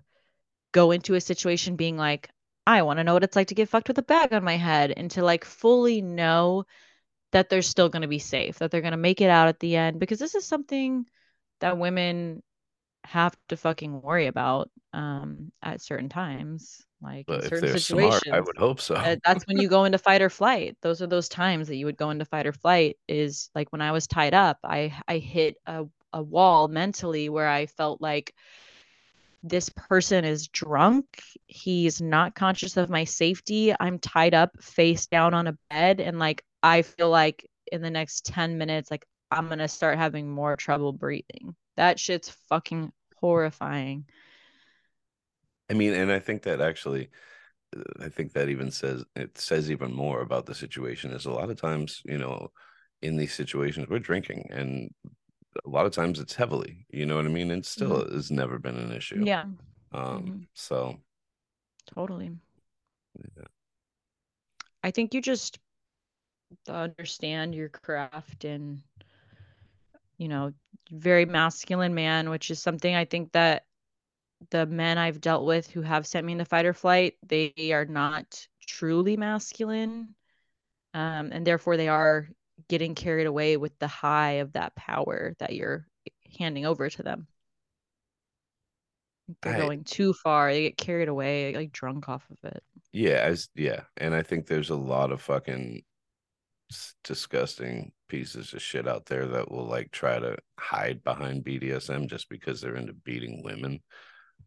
go 0.71 0.91
into 0.91 1.15
a 1.15 1.21
situation 1.21 1.75
being 1.75 1.97
like, 1.97 2.29
I 2.67 2.81
want 2.81 2.97
to 2.97 3.03
know 3.03 3.13
what 3.13 3.23
it's 3.23 3.36
like 3.36 3.47
to 3.47 3.55
get 3.55 3.69
fucked 3.69 3.88
with 3.88 3.97
a 3.97 4.03
bag 4.03 4.33
on 4.33 4.43
my 4.43 4.57
head 4.57 4.91
and 4.95 5.09
to 5.11 5.23
like 5.23 5.45
fully 5.45 6.01
know 6.01 6.65
that 7.31 7.49
they're 7.49 7.61
still 7.61 7.89
going 7.89 8.01
to 8.01 8.07
be 8.07 8.19
safe, 8.19 8.59
that 8.59 8.71
they're 8.71 8.81
going 8.81 8.91
to 8.91 8.97
make 8.97 9.21
it 9.21 9.29
out 9.29 9.47
at 9.47 9.59
the 9.59 9.75
end 9.75 9.99
because 9.99 10.19
this 10.19 10.36
is 10.36 10.45
something 10.45 11.05
that 11.61 11.77
women 11.77 12.43
have 13.05 13.35
to 13.49 13.57
fucking 13.57 14.01
worry 14.01 14.27
about 14.27 14.69
um, 14.93 15.51
at 15.61 15.81
certain 15.81 16.09
times, 16.09 16.85
like 17.01 17.27
in 17.27 17.35
But 17.35 17.43
if 17.43 17.49
certain 17.49 17.69
they're 17.69 17.77
smart, 17.77 18.23
I 18.31 18.39
would 18.39 18.57
hope 18.57 18.79
so. 18.79 18.95
That's 19.23 19.45
when 19.47 19.57
you 19.57 19.67
go 19.69 19.85
into 19.85 19.97
fight 19.97 20.21
or 20.21 20.29
flight. 20.29 20.77
Those 20.81 21.01
are 21.01 21.07
those 21.07 21.29
times 21.29 21.67
that 21.67 21.75
you 21.75 21.85
would 21.85 21.97
go 21.97 22.09
into 22.09 22.25
fight 22.25 22.47
or 22.47 22.53
flight. 22.53 22.97
Is 23.07 23.49
like 23.55 23.71
when 23.71 23.81
I 23.81 23.91
was 23.91 24.07
tied 24.07 24.33
up, 24.33 24.57
I 24.63 24.93
I 25.07 25.17
hit 25.19 25.57
a 25.65 25.85
a 26.13 26.23
wall 26.23 26.67
mentally 26.67 27.29
where 27.29 27.47
I 27.47 27.65
felt 27.65 28.01
like 28.01 28.33
this 29.43 29.69
person 29.69 30.25
is 30.25 30.47
drunk. 30.47 31.05
He's 31.47 32.01
not 32.01 32.35
conscious 32.35 32.77
of 32.77 32.89
my 32.89 33.03
safety. 33.03 33.73
I'm 33.79 33.99
tied 33.99 34.33
up 34.33 34.51
face 34.61 35.05
down 35.07 35.33
on 35.33 35.47
a 35.47 35.57
bed 35.69 35.99
and 35.99 36.17
like 36.19 36.43
I 36.63 36.81
feel 36.81 37.09
like 37.09 37.47
in 37.71 37.81
the 37.81 37.89
next 37.91 38.25
10 38.25 38.57
minutes 38.57 38.89
like 38.89 39.05
I'm 39.31 39.47
going 39.47 39.59
to 39.59 39.67
start 39.67 39.97
having 39.97 40.29
more 40.29 40.55
trouble 40.55 40.93
breathing. 40.93 41.55
That 41.78 41.99
shit's 41.99 42.30
fucking 42.49 42.91
horrifying. 43.17 44.05
I 45.69 45.73
mean, 45.73 45.93
and 45.93 46.11
I 46.11 46.19
think 46.19 46.43
that 46.43 46.61
actually 46.61 47.09
I 47.99 48.09
think 48.09 48.34
that 48.34 48.49
even 48.49 48.71
says 48.71 49.03
it 49.15 49.38
says 49.38 49.71
even 49.71 49.93
more 49.93 50.21
about 50.21 50.45
the 50.45 50.55
situation. 50.55 51.11
Is 51.11 51.26
a 51.26 51.32
lot 51.32 51.49
of 51.49 51.59
times, 51.59 52.01
you 52.05 52.17
know, 52.17 52.51
in 53.01 53.17
these 53.17 53.34
situations 53.34 53.88
we're 53.89 53.99
drinking, 53.99 54.47
and 54.51 54.89
a 55.65 55.69
lot 55.69 55.86
of 55.86 55.91
times 55.91 56.19
it's 56.19 56.36
heavily. 56.36 56.86
You 56.89 57.05
know 57.05 57.15
what 57.17 57.26
I 57.26 57.30
mean? 57.30 57.51
And 57.51 57.65
still, 57.65 58.05
Mhm. 58.05 58.13
has 58.13 58.32
never 58.32 58.59
been 58.59 58.78
an 58.78 58.91
issue. 58.91 59.23
Yeah, 59.26 59.45
Um. 59.93 60.26
Mhm. 60.26 60.47
So 60.53 60.99
totally. 61.88 62.32
yeah. 63.38 63.47
I 64.84 64.91
think 64.91 65.13
you 65.13 65.21
just 65.21 65.59
understand 66.67 67.55
your 67.55 67.69
craft 67.69 68.45
and 68.45 68.82
you 70.18 70.28
know, 70.28 70.53
very 70.91 71.26
masculine 71.26 71.93
man, 71.93 72.30
which 72.30 72.51
is 72.51 72.61
something 72.61 72.93
I 72.95 73.05
think 73.05 73.32
that 73.34 73.66
the 74.51 74.66
men 74.66 74.97
I've 74.97 75.22
dealt 75.22 75.45
with 75.45 75.70
who 75.70 75.82
have 75.82 76.07
sent 76.07 76.26
me 76.26 76.34
into 76.34 76.45
fight 76.45 76.66
or 76.66 76.74
flight, 76.74 77.16
they 77.26 77.53
are 77.74 77.86
not 77.86 78.47
truly 78.68 79.18
masculine. 79.18 80.16
Um, 80.93 81.32
and 81.34 81.45
therefore 81.45 81.78
they 81.78 81.89
are 81.89 82.30
getting 82.70 82.95
carried 82.95 83.28
away 83.28 83.57
with 83.57 83.78
the 83.80 83.88
high 83.88 84.34
of 84.34 84.53
that 84.53 84.76
power 84.76 85.36
that 85.39 85.53
you're 85.55 85.88
handing 86.39 86.66
over 86.66 86.89
to 86.89 87.03
them. 87.03 87.28
They're 89.41 89.53
I 89.53 89.57
going 89.57 89.84
too 89.84 90.13
far. 90.13 90.51
They 90.51 90.63
get 90.63 90.78
carried 90.78 91.07
away, 91.07 91.55
like 91.55 91.72
drunk 91.72 92.09
off 92.09 92.30
of 92.30 92.38
it. 92.43 92.63
yeah, 92.91 93.20
as 93.24 93.49
yeah, 93.55 93.82
and 93.97 94.16
I 94.16 94.22
think 94.24 94.47
there's 94.47 94.70
a 94.70 94.76
lot 94.76 95.11
of 95.11 95.22
fucking 95.22 95.84
disgusting 97.03 97.91
pieces 98.07 98.53
of 98.53 98.61
shit 98.61 98.88
out 98.88 99.05
there 99.05 99.26
that 99.26 99.51
will 99.51 99.66
like 99.66 99.91
try 99.91 100.20
to 100.20 100.38
hide 100.59 101.03
behind 101.03 101.43
BDSM 101.43 102.07
just 102.07 102.30
because 102.30 102.61
they're 102.61 102.76
into 102.76 102.93
beating 102.93 103.43
women. 103.43 103.82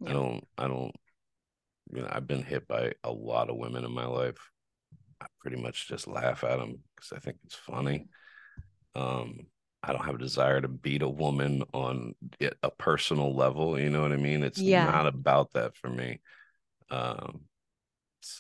I 0.07 0.13
don't 0.13 0.45
I 0.57 0.69
don't 0.69 0.95
you 1.93 2.03
know, 2.03 2.09
I've 2.11 2.27
been 2.27 2.43
hit 2.43 2.69
by 2.69 2.93
a 3.03 3.11
lot 3.11 3.51
of 3.51 3.57
women 3.57 3.85
in 3.85 3.93
my 3.93 4.07
life. 4.07 4.37
I 5.21 5.27
pretty 5.41 5.61
much 5.61 5.89
just 5.89 6.07
laugh 6.07 6.45
at 6.45 6.59
them 6.59 6.79
because 6.95 7.13
I 7.13 7.19
think 7.19 7.39
it's 7.45 7.55
funny. 7.55 8.07
Um, 8.95 9.47
I 9.83 9.93
don't 9.93 10.05
have 10.05 10.17
a 10.17 10.19
desire 10.19 10.61
to 10.61 10.69
beat 10.69 11.03
a 11.03 11.09
woman 11.09 11.63
on 11.73 12.15
a 12.63 12.71
personal 12.71 13.35
level. 13.35 13.79
You 13.79 13.91
know 13.91 14.03
what 14.03 14.13
I 14.13 14.17
mean? 14.17 14.43
It's 14.43 14.61
Yeah. 14.61 14.85
not 14.85 15.07
about 15.07 15.53
that 15.53 15.77
for 15.77 15.89
me. 15.89 16.21
Um, 16.91 17.43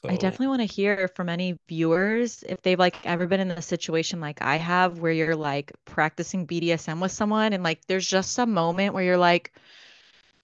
I 0.04 0.16
definitely 0.16 0.48
want 0.48 0.60
to 0.62 0.74
hear 0.74 1.08
from 1.08 1.28
any 1.28 1.58
viewers 1.68 2.42
if 2.42 2.62
they've 2.62 2.78
like 2.78 3.04
ever 3.04 3.26
been 3.26 3.40
in 3.40 3.50
a 3.50 3.62
situation 3.62 4.20
like 4.20 4.42
I 4.42 4.56
have 4.56 4.98
where 4.98 5.12
you're 5.12 5.36
like 5.36 5.72
practicing 5.84 6.46
BDSM 6.46 7.00
with 7.00 7.12
someone 7.12 7.52
and 7.52 7.62
like 7.62 7.80
there's 7.86 8.06
just 8.06 8.32
some 8.32 8.52
moment 8.54 8.94
where 8.94 9.04
you're 9.04 9.16
like 9.18 9.52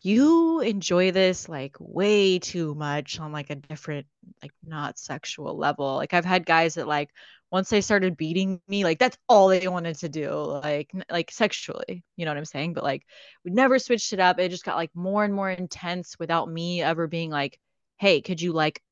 you 0.02 0.60
enjoy 0.60 1.10
this 1.12 1.48
like 1.48 1.76
way 1.80 2.38
too 2.38 2.74
much 2.74 3.18
on 3.20 3.32
like 3.32 3.50
a 3.50 3.54
different 3.56 4.06
like 4.42 4.52
not 4.66 4.98
sexual 4.98 5.56
level. 5.56 5.96
Like 5.96 6.12
I've 6.12 6.24
had 6.26 6.44
guys 6.46 6.74
that 6.74 6.86
like 6.86 7.10
once 7.50 7.70
they 7.70 7.80
started 7.80 8.16
beating 8.16 8.60
me 8.68 8.84
like 8.84 8.98
that's 8.98 9.16
all 9.28 9.48
they 9.48 9.66
wanted 9.68 9.96
to 9.98 10.08
do 10.08 10.30
like 10.30 10.90
like 11.10 11.30
sexually, 11.30 12.04
you 12.16 12.24
know 12.24 12.30
what 12.32 12.38
I'm 12.38 12.44
saying? 12.44 12.74
But 12.74 12.84
like 12.84 13.04
we 13.44 13.50
never 13.52 13.78
switched 13.78 14.12
it 14.12 14.20
up. 14.20 14.38
It 14.38 14.50
just 14.50 14.64
got 14.64 14.76
like 14.76 14.90
more 14.94 15.24
and 15.24 15.34
more 15.34 15.50
intense 15.50 16.18
without 16.18 16.50
me 16.50 16.82
ever 16.82 17.06
being 17.06 17.30
like, 17.30 17.58
"Hey, 17.98 18.20
could 18.20 18.40
you 18.42 18.52
like 18.52 18.82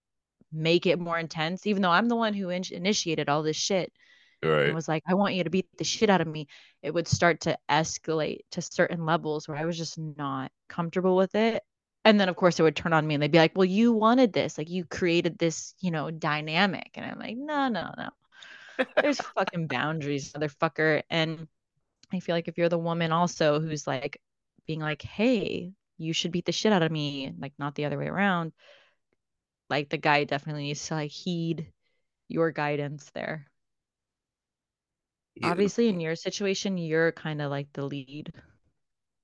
make 0.52 0.86
it 0.86 0.98
more 0.98 1.18
intense, 1.18 1.66
even 1.66 1.82
though 1.82 1.90
I'm 1.90 2.08
the 2.08 2.16
one 2.16 2.34
who 2.34 2.50
in- 2.50 2.62
initiated 2.70 3.28
all 3.28 3.42
this 3.42 3.56
shit 3.56 3.92
and 4.42 4.50
right. 4.50 4.74
was 4.74 4.88
like, 4.88 5.02
I 5.06 5.14
want 5.14 5.34
you 5.34 5.44
to 5.44 5.50
beat 5.50 5.66
the 5.76 5.84
shit 5.84 6.10
out 6.10 6.20
of 6.20 6.26
me. 6.26 6.48
It 6.82 6.92
would 6.92 7.08
start 7.08 7.40
to 7.42 7.58
escalate 7.70 8.40
to 8.52 8.62
certain 8.62 9.04
levels 9.06 9.48
where 9.48 9.56
I 9.56 9.64
was 9.64 9.78
just 9.78 9.98
not 9.98 10.50
comfortable 10.68 11.16
with 11.16 11.34
it. 11.34 11.62
And 12.04 12.18
then, 12.18 12.28
of 12.28 12.36
course, 12.36 12.58
it 12.58 12.62
would 12.62 12.76
turn 12.76 12.92
on 12.92 13.06
me 13.06 13.14
and 13.14 13.22
they'd 13.22 13.30
be 13.30 13.38
like, 13.38 13.56
Well, 13.56 13.64
you 13.64 13.92
wanted 13.92 14.32
this. 14.32 14.58
Like, 14.58 14.70
you 14.70 14.84
created 14.84 15.38
this, 15.38 15.74
you 15.80 15.90
know, 15.90 16.10
dynamic. 16.10 16.90
And 16.94 17.06
I'm 17.06 17.18
like, 17.18 17.36
No, 17.36 17.68
no, 17.68 17.92
no. 17.96 18.86
There's 19.00 19.20
fucking 19.36 19.68
boundaries, 19.68 20.32
motherfucker. 20.32 21.02
And 21.10 21.46
I 22.12 22.20
feel 22.20 22.34
like 22.34 22.48
if 22.48 22.58
you're 22.58 22.68
the 22.68 22.78
woman 22.78 23.12
also 23.12 23.60
who's 23.60 23.86
like 23.86 24.20
being 24.66 24.80
like, 24.80 25.02
Hey, 25.02 25.72
you 25.98 26.12
should 26.12 26.32
beat 26.32 26.44
the 26.44 26.52
shit 26.52 26.72
out 26.72 26.82
of 26.82 26.90
me, 26.90 27.32
like, 27.38 27.52
not 27.58 27.76
the 27.76 27.84
other 27.84 27.98
way 27.98 28.08
around, 28.08 28.52
like, 29.72 29.90
the 29.90 29.98
guy 29.98 30.24
definitely 30.24 30.64
needs 30.64 30.86
to 30.88 30.94
like 30.96 31.12
heed 31.12 31.72
your 32.28 32.52
guidance 32.52 33.10
there. 33.14 33.48
Yeah, 35.34 35.52
Obviously, 35.52 35.88
in 35.88 36.00
your 36.00 36.16
situation, 36.16 36.78
you're 36.78 37.12
kind 37.12 37.40
of 37.40 37.48
like 37.50 37.72
the 37.74 37.84
lead. 37.84 38.32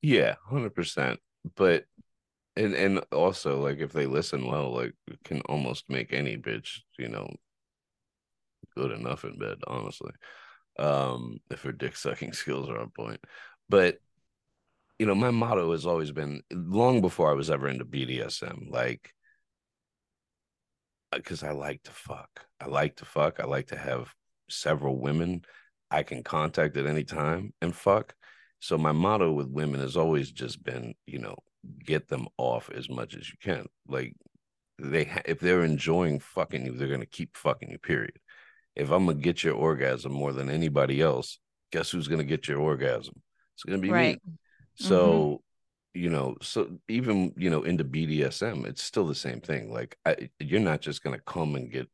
yeah, 0.03 0.35
hundred 0.47 0.75
percent. 0.75 1.21
But 1.57 1.85
and 2.57 2.75
and 2.75 3.01
also 3.13 3.61
like 3.63 3.79
if 3.81 3.93
they 3.93 4.07
listen 4.07 4.47
well, 4.47 4.75
like 4.75 4.95
it 5.09 5.21
can 5.25 5.41
almost 5.43 5.91
make 5.91 6.13
any 6.13 6.37
bitch, 6.37 6.81
you 6.99 7.09
know, 7.09 7.29
good 8.77 8.93
enough 8.93 9.25
in 9.25 9.39
bed, 9.39 9.59
honestly. 9.67 10.13
Um, 10.79 11.41
if 11.51 11.63
her 11.63 11.73
dick 11.73 11.97
sucking 11.97 12.33
skills 12.35 12.69
are 12.69 12.79
on 12.81 12.91
point. 12.91 13.21
But 13.69 13.99
you 14.99 15.07
know, 15.07 15.15
my 15.15 15.31
motto 15.31 15.71
has 15.73 15.87
always 15.87 16.11
been 16.13 16.43
long 16.51 17.01
before 17.01 17.31
I 17.31 17.35
was 17.35 17.51
ever 17.51 17.69
into 17.69 17.85
BDSM, 17.85 18.69
like 18.71 19.13
Uh, 21.13 21.17
because 21.17 21.43
I 21.43 21.53
like 21.53 21.83
to 21.85 21.91
fuck. 21.91 22.47
I 22.61 22.67
like 22.67 22.97
to 22.97 23.05
fuck. 23.05 23.41
I 23.41 23.45
like 23.45 23.69
to 23.69 23.77
have 23.77 24.13
several 24.51 24.99
women 24.99 25.43
I 25.91 26.03
can 26.03 26.23
contact 26.23 26.77
at 26.77 26.87
any 26.87 27.05
time 27.05 27.53
and 27.63 27.75
fuck. 27.75 28.15
So 28.61 28.77
my 28.77 28.93
motto 28.93 29.33
with 29.33 29.49
women 29.49 29.81
has 29.81 29.97
always 29.97 30.31
just 30.31 30.63
been, 30.63 30.95
you 31.07 31.19
know, 31.19 31.37
get 31.85 32.09
them 32.09 32.29
off 32.37 32.71
as 32.75 32.89
much 32.91 33.15
as 33.15 33.29
you 33.29 33.37
can. 33.41 33.67
Like 33.87 34.15
they, 34.79 35.05
ha- 35.05 35.23
if 35.25 35.41
they're 35.41 35.65
enjoying 35.65 36.21
fucking 36.21 36.67
you, 36.67 36.73
they're 36.73 36.89
gonna 36.89 37.07
keep 37.07 37.37
fucking 37.37 37.71
you. 37.71 37.79
Period. 37.79 38.19
If 38.77 38.91
I'm 38.91 39.07
gonna 39.07 39.19
get 39.19 39.43
your 39.43 39.55
orgasm 39.55 40.13
more 40.13 40.33
than 40.33 40.51
anybody 40.51 41.01
else, 41.01 41.39
guess 41.73 41.91
who's 41.91 42.09
gonna 42.09 42.25
get 42.25 42.49
your 42.49 42.61
orgasm? 42.61 43.15
It's 43.55 43.65
gonna 43.65 43.79
be 43.79 43.91
Right. 43.91 44.21
me. 44.27 44.35
So, 44.75 45.13
mm-hmm. 45.13 45.48
You 45.99 46.11
know, 46.11 46.37
so 46.43 46.79
even 46.89 47.33
you 47.37 47.51
know 47.51 47.63
into 47.65 47.85
BDSM, 47.85 48.65
it's 48.67 48.83
still 48.83 49.07
the 49.07 49.15
same 49.15 49.41
thing. 49.41 49.73
Like 49.73 49.99
I, 50.07 50.31
you're 50.41 50.61
not 50.61 50.81
just 50.81 51.03
gonna 51.03 51.21
come 51.21 51.57
and 51.57 51.71
get 51.71 51.89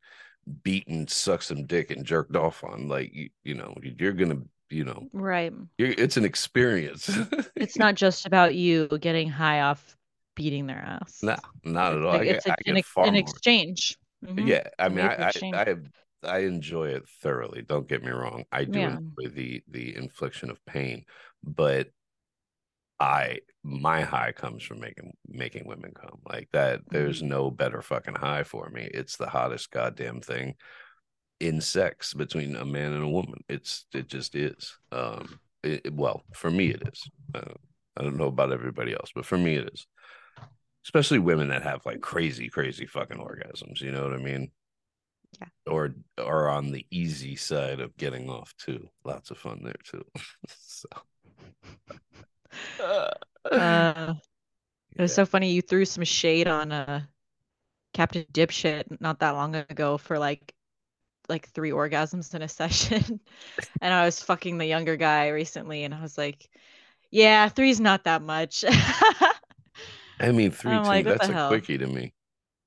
beaten, 0.63 1.07
suck 1.07 1.41
some 1.41 1.65
dick, 1.65 1.91
and 1.91 2.05
jerked 2.05 2.35
off 2.35 2.63
on. 2.63 2.87
Like 2.87 3.13
you, 3.13 3.29
you 3.43 3.55
know, 3.55 3.75
you're 3.81 4.13
gonna, 4.13 4.41
you 4.69 4.85
know, 4.85 5.07
Right. 5.13 5.53
you're, 5.77 5.89
it's 5.89 6.17
an 6.17 6.25
experience. 6.25 7.09
It's 7.55 7.77
not 7.79 7.95
just 7.95 8.25
about 8.25 8.55
you 8.55 8.87
getting 8.99 9.29
high 9.29 9.61
off 9.61 9.95
beating 10.35 10.67
their 10.67 10.77
ass. 10.79 11.21
no, 11.21 11.37
not 11.63 11.93
at 11.93 12.01
all. 12.03 12.13
like 12.17 12.27
I 12.27 12.31
it's 12.33 12.45
I 12.47 12.51
an, 12.51 12.55
get 12.65 12.77
ex- 12.77 12.89
far 12.89 13.07
an 13.07 13.15
exchange. 13.15 13.97
Mhm. 14.23 14.47
Yeah, 14.47 14.63
I 14.79 14.89
mean, 14.89 14.99
I, 15.05 15.27
I. 15.27 15.31
I, 15.53 15.75
I 16.23 16.39
enjoy 16.39 16.89
it 16.89 17.07
thoroughly. 17.21 17.61
Don't 17.61 17.87
get 17.87 18.03
me 18.03 18.09
wrong. 18.11 18.45
I 18.51 18.65
do 18.65 18.79
Yeah. 18.79 18.97
enjoy 18.97 19.33
the 19.35 19.63
the 19.69 19.95
infliction 19.95 20.49
of 20.49 20.63
pain, 20.65 21.05
but 21.43 21.89
I 23.05 23.39
my 23.63 24.01
high 24.01 24.31
comes 24.31 24.63
from 24.63 24.79
making 24.79 25.13
making 25.27 25.67
women 25.67 25.91
come 25.93 26.19
like 26.27 26.49
that. 26.53 26.81
There's 26.89 27.21
Mhm. 27.21 27.27
no 27.27 27.51
better 27.51 27.81
fucking 27.83 28.15
high 28.15 28.43
for 28.43 28.67
me. 28.69 28.89
It's 28.91 29.15
the 29.17 29.29
hottest 29.29 29.69
goddamn 29.69 30.21
thing 30.21 30.55
in 31.39 31.61
sex 31.61 32.15
between 32.15 32.55
a 32.55 32.65
man 32.65 32.93
and 32.93 33.03
a 33.03 33.07
woman. 33.07 33.43
It's 33.47 33.85
it 33.93 34.07
just 34.07 34.33
is. 34.35 34.75
Um, 34.91 35.39
it- 35.61 35.93
well, 35.93 36.23
for 36.33 36.49
me 36.49 36.71
it 36.71 36.81
is. 36.91 37.07
Uh, 37.35 37.53
I 37.95 38.01
don't 38.03 38.17
know 38.17 38.27
about 38.27 38.51
everybody 38.51 38.93
else, 38.93 39.11
but 39.13 39.25
for 39.25 39.37
me 39.37 39.55
it 39.55 39.69
is. 39.71 39.85
Especially 40.83 41.19
women 41.19 41.49
that 41.49 41.61
have 41.63 41.85
like 41.85 42.01
crazy, 42.01 42.49
crazy 42.49 42.87
fucking 42.87 43.17
orgasms. 43.17 43.81
You 43.81 43.91
know 43.91 44.03
what 44.03 44.13
I 44.19 44.23
mean? 44.23 44.51
Yeah. 45.39 45.47
Or 45.67 45.95
are 46.17 46.49
on 46.49 46.71
the 46.71 46.87
easy 46.89 47.35
side 47.35 47.79
of 47.81 47.95
getting 47.97 48.29
off 48.31 48.55
too. 48.57 48.89
Lots 49.03 49.29
of 49.29 49.37
fun 49.37 49.61
there 49.63 49.81
too. 49.83 50.05
so. 50.47 50.89
Uh, 52.79 53.11
it 54.97 55.01
was 55.01 55.13
Yeah. 55.13 55.13
so 55.13 55.25
funny. 55.25 55.51
You 55.53 55.61
threw 55.61 55.85
some 55.85 56.03
shade 56.03 56.47
on 56.47 56.71
uh 56.71 57.03
Captain 57.93 58.25
Dipshit 58.33 59.01
not 59.01 59.19
that 59.19 59.31
long 59.31 59.55
ago 59.55 59.97
for 59.97 60.19
like 60.19 60.53
like 61.29 61.49
three 61.51 61.71
orgasms 61.71 62.35
in 62.35 62.41
a 62.43 62.49
session. 62.61 63.21
and 63.81 63.93
I 63.93 64.05
was 64.05 64.21
fucking 64.21 64.57
the 64.59 64.65
younger 64.67 64.97
guy 64.97 65.29
recently, 65.29 65.83
and 65.85 65.93
I 65.95 66.01
was 66.01 66.17
like, 66.17 66.49
"Yeah, 67.11 67.49
three's 67.49 67.79
not 67.81 68.05
that 68.05 68.21
much." 68.23 68.65
I 70.19 70.31
mean, 70.31 70.51
three 70.51 70.79
I'm 70.79 70.83
to 70.83 70.95
me, 70.95 71.03
like, 71.03 71.05
"What 71.05 71.17
that's 71.17 71.29
a 71.29 71.29
hell?" 71.29 71.63
quickie 71.63 71.77
to 71.77 71.87
me. 71.87 72.13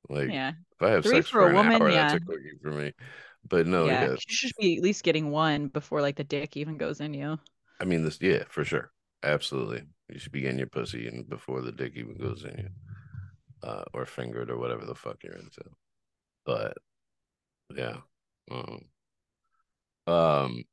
Like 0.09 0.31
Yeah, 0.31 0.53
if 0.73 0.83
I 0.83 0.91
have 0.93 1.07
three 1.07 1.23
sex 1.27 1.31
for 1.31 1.41
a 1.43 1.49
for 1.49 1.51
an 1.51 1.59
woman, 1.59 1.81
hour, 1.81 1.93
that's 1.93 2.15
a 2.15 2.21
quickie 2.21 2.59
for 2.63 2.73
me. 2.73 2.95
But 3.49 3.67
no, 3.67 3.91
yeah. 3.91 4.03
yeah, 4.03 4.17
You 4.29 4.35
should 4.35 4.53
be 4.59 4.77
at 4.77 4.83
least 4.83 5.05
getting 5.05 5.31
one 5.31 5.69
before 5.69 6.01
like 6.03 6.17
the 6.17 6.25
dick 6.25 6.57
even 6.57 6.77
goes 6.79 7.01
in 7.01 7.15
you. 7.15 7.39
I 7.81 7.85
mean 7.85 8.05
this, 8.05 8.19
yeah, 8.21 8.45
for 8.49 8.65
sure, 8.65 8.93
absolutely. 9.23 9.83
You 10.09 10.19
should 10.19 10.33
be 10.33 10.41
getting 10.41 10.59
your 10.59 10.69
pussy 10.69 11.07
in 11.07 11.25
before 11.25 11.61
the 11.61 11.73
dick 11.73 11.93
even 11.97 12.17
goes 12.17 12.45
in 12.45 12.57
you, 12.57 12.69
uh, 13.69 13.85
or 13.93 14.07
fingered 14.07 14.51
or 14.51 14.59
whatever 14.59 14.85
the 14.85 14.95
fuck 14.95 15.23
you're 15.23 15.35
into. 15.35 15.65
But 16.45 16.79
yeah, 17.75 17.99
um, 18.51 18.81
um, 20.07 20.65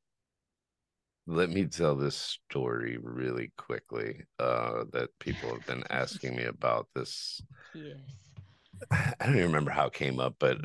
let 1.26 1.50
me 1.50 1.66
tell 1.66 1.96
this 1.96 2.38
story 2.48 2.98
really 3.02 3.52
quickly. 3.58 4.24
Uh, 4.38 4.84
that 4.92 5.10
people 5.18 5.50
have 5.50 5.66
been 5.66 5.84
asking 5.90 6.36
me 6.36 6.44
about 6.44 6.88
this 6.94 7.42
Yes. 7.74 7.96
I 8.90 9.14
don't 9.20 9.36
even 9.36 9.46
remember 9.46 9.70
how 9.70 9.86
it 9.86 9.92
came 9.92 10.20
up, 10.20 10.36
but 10.38 10.58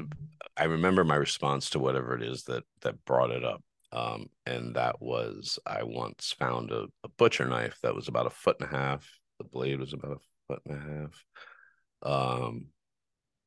I 0.58 0.66
remember 0.66 1.04
my 1.04 1.16
response 1.16 1.70
to 1.72 1.80
whatever 1.80 2.16
it 2.16 2.24
is 2.24 2.44
that 2.44 2.64
that 2.82 3.04
brought 3.06 3.32
it 3.32 3.44
up. 3.44 3.64
Um, 3.92 4.28
and 4.46 4.76
that 4.76 5.02
was 5.02 5.60
I 5.66 5.84
once 5.84 6.34
found 6.38 6.72
a, 6.72 6.88
a 7.04 7.10
butcher 7.10 7.46
knife 7.46 7.80
that 7.84 7.96
was 7.96 8.08
about 8.08 8.28
a 8.28 8.30
foot 8.32 8.58
and 8.60 8.70
a 8.70 8.76
half. 8.78 9.10
The 9.38 9.44
blade 9.46 9.80
was 9.80 9.94
about 9.94 10.14
a 10.18 10.20
foot 10.48 10.62
and 10.66 10.78
a 10.78 10.82
half. 10.82 11.26
Um, 12.04 12.68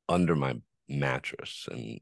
under 0.08 0.36
my 0.36 0.56
mattress, 0.88 1.68
and 1.70 2.00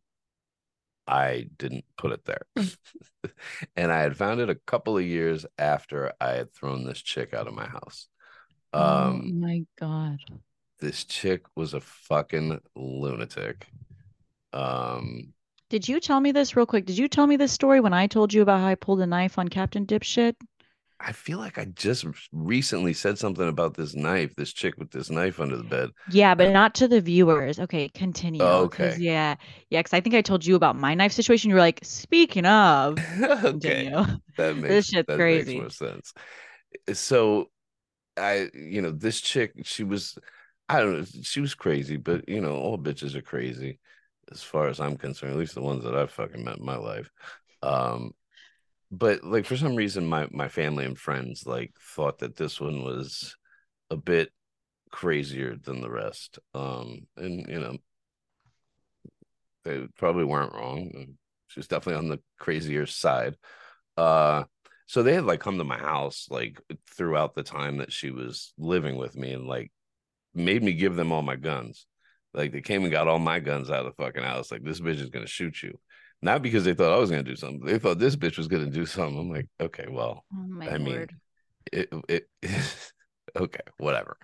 I 1.06 1.48
didn't 1.58 1.84
put 1.96 2.12
it 2.12 2.24
there. 2.24 2.46
and 3.76 3.90
I 3.92 4.00
had 4.00 4.16
found 4.16 4.40
it 4.40 4.50
a 4.50 4.54
couple 4.54 4.96
of 4.96 5.04
years 5.04 5.44
after 5.58 6.12
I 6.20 6.30
had 6.32 6.54
thrown 6.54 6.84
this 6.84 7.02
chick 7.02 7.34
out 7.34 7.48
of 7.48 7.54
my 7.54 7.66
house. 7.66 8.08
oh 8.76 9.12
Um, 9.12 9.32
my 9.32 9.64
god. 9.78 10.20
this 10.80 11.04
chick 11.04 11.42
was 11.56 11.74
a 11.74 11.80
fucking 11.80 12.60
lunatic. 12.74 13.68
Um, 14.52 15.34
Did 15.72 15.88
you 15.88 15.98
tell 15.98 16.20
me 16.20 16.30
this 16.30 16.54
real 16.54 16.66
quick? 16.66 16.84
Did 16.86 16.98
you 16.98 17.08
tell 17.08 17.26
me 17.26 17.34
this 17.36 17.50
story 17.50 17.80
when 17.80 17.92
I 17.92 18.06
told 18.06 18.32
you 18.32 18.42
about 18.42 18.60
how 18.60 18.66
I 18.68 18.74
pulled 18.76 19.00
a 19.00 19.06
knife 19.08 19.38
on 19.40 19.48
Captain 19.48 19.84
Dipshit? 19.84 20.36
I 21.00 21.12
feel 21.12 21.38
like 21.38 21.58
I 21.58 21.64
just 21.66 22.06
recently 22.32 22.94
said 22.94 23.18
something 23.18 23.46
about 23.48 23.74
this 23.74 23.94
knife, 23.94 24.34
this 24.36 24.52
chick 24.52 24.74
with 24.78 24.90
this 24.92 25.10
knife 25.10 25.40
under 25.40 25.56
the 25.56 25.64
bed. 25.64 25.90
Yeah, 26.06 26.34
but 26.34 26.50
not 26.50 26.74
to 26.76 26.88
the 26.88 27.00
viewers. 27.00 27.58
Okay, 27.60 27.88
continue. 27.88 28.48
Oh, 28.48 28.70
'cause, 28.70 28.96
Okay. 28.96 28.98
yeah, 28.98 29.36
yeah, 29.70 29.80
because 29.80 29.92
I 29.94 30.00
think 30.00 30.14
I 30.14 30.22
told 30.22 30.44
you 30.44 30.56
about 30.56 30.76
my 30.76 30.94
knife 30.94 31.12
situation. 31.12 31.48
You 31.50 31.54
were 31.56 31.60
like, 31.60 31.80
speaking 31.84 32.44
of, 32.46 33.04
okay. 33.44 33.92
That 34.36 34.56
This 34.66 34.86
makes 34.86 34.88
shit's 34.88 35.08
that 35.08 35.28
crazy. 35.28 35.52
makes 35.54 35.54
more 35.54 35.70
sense. 35.70 36.12
Eh, 36.88 36.94
so 36.94 37.50
I, 38.18 38.50
you 38.54 38.82
know, 38.82 38.92
this 38.92 39.20
chick, 39.20 39.52
she 39.64 39.84
was, 39.84 40.18
I 40.68 40.80
don't 40.80 40.98
know, 41.00 41.06
she 41.22 41.40
was 41.40 41.54
crazy, 41.54 41.96
but 41.98 42.28
you 42.28 42.40
know, 42.42 42.56
all 42.56 42.78
bitches 42.78 43.14
are 43.16 43.22
crazy 43.22 43.80
as 44.30 44.42
far 44.42 44.68
as 44.68 44.80
I'm 44.80 44.96
concerned, 44.96 45.32
at 45.32 45.38
least 45.38 45.54
the 45.54 45.62
ones 45.62 45.84
that 45.84 45.96
I've 45.96 46.10
fucking 46.10 46.44
met 46.44 46.58
in 46.58 46.64
my 46.64 46.76
life. 46.76 47.10
Um, 47.62 48.12
but 48.90 49.24
like 49.24 49.46
for 49.46 49.56
some 49.56 49.74
reason 49.74 50.06
my 50.06 50.28
my 50.30 50.48
family 50.48 50.84
and 50.84 50.98
friends 50.98 51.46
like 51.46 51.72
thought 51.80 52.18
that 52.18 52.36
this 52.36 52.60
one 52.60 52.82
was 52.84 53.36
a 53.90 53.96
bit 53.96 54.30
crazier 54.90 55.56
than 55.56 55.80
the 55.80 55.90
rest. 55.90 56.38
Um, 56.54 57.06
and 57.16 57.46
you 57.48 57.58
know, 57.58 57.76
they 59.64 59.86
probably 59.96 60.24
weren't 60.24 60.54
wrong. 60.54 61.16
She 61.48 61.60
was 61.60 61.68
definitely 61.68 61.98
on 61.98 62.08
the 62.08 62.20
crazier 62.38 62.86
side. 62.86 63.36
Uh, 63.96 64.44
so 64.86 65.02
they 65.02 65.14
had 65.14 65.24
like 65.24 65.40
come 65.40 65.58
to 65.58 65.64
my 65.64 65.78
house 65.78 66.26
like 66.30 66.60
throughout 66.94 67.34
the 67.34 67.42
time 67.42 67.78
that 67.78 67.92
she 67.92 68.10
was 68.10 68.52
living 68.58 68.96
with 68.96 69.16
me 69.16 69.32
and 69.32 69.46
like 69.46 69.72
made 70.34 70.62
me 70.62 70.72
give 70.72 70.96
them 70.96 71.12
all 71.12 71.22
my 71.22 71.36
guns. 71.36 71.86
Like 72.34 72.52
they 72.52 72.60
came 72.60 72.82
and 72.82 72.92
got 72.92 73.08
all 73.08 73.18
my 73.18 73.40
guns 73.40 73.70
out 73.70 73.84
of 73.84 73.94
the 73.96 74.02
fucking 74.02 74.22
house. 74.22 74.50
Like 74.50 74.62
this 74.62 74.80
bitch 74.80 75.00
is 75.00 75.10
gonna 75.10 75.26
shoot 75.26 75.62
you. 75.62 75.78
Not 76.22 76.42
because 76.42 76.64
they 76.64 76.74
thought 76.74 76.92
I 76.92 76.98
was 76.98 77.10
gonna 77.10 77.22
do 77.22 77.36
something. 77.36 77.64
They 77.64 77.78
thought 77.78 77.98
this 77.98 78.16
bitch 78.16 78.38
was 78.38 78.48
gonna 78.48 78.70
do 78.70 78.86
something. 78.86 79.18
I'm 79.18 79.30
like, 79.30 79.48
okay, 79.60 79.86
well, 79.90 80.24
Oh 80.34 80.70
I 80.70 80.78
mean, 80.78 81.06
it, 81.72 81.90
it 82.08 82.28
okay, 83.36 83.60
whatever. 83.78 84.16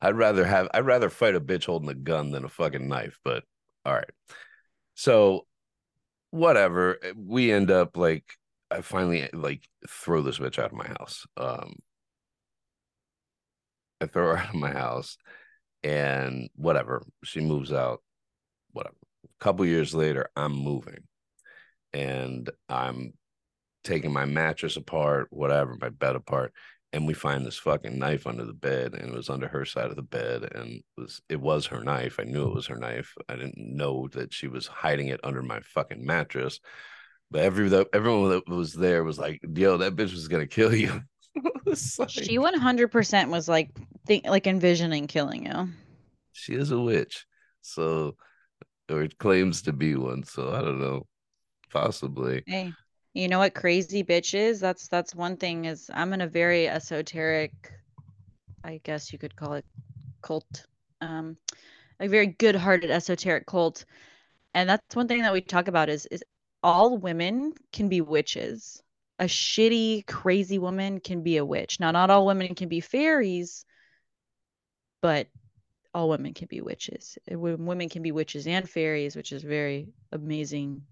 I'd 0.00 0.16
rather 0.16 0.44
have 0.44 0.68
I'd 0.72 0.86
rather 0.86 1.10
fight 1.10 1.34
a 1.34 1.40
bitch 1.40 1.66
holding 1.66 1.88
a 1.88 1.94
gun 1.94 2.30
than 2.30 2.44
a 2.44 2.48
fucking 2.48 2.88
knife, 2.88 3.18
but 3.24 3.44
all 3.84 3.94
right. 3.94 4.10
So 4.94 5.46
whatever. 6.30 6.98
We 7.16 7.52
end 7.52 7.70
up 7.70 7.96
like 7.96 8.24
I 8.70 8.80
finally 8.80 9.28
like 9.32 9.62
throw 9.88 10.22
this 10.22 10.38
bitch 10.38 10.58
out 10.58 10.72
of 10.72 10.78
my 10.78 10.86
house. 10.86 11.26
Um 11.36 11.76
I 14.00 14.06
throw 14.06 14.28
her 14.28 14.36
out 14.38 14.50
of 14.50 14.54
my 14.54 14.72
house 14.72 15.18
and 15.82 16.48
whatever. 16.54 17.04
She 17.24 17.40
moves 17.40 17.72
out, 17.72 18.02
whatever. 18.72 18.96
A 19.24 19.44
couple 19.44 19.64
years 19.64 19.94
later, 19.94 20.28
I'm 20.36 20.52
moving 20.52 21.04
and 21.92 22.50
I'm 22.68 23.12
taking 23.84 24.12
my 24.12 24.24
mattress 24.24 24.76
apart, 24.76 25.28
whatever, 25.30 25.76
my 25.80 25.88
bed 25.88 26.16
apart, 26.16 26.52
and 26.92 27.06
we 27.06 27.14
find 27.14 27.44
this 27.44 27.58
fucking 27.58 27.98
knife 27.98 28.26
under 28.26 28.44
the 28.44 28.52
bed, 28.52 28.94
and 28.94 29.10
it 29.10 29.14
was 29.14 29.30
under 29.30 29.48
her 29.48 29.64
side 29.64 29.90
of 29.90 29.96
the 29.96 30.02
bed, 30.02 30.42
and 30.54 30.76
it 30.76 30.84
was 30.96 31.20
it 31.28 31.40
was 31.40 31.66
her 31.66 31.82
knife. 31.82 32.18
I 32.18 32.24
knew 32.24 32.48
it 32.48 32.54
was 32.54 32.66
her 32.66 32.76
knife. 32.78 33.14
I 33.28 33.36
didn't 33.36 33.56
know 33.58 34.08
that 34.12 34.32
she 34.32 34.48
was 34.48 34.66
hiding 34.66 35.08
it 35.08 35.20
under 35.22 35.42
my 35.42 35.60
fucking 35.60 36.04
mattress. 36.04 36.60
But 37.30 37.42
every 37.42 37.66
everyone 37.92 38.30
that 38.30 38.48
was 38.48 38.72
there 38.72 39.04
was 39.04 39.18
like, 39.18 39.40
"Yo, 39.54 39.76
that 39.78 39.96
bitch 39.96 40.12
was 40.12 40.28
gonna 40.28 40.46
kill 40.46 40.74
you." 40.74 41.02
Like, 41.98 42.08
She 42.08 42.38
100% 42.38 43.28
was 43.28 43.48
like 43.48 43.70
think 44.06 44.26
like 44.26 44.46
envisioning 44.46 45.06
killing 45.06 45.46
you. 45.46 45.68
she 46.32 46.54
is 46.54 46.70
a 46.70 46.78
witch, 46.80 47.26
so 47.60 48.16
or 48.90 49.06
claims 49.18 49.62
to 49.62 49.72
be 49.72 49.94
one. 49.96 50.22
So 50.24 50.50
I 50.52 50.60
don't 50.62 50.80
know, 50.80 51.06
possibly. 51.70 52.42
Hey, 52.46 52.72
you 53.14 53.28
know 53.28 53.38
what 53.38 53.54
crazy 53.54 54.02
bitch 54.02 54.34
is? 54.34 54.60
That's 54.60 54.88
that's 54.88 55.14
one 55.14 55.36
thing 55.36 55.66
is 55.66 55.90
I'm 55.92 56.12
in 56.12 56.20
a 56.20 56.26
very 56.26 56.68
esoteric, 56.68 57.52
I 58.64 58.80
guess 58.84 59.12
you 59.12 59.18
could 59.18 59.36
call 59.36 59.54
it 59.54 59.64
cult. 60.22 60.66
Um, 61.00 61.36
a 62.00 62.08
very 62.08 62.26
good-hearted 62.28 62.90
esoteric 62.90 63.46
cult. 63.46 63.84
And 64.54 64.68
that's 64.68 64.96
one 64.96 65.08
thing 65.08 65.22
that 65.22 65.32
we 65.32 65.40
talk 65.40 65.68
about 65.68 65.88
is 65.88 66.06
is 66.06 66.24
all 66.62 66.96
women 66.98 67.52
can 67.72 67.88
be 67.88 68.00
witches. 68.00 68.82
A 69.20 69.24
shitty, 69.26 70.06
crazy 70.06 70.58
woman 70.58 71.00
can 71.00 71.22
be 71.22 71.36
a 71.36 71.44
witch. 71.44 71.80
Now, 71.80 71.90
not 71.92 72.10
all 72.10 72.26
women 72.26 72.54
can 72.54 72.68
be 72.68 72.80
fairies, 72.80 73.64
but 75.00 75.28
all 75.94 76.08
women 76.08 76.34
can 76.34 76.48
be 76.48 76.60
witches. 76.60 77.18
Uh, 77.32 77.38
Women 77.38 77.88
can 77.88 78.02
be 78.02 78.12
witches 78.12 78.46
and 78.46 78.68
fairies, 78.68 79.16
which 79.16 79.32
is 79.32 79.42
very 79.42 79.88
amazing 80.12 80.82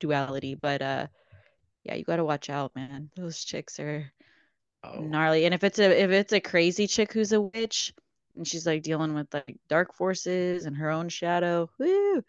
duality. 0.00 0.54
But 0.54 0.82
uh 0.82 1.06
yeah, 1.84 1.94
you 1.96 2.04
gotta 2.04 2.24
watch 2.24 2.50
out, 2.50 2.74
man. 2.76 3.10
Those 3.16 3.44
chicks 3.44 3.80
are 3.80 4.12
Oh, 4.84 5.02
gnarly. 5.02 5.44
And 5.46 5.54
if 5.54 5.64
it's 5.64 5.78
a 5.78 6.02
if 6.02 6.10
it's 6.10 6.32
a 6.32 6.40
crazy 6.40 6.86
chick 6.86 7.12
who's 7.12 7.32
a 7.32 7.40
witch 7.40 7.94
and 8.36 8.46
she's 8.46 8.66
like 8.66 8.82
dealing 8.82 9.14
with 9.14 9.32
like 9.34 9.56
dark 9.68 9.94
forces 9.94 10.66
and 10.66 10.76
her 10.76 10.90
own 10.90 11.08
shadow, 11.08 11.70
woo, 11.78 12.24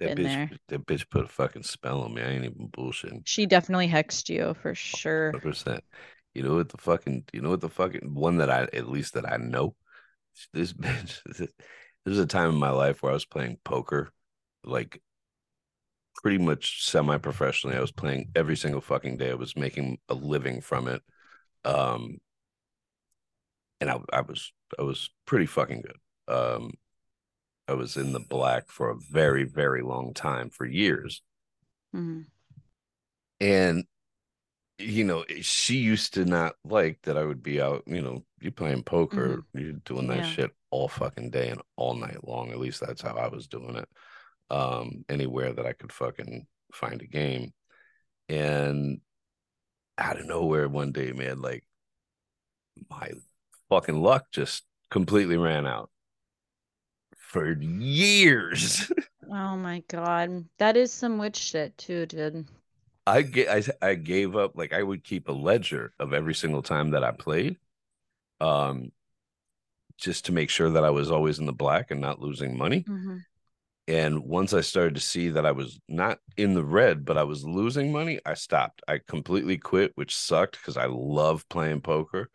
that 0.00 0.16
bitch, 0.16 0.24
there. 0.24 0.50
that 0.68 0.86
bitch 0.86 1.08
put 1.10 1.24
a 1.24 1.28
fucking 1.28 1.62
spell 1.62 2.02
on 2.02 2.14
me. 2.14 2.22
I 2.22 2.30
ain't 2.30 2.44
even 2.44 2.68
bullshitting. 2.68 3.22
She 3.24 3.46
definitely 3.46 3.88
hexed 3.88 4.28
you 4.28 4.54
for 4.60 4.74
sure. 4.74 5.32
Percent. 5.32 5.84
You 6.34 6.42
know 6.42 6.54
what 6.56 6.68
the 6.68 6.78
fucking 6.78 7.24
you 7.32 7.42
know 7.42 7.50
what 7.50 7.60
the 7.60 7.68
fucking 7.68 8.14
one 8.14 8.38
that 8.38 8.50
I 8.50 8.62
at 8.72 8.88
least 8.88 9.14
that 9.14 9.30
I 9.30 9.36
know. 9.36 9.74
This 10.52 10.72
bitch. 10.72 11.20
There's 12.04 12.18
a 12.18 12.26
time 12.26 12.50
in 12.50 12.56
my 12.56 12.70
life 12.70 13.02
where 13.02 13.10
I 13.10 13.14
was 13.14 13.26
playing 13.26 13.58
poker, 13.62 14.10
like 14.64 15.02
pretty 16.22 16.38
much 16.38 16.84
semi-professionally. 16.84 17.76
I 17.76 17.80
was 17.80 17.92
playing 17.92 18.30
every 18.34 18.56
single 18.56 18.80
fucking 18.80 19.18
day. 19.18 19.30
I 19.30 19.34
was 19.34 19.56
making 19.56 19.98
a 20.08 20.14
living 20.14 20.60
from 20.60 20.88
it. 20.88 21.02
Um, 21.64 22.18
and 23.80 23.90
I, 23.90 23.98
I 24.12 24.20
was 24.22 24.52
I 24.78 24.82
was 24.82 25.10
pretty 25.26 25.46
fucking 25.46 25.82
good. 25.82 26.34
Um, 26.34 26.72
I 27.70 27.74
was 27.74 27.96
in 27.96 28.12
the 28.12 28.20
black 28.20 28.68
for 28.68 28.90
a 28.90 28.96
very 28.96 29.44
very 29.44 29.82
long 29.82 30.12
time 30.12 30.50
for 30.50 30.66
years, 30.66 31.22
Mhm. 31.94 32.26
and 33.40 33.84
you 34.78 35.04
know, 35.04 35.26
she 35.42 35.76
used 35.76 36.14
to 36.14 36.24
not 36.24 36.54
like 36.64 37.02
that 37.02 37.18
I 37.18 37.24
would 37.24 37.42
be 37.42 37.60
out, 37.60 37.82
you 37.86 38.00
know, 38.00 38.24
you 38.40 38.50
playing 38.50 38.82
poker, 38.82 39.44
you're 39.52 39.74
doing 39.74 40.06
that 40.06 40.24
Yeah. 40.24 40.30
shit 40.30 40.50
all 40.70 40.88
fucking 40.88 41.28
day 41.30 41.50
and 41.50 41.60
all 41.76 41.94
night 41.94 42.26
long. 42.26 42.50
At 42.50 42.58
least 42.58 42.80
that's 42.80 43.02
how 43.02 43.14
I 43.14 43.28
was 43.28 43.46
doing 43.46 43.76
it. 43.76 43.88
Um, 44.48 45.04
anywhere 45.08 45.52
that 45.52 45.66
I 45.66 45.74
could 45.74 45.92
fucking 45.92 46.46
find 46.72 47.02
a 47.02 47.06
game. 47.06 47.52
And 48.30 49.02
out 49.98 50.18
of 50.18 50.24
nowhere 50.24 50.66
one 50.66 50.92
day, 50.92 51.12
man, 51.12 51.42
like 51.42 51.66
my 52.88 53.12
fucking 53.68 54.00
luck 54.00 54.30
just 54.32 54.64
completely 54.90 55.36
ran 55.36 55.66
out 55.66 55.89
for 57.30 57.52
years. 57.52 58.90
Oh 59.30 59.56
my 59.56 59.80
God. 59.88 60.46
That 60.58 60.76
is 60.76 60.92
some 60.92 61.16
witch 61.16 61.38
shit 61.38 61.78
too, 61.78 62.04
dude. 62.04 62.46
I, 63.06 63.18
I 63.48 63.62
I 63.82 63.94
gave 63.94 64.36
up 64.36 64.56
like 64.56 64.72
I 64.72 64.82
would 64.82 65.04
keep 65.04 65.28
a 65.28 65.32
ledger 65.32 65.92
of 65.98 66.12
every 66.12 66.34
single 66.34 66.62
time 66.62 66.90
that 66.90 67.04
I 67.04 67.12
played. 67.12 67.56
Um 68.40 68.92
just 69.98 70.26
to 70.26 70.32
make 70.32 70.50
sure 70.50 70.70
that 70.70 70.84
I 70.84 70.90
was 70.90 71.10
always 71.10 71.38
in 71.38 71.46
the 71.46 71.52
black 71.52 71.90
and 71.90 72.00
not 72.00 72.20
losing 72.20 72.56
money. 72.56 72.86
Mhm. 72.86 73.24
And 73.88 74.20
once 74.20 74.52
I 74.52 74.60
started 74.60 74.94
to 74.94 75.00
see 75.00 75.30
that 75.30 75.44
I 75.44 75.52
was 75.52 75.80
not 75.88 76.20
in 76.36 76.54
the 76.54 76.64
red, 76.64 77.04
but 77.04 77.18
I 77.18 77.24
was 77.24 77.44
losing 77.44 77.90
money, 77.90 78.20
I 78.24 78.34
stopped. 78.34 78.82
I 78.86 78.98
completely 78.98 79.58
quit, 79.58 79.92
which 79.96 80.16
sucked 80.16 80.58
because 80.58 80.76
I 80.76 80.86
love 80.86 81.48
playing 81.48 81.80
poker. 81.80 82.30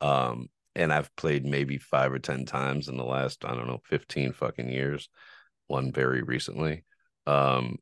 Um, 0.00 0.48
and 0.78 0.92
I've 0.92 1.14
played 1.16 1.44
maybe 1.44 1.76
five 1.76 2.12
or 2.12 2.20
10 2.20 2.46
times 2.46 2.88
in 2.88 2.96
the 2.96 3.04
last, 3.04 3.44
I 3.44 3.54
don't 3.54 3.66
know, 3.66 3.80
15 3.86 4.32
fucking 4.32 4.70
years, 4.70 5.08
one 5.66 5.90
very 5.90 6.22
recently. 6.22 6.84
Um, 7.26 7.78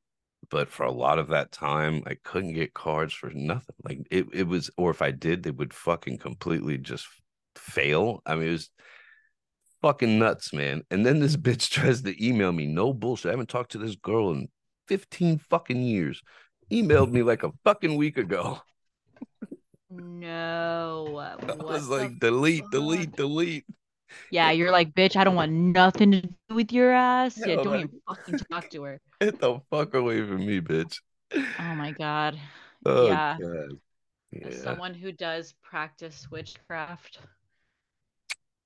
but 0.48 0.70
for 0.70 0.84
a 0.84 0.90
lot 0.90 1.18
of 1.18 1.28
that 1.28 1.52
time, 1.52 2.02
I 2.06 2.16
couldn't 2.24 2.54
get 2.54 2.72
cards 2.72 3.12
for 3.12 3.30
nothing. 3.30 3.76
Like 3.84 4.00
it, 4.10 4.26
it 4.32 4.48
was, 4.48 4.70
or 4.78 4.90
if 4.90 5.02
I 5.02 5.10
did, 5.10 5.42
they 5.42 5.50
would 5.50 5.74
fucking 5.74 6.18
completely 6.18 6.78
just 6.78 7.06
fail. 7.54 8.22
I 8.24 8.34
mean, 8.34 8.48
it 8.48 8.52
was 8.52 8.70
fucking 9.82 10.18
nuts, 10.18 10.54
man. 10.54 10.82
And 10.90 11.04
then 11.04 11.20
this 11.20 11.36
bitch 11.36 11.68
tries 11.70 12.00
to 12.00 12.26
email 12.26 12.52
me. 12.52 12.66
No 12.66 12.94
bullshit. 12.94 13.28
I 13.28 13.32
haven't 13.32 13.50
talked 13.50 13.72
to 13.72 13.78
this 13.78 13.96
girl 13.96 14.30
in 14.30 14.48
15 14.88 15.38
fucking 15.50 15.82
years. 15.82 16.22
Emailed 16.72 17.10
me 17.10 17.22
like 17.22 17.42
a 17.42 17.52
fucking 17.62 17.96
week 17.96 18.16
ago. 18.16 18.60
No. 19.90 21.36
I 21.48 21.62
was 21.62 21.88
like, 21.88 22.18
delete, 22.18 22.60
fuck? 22.60 22.70
delete, 22.70 23.16
delete. 23.16 23.64
Yeah, 24.30 24.50
you're 24.50 24.72
like, 24.72 24.92
bitch, 24.94 25.16
I 25.16 25.24
don't 25.24 25.36
want 25.36 25.52
nothing 25.52 26.10
to 26.12 26.20
do 26.22 26.54
with 26.54 26.72
your 26.72 26.92
ass. 26.92 27.38
Yeah, 27.46 27.56
don't 27.56 27.76
even 27.76 28.00
fucking 28.08 28.38
talk 28.50 28.68
to 28.70 28.82
her. 28.82 29.00
Get 29.20 29.38
the 29.40 29.60
fuck 29.70 29.94
away 29.94 30.20
from 30.26 30.44
me, 30.44 30.60
bitch. 30.60 31.00
Oh 31.32 31.74
my 31.74 31.92
god. 31.92 32.38
Oh, 32.84 33.06
Yeah. 33.08 33.36
God. 33.40 33.78
As 34.44 34.54
Yeah. 34.54 34.62
someone 34.62 34.94
who 34.94 35.12
does 35.12 35.54
practice 35.62 36.28
witchcraft, 36.30 37.18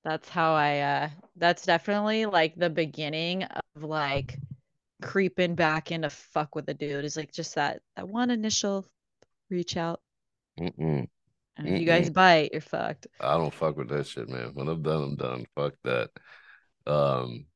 that's 0.03 0.29
how 0.29 0.55
I 0.55 0.79
uh 0.81 1.09
that's 1.37 1.67
definitely 1.67 2.27
like 2.27 2.57
the 2.57 2.71
beginning 2.71 3.45
of 3.45 3.85
like 3.85 4.39
creeping 5.03 5.55
back 5.55 5.93
into 5.93 6.11
fuck 6.11 6.55
with 6.55 6.69
a 6.69 6.75
dude 6.75 7.05
is 7.05 7.17
like 7.17 7.33
just 7.33 7.55
that 7.57 7.81
that 7.97 8.09
one 8.09 8.31
initial 8.31 8.87
reach 9.51 9.77
out. 9.77 10.01
Mm-mm. 10.61 11.09
And 11.57 11.69
if 11.69 11.81
you 11.81 11.87
guys 11.87 12.11
bite, 12.11 12.51
you're 12.53 12.61
fucked. 12.61 13.07
I 13.21 13.37
don't 13.37 13.53
fuck 13.53 13.77
with 13.77 13.89
that 13.89 14.07
shit, 14.07 14.29
man. 14.29 14.51
When 14.55 14.69
I'm 14.69 14.83
done, 14.83 15.03
I'm 15.03 15.17
done. 15.17 15.47
Fuck 15.55 15.75
that. 15.85 16.11
Um. 16.87 17.47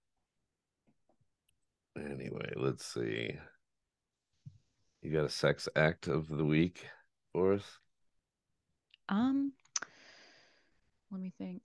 Anyway, 1.96 2.52
let's 2.56 2.84
see. 2.84 3.36
You 5.04 5.12
got 5.12 5.26
a 5.26 5.28
sex 5.28 5.68
act 5.76 6.08
of 6.08 6.28
the 6.28 6.44
week 6.44 6.86
for 7.32 7.52
us? 7.52 7.78
Um 9.10 9.52
let 11.10 11.20
me 11.20 11.32
think. 11.36 11.60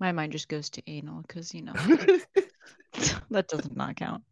My 0.00 0.10
mind 0.10 0.32
just 0.32 0.48
goes 0.48 0.68
to 0.70 0.82
anal 0.90 1.22
because 1.22 1.54
you 1.54 1.62
know 1.62 1.72
that 3.30 3.46
does 3.48 3.70
not 3.70 3.94
count. 3.94 4.24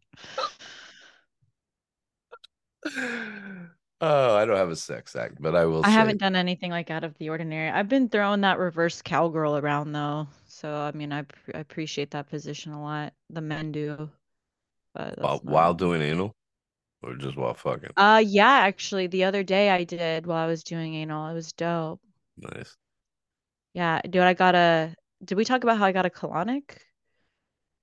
oh, 4.01 4.35
I 4.35 4.45
don't 4.45 4.57
have 4.57 4.69
a 4.69 4.75
sex 4.75 5.15
act, 5.15 5.41
but 5.41 5.55
I 5.55 5.65
will 5.65 5.83
I 5.83 5.87
say 5.87 5.91
haven't 5.91 6.17
done 6.17 6.35
anything 6.35 6.71
like 6.71 6.89
out 6.91 7.03
of 7.03 7.17
the 7.17 7.29
ordinary. 7.29 7.69
I've 7.69 7.89
been 7.89 8.09
throwing 8.09 8.41
that 8.41 8.59
reverse 8.59 9.01
cowgirl 9.01 9.57
around 9.57 9.91
though. 9.91 10.27
So 10.47 10.73
I 10.73 10.91
mean 10.91 11.11
I, 11.11 11.23
pr- 11.23 11.51
I 11.55 11.59
appreciate 11.59 12.11
that 12.11 12.29
position 12.29 12.71
a 12.71 12.81
lot. 12.81 13.13
The 13.29 13.41
men 13.41 13.71
do. 13.71 14.09
But 14.93 15.17
while, 15.19 15.33
not- 15.35 15.45
while 15.45 15.73
doing 15.73 16.01
anal 16.01 16.35
or 17.01 17.15
just 17.15 17.37
while 17.37 17.53
fucking. 17.53 17.91
Uh 17.97 18.23
yeah, 18.25 18.59
actually 18.61 19.07
the 19.07 19.25
other 19.25 19.43
day 19.43 19.69
I 19.69 19.83
did 19.83 20.25
while 20.25 20.37
I 20.43 20.47
was 20.47 20.63
doing 20.63 20.95
anal. 20.95 21.27
It 21.27 21.33
was 21.33 21.53
dope. 21.53 22.01
Nice. 22.37 22.75
Yeah, 23.73 24.01
dude, 24.01 24.23
I 24.23 24.33
got 24.33 24.55
a 24.55 24.95
did 25.23 25.35
we 25.35 25.45
talk 25.45 25.63
about 25.63 25.77
how 25.77 25.85
I 25.85 25.91
got 25.91 26.05
a 26.05 26.09
colonic? 26.09 26.77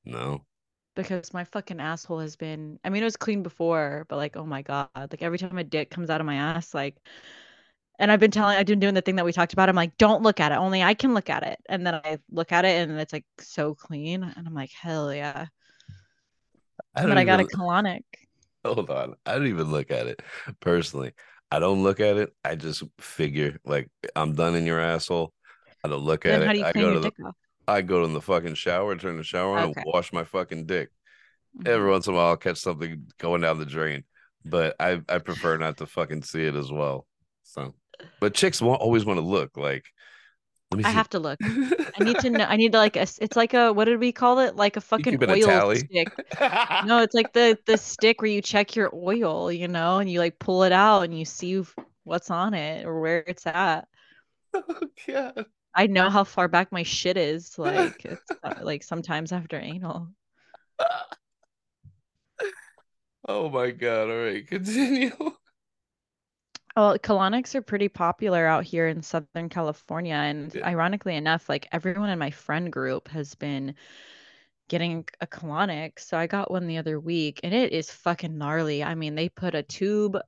No. 0.04 0.45
Because 0.96 1.32
my 1.32 1.44
fucking 1.44 1.78
asshole 1.78 2.18
has 2.20 2.34
been 2.36 2.80
I 2.84 2.90
mean 2.90 3.02
it 3.02 3.04
was 3.04 3.16
clean 3.16 3.42
before, 3.44 4.06
but 4.08 4.16
like 4.16 4.36
oh 4.36 4.46
my 4.46 4.62
God. 4.62 4.88
Like 4.96 5.22
every 5.22 5.38
time 5.38 5.58
a 5.58 5.64
dick 5.64 5.90
comes 5.90 6.10
out 6.10 6.20
of 6.20 6.26
my 6.26 6.36
ass, 6.36 6.74
like 6.74 6.96
and 7.98 8.10
I've 8.10 8.20
been 8.20 8.30
telling 8.30 8.56
I've 8.56 8.66
been 8.66 8.80
doing 8.80 8.94
the 8.94 9.02
thing 9.02 9.16
that 9.16 9.24
we 9.24 9.32
talked 9.32 9.52
about. 9.52 9.68
I'm 9.68 9.76
like, 9.76 9.96
don't 9.96 10.22
look 10.22 10.40
at 10.40 10.52
it. 10.52 10.56
Only 10.56 10.82
I 10.82 10.94
can 10.94 11.14
look 11.14 11.30
at 11.30 11.42
it. 11.42 11.58
And 11.68 11.86
then 11.86 11.94
I 11.94 12.18
look 12.30 12.52
at 12.52 12.64
it 12.64 12.88
and 12.88 12.98
it's 12.98 13.12
like 13.12 13.24
so 13.38 13.74
clean. 13.74 14.22
And 14.22 14.46
I'm 14.46 14.54
like, 14.54 14.70
hell 14.72 15.14
yeah. 15.14 15.46
I 16.94 17.02
But 17.02 17.18
I 17.18 17.24
got 17.24 17.40
a 17.40 17.44
colonic. 17.44 18.02
Hold 18.64 18.90
on. 18.90 19.14
I 19.24 19.34
don't 19.34 19.46
even 19.46 19.70
look 19.70 19.90
at 19.90 20.06
it 20.06 20.20
personally. 20.60 21.12
I 21.50 21.58
don't 21.58 21.82
look 21.82 22.00
at 22.00 22.16
it. 22.16 22.34
I 22.44 22.56
just 22.56 22.82
figure 22.98 23.58
like 23.64 23.88
I'm 24.14 24.34
done 24.34 24.56
in 24.56 24.66
your 24.66 24.80
asshole. 24.80 25.32
I 25.84 25.88
don't 25.88 26.02
look 26.02 26.24
Then 26.24 26.42
at 26.42 26.46
how 26.46 26.52
it. 26.52 26.54
do 26.54 26.58
you 26.58 26.64
I 26.64 26.72
go 26.72 26.80
your 26.80 26.94
to 26.94 27.00
the 27.00 27.26
off? 27.26 27.34
I 27.68 27.82
go 27.82 28.04
in 28.04 28.12
the 28.12 28.20
fucking 28.20 28.54
shower, 28.54 28.96
turn 28.96 29.16
the 29.16 29.24
shower 29.24 29.58
on, 29.58 29.70
Okay. 29.70 29.80
and 29.82 29.92
wash 29.92 30.12
my 30.12 30.24
fucking 30.24 30.66
dick. 30.66 30.90
Mhm. 31.58 31.68
Every 31.68 31.90
once 31.90 32.06
in 32.06 32.14
a 32.14 32.16
while, 32.16 32.26
I'll 32.28 32.36
catch 32.36 32.58
something 32.58 33.06
going 33.18 33.40
down 33.42 33.58
the 33.58 33.66
drain, 33.66 34.04
but 34.44 34.76
I 34.80 35.00
I 35.08 35.18
prefer 35.18 35.56
not 35.56 35.78
to 35.78 35.86
fucking 35.86 36.22
see 36.22 36.44
it 36.44 36.54
as 36.54 36.70
well. 36.70 37.06
So, 37.44 37.74
but 38.20 38.34
chicks 38.34 38.60
won't 38.60 38.80
always 38.80 39.04
want 39.04 39.18
to 39.18 39.24
look 39.26 39.56
like. 39.56 39.84
Let 40.72 40.78
me 40.78 40.84
I 40.84 40.88
see. 40.90 40.94
have 40.94 41.08
to 41.10 41.18
look. 41.20 41.38
I 41.42 42.02
need 42.04 42.18
to 42.18 42.30
know. 42.30 42.44
I 42.44 42.56
need 42.56 42.72
to 42.72 42.78
like 42.78 42.96
a. 42.96 43.02
It's 43.20 43.36
like 43.36 43.54
a. 43.54 43.72
What 43.72 43.84
did 43.84 44.00
we 44.00 44.10
call 44.12 44.40
it? 44.40 44.56
Like 44.56 44.76
a 44.76 44.80
fucking 44.80 45.18
keeping 45.18 45.30
a 45.30 45.44
oil 45.48 45.74
stick. 45.76 46.08
No, 46.84 47.02
it's 47.02 47.14
like 47.14 47.32
the 47.32 47.56
the 47.66 47.78
stick 47.78 48.20
where 48.20 48.30
you 48.30 48.42
check 48.42 48.74
your 48.76 48.90
oil, 48.94 49.50
you 49.52 49.68
know, 49.68 49.98
and 49.98 50.10
you 50.10 50.18
like 50.18 50.38
pull 50.38 50.64
it 50.64 50.72
out 50.72 51.02
and 51.02 51.16
you 51.18 51.24
see 51.24 51.62
what's 52.04 52.30
on 52.30 52.52
it 52.54 52.84
or 52.84 53.00
where 53.00 53.24
it's 53.26 53.46
at. 53.46 53.86
oh 54.54 54.80
god. 55.06 55.46
I 55.76 55.86
know 55.86 56.08
how 56.10 56.24
far 56.24 56.48
back 56.48 56.72
my 56.72 56.82
shit 56.82 57.16
is. 57.16 57.58
Like 57.58 58.04
it's 58.04 58.30
uh, 58.42 58.54
like 58.62 58.82
sometimes 58.82 59.32
after 59.32 59.58
anal. 59.58 60.08
Oh 63.28 63.48
my 63.50 63.72
god. 63.72 64.08
All 64.10 64.16
right, 64.24 64.46
continue. 64.46 65.10
Well, 66.76 66.98
colonics 66.98 67.54
are 67.54 67.62
pretty 67.62 67.88
popular 67.88 68.46
out 68.46 68.64
here 68.64 68.86
in 68.86 69.00
Southern 69.02 69.48
California, 69.48 70.14
and 70.14 70.54
Yeah. 70.54 70.66
ironically 70.66 71.16
enough, 71.16 71.48
like 71.48 71.66
everyone 71.72 72.10
in 72.10 72.18
my 72.18 72.30
friend 72.30 72.70
group 72.70 73.08
has 73.08 73.34
been 73.34 73.74
getting 74.68 75.06
a 75.20 75.26
colonic. 75.26 75.98
So 76.00 76.18
I 76.18 76.26
got 76.26 76.50
one 76.50 76.66
the 76.66 76.78
other 76.78 77.00
week, 77.00 77.40
and 77.44 77.54
it 77.54 77.72
is 77.72 77.90
fucking 77.90 78.36
gnarly. 78.36 78.84
I 78.84 78.94
mean, 78.94 79.14
they 79.14 79.28
put 79.30 79.54
a 79.54 79.62
tube 79.62 80.18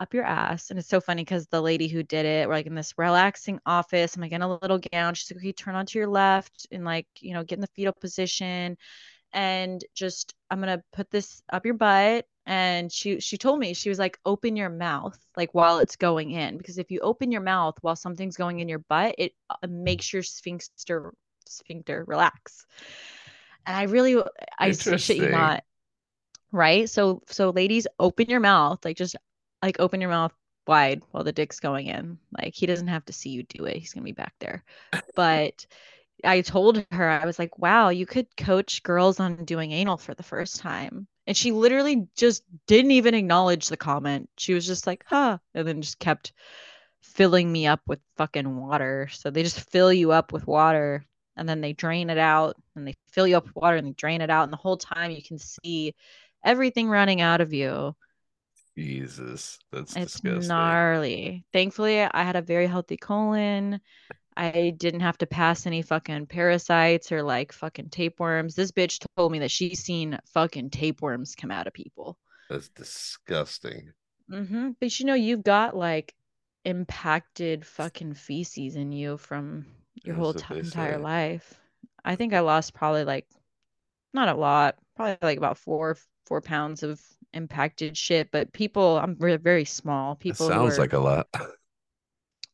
up 0.00 0.14
your 0.14 0.24
ass, 0.24 0.70
and 0.70 0.78
it's 0.78 0.88
so 0.88 1.00
funny 1.00 1.22
because 1.22 1.46
the 1.46 1.60
lady 1.60 1.88
who 1.88 2.02
did 2.02 2.26
it, 2.26 2.48
we're 2.48 2.54
like 2.54 2.66
in 2.66 2.74
this 2.74 2.94
relaxing 2.98 3.60
office. 3.66 4.16
I'm 4.16 4.22
like 4.22 4.32
in 4.32 4.42
a 4.42 4.58
little 4.58 4.80
gown. 4.92 5.14
She's 5.14 5.30
like, 5.30 5.38
okay, 5.38 5.52
turn 5.52 5.74
onto 5.74 5.98
your 5.98 6.08
left 6.08 6.66
and 6.70 6.84
like, 6.84 7.06
you 7.20 7.34
know, 7.34 7.44
get 7.44 7.56
in 7.56 7.60
the 7.60 7.68
fetal 7.68 7.94
position 8.00 8.76
and 9.34 9.84
just 9.94 10.32
I'm 10.50 10.60
gonna 10.60 10.82
put 10.92 11.10
this 11.10 11.42
up 11.52 11.66
your 11.66 11.74
butt. 11.74 12.26
And 12.46 12.92
she 12.92 13.20
she 13.20 13.36
told 13.38 13.58
me 13.58 13.74
she 13.74 13.88
was 13.88 13.98
like, 13.98 14.18
open 14.24 14.56
your 14.56 14.68
mouth 14.70 15.18
like 15.36 15.54
while 15.54 15.78
it's 15.78 15.96
going 15.96 16.30
in 16.30 16.58
because 16.58 16.78
if 16.78 16.90
you 16.90 17.00
open 17.00 17.32
your 17.32 17.40
mouth 17.40 17.74
while 17.80 17.96
something's 17.96 18.36
going 18.36 18.60
in 18.60 18.68
your 18.68 18.80
butt, 18.80 19.14
it 19.18 19.32
uh, 19.50 19.66
makes 19.68 20.12
your 20.12 20.22
sphincter 20.22 21.12
sphincter 21.46 22.04
relax. 22.06 22.66
And 23.66 23.76
I 23.76 23.84
really 23.84 24.22
I 24.58 24.72
shit 24.72 25.16
you 25.16 25.28
not, 25.28 25.64
right? 26.52 26.88
So 26.88 27.22
so 27.28 27.50
ladies, 27.50 27.86
open 27.98 28.26
your 28.28 28.40
mouth 28.40 28.84
like 28.84 28.96
just 28.96 29.16
like 29.64 29.80
open 29.80 30.00
your 30.00 30.10
mouth 30.10 30.32
wide 30.66 31.02
while 31.10 31.24
the 31.24 31.32
dick's 31.32 31.60
going 31.60 31.86
in. 31.86 32.18
Like 32.36 32.54
he 32.54 32.66
doesn't 32.66 32.88
have 32.88 33.04
to 33.06 33.12
see 33.12 33.30
you 33.30 33.42
do 33.44 33.64
it. 33.64 33.76
He's 33.76 33.92
gonna 33.92 34.04
be 34.04 34.12
back 34.12 34.34
there. 34.40 34.64
But 35.14 35.66
I 36.22 36.40
told 36.40 36.84
her, 36.90 37.08
I 37.08 37.26
was 37.26 37.38
like, 37.38 37.58
wow, 37.58 37.88
you 37.88 38.06
could 38.06 38.36
coach 38.36 38.82
girls 38.82 39.20
on 39.20 39.44
doing 39.44 39.72
anal 39.72 39.96
for 39.96 40.14
the 40.14 40.22
first 40.22 40.60
time. 40.60 41.06
And 41.26 41.36
she 41.36 41.52
literally 41.52 42.06
just 42.16 42.42
didn't 42.66 42.92
even 42.92 43.14
acknowledge 43.14 43.68
the 43.68 43.76
comment. 43.76 44.28
She 44.36 44.54
was 44.54 44.66
just 44.66 44.86
like, 44.86 45.04
huh. 45.06 45.38
And 45.54 45.66
then 45.66 45.82
just 45.82 45.98
kept 45.98 46.32
filling 47.00 47.50
me 47.50 47.66
up 47.66 47.80
with 47.86 48.00
fucking 48.16 48.56
water. 48.56 49.08
So 49.12 49.30
they 49.30 49.42
just 49.42 49.70
fill 49.70 49.92
you 49.92 50.12
up 50.12 50.32
with 50.32 50.46
water 50.46 51.04
and 51.36 51.48
then 51.48 51.60
they 51.60 51.72
drain 51.72 52.10
it 52.10 52.18
out 52.18 52.56
and 52.76 52.86
they 52.86 52.94
fill 53.08 53.26
you 53.26 53.36
up 53.36 53.46
with 53.46 53.56
water 53.56 53.76
and 53.76 53.86
they 53.86 53.92
drain 53.92 54.20
it 54.20 54.30
out. 54.30 54.44
And 54.44 54.52
the 54.52 54.58
whole 54.58 54.76
time 54.76 55.10
you 55.10 55.22
can 55.22 55.38
see 55.38 55.94
everything 56.44 56.88
running 56.88 57.20
out 57.20 57.40
of 57.40 57.52
you. 57.52 57.94
Jesus, 58.76 59.58
that's 59.72 59.96
It's 59.96 60.20
disgusting. 60.20 60.48
gnarly. 60.48 61.44
Thankfully, 61.52 62.02
I 62.02 62.22
had 62.22 62.36
a 62.36 62.42
very 62.42 62.66
healthy 62.66 62.96
colon. 62.96 63.80
I 64.36 64.70
didn't 64.76 65.00
have 65.00 65.18
to 65.18 65.26
pass 65.26 65.66
any 65.66 65.82
fucking 65.82 66.26
parasites 66.26 67.12
or 67.12 67.22
like 67.22 67.52
fucking 67.52 67.90
tapeworms. 67.90 68.54
This 68.56 68.72
bitch 68.72 69.04
told 69.16 69.32
me 69.32 69.40
that 69.40 69.50
she's 69.52 69.80
seen 69.84 70.18
fucking 70.26 70.70
tapeworms 70.70 71.34
come 71.36 71.50
out 71.52 71.66
of 71.68 71.72
people. 71.72 72.18
That's 72.48 72.68
disgusting. 72.70 73.92
Mm-hmm. 74.30 74.70
But 74.80 74.98
you 75.00 75.06
know, 75.06 75.14
you've 75.14 75.42
got 75.44 75.76
like 75.76 76.14
impacted 76.64 77.66
fucking 77.66 78.14
feces 78.14 78.76
in 78.76 78.92
you 78.92 79.18
from 79.18 79.66
your 80.04 80.16
That's 80.16 80.18
whole 80.18 80.32
they 80.32 80.58
entire 80.60 80.98
life. 80.98 81.54
I 82.04 82.16
think 82.16 82.32
I 82.34 82.40
lost 82.40 82.74
probably 82.74 83.04
like 83.04 83.26
not 84.14 84.28
a 84.28 84.34
lot, 84.34 84.76
probably 84.96 85.18
like 85.22 85.38
about 85.38 85.58
four 85.58 85.96
four 86.26 86.40
pounds 86.40 86.82
of 86.82 87.00
impacted 87.34 87.96
shit. 87.96 88.30
But 88.30 88.52
people, 88.52 88.98
I'm 88.98 89.16
very 89.16 89.36
very 89.36 89.64
small. 89.64 90.14
People 90.14 90.46
who 90.46 90.52
sounds 90.52 90.78
are 90.78 90.80
like 90.82 90.92
a 90.92 90.98
lot. 90.98 91.28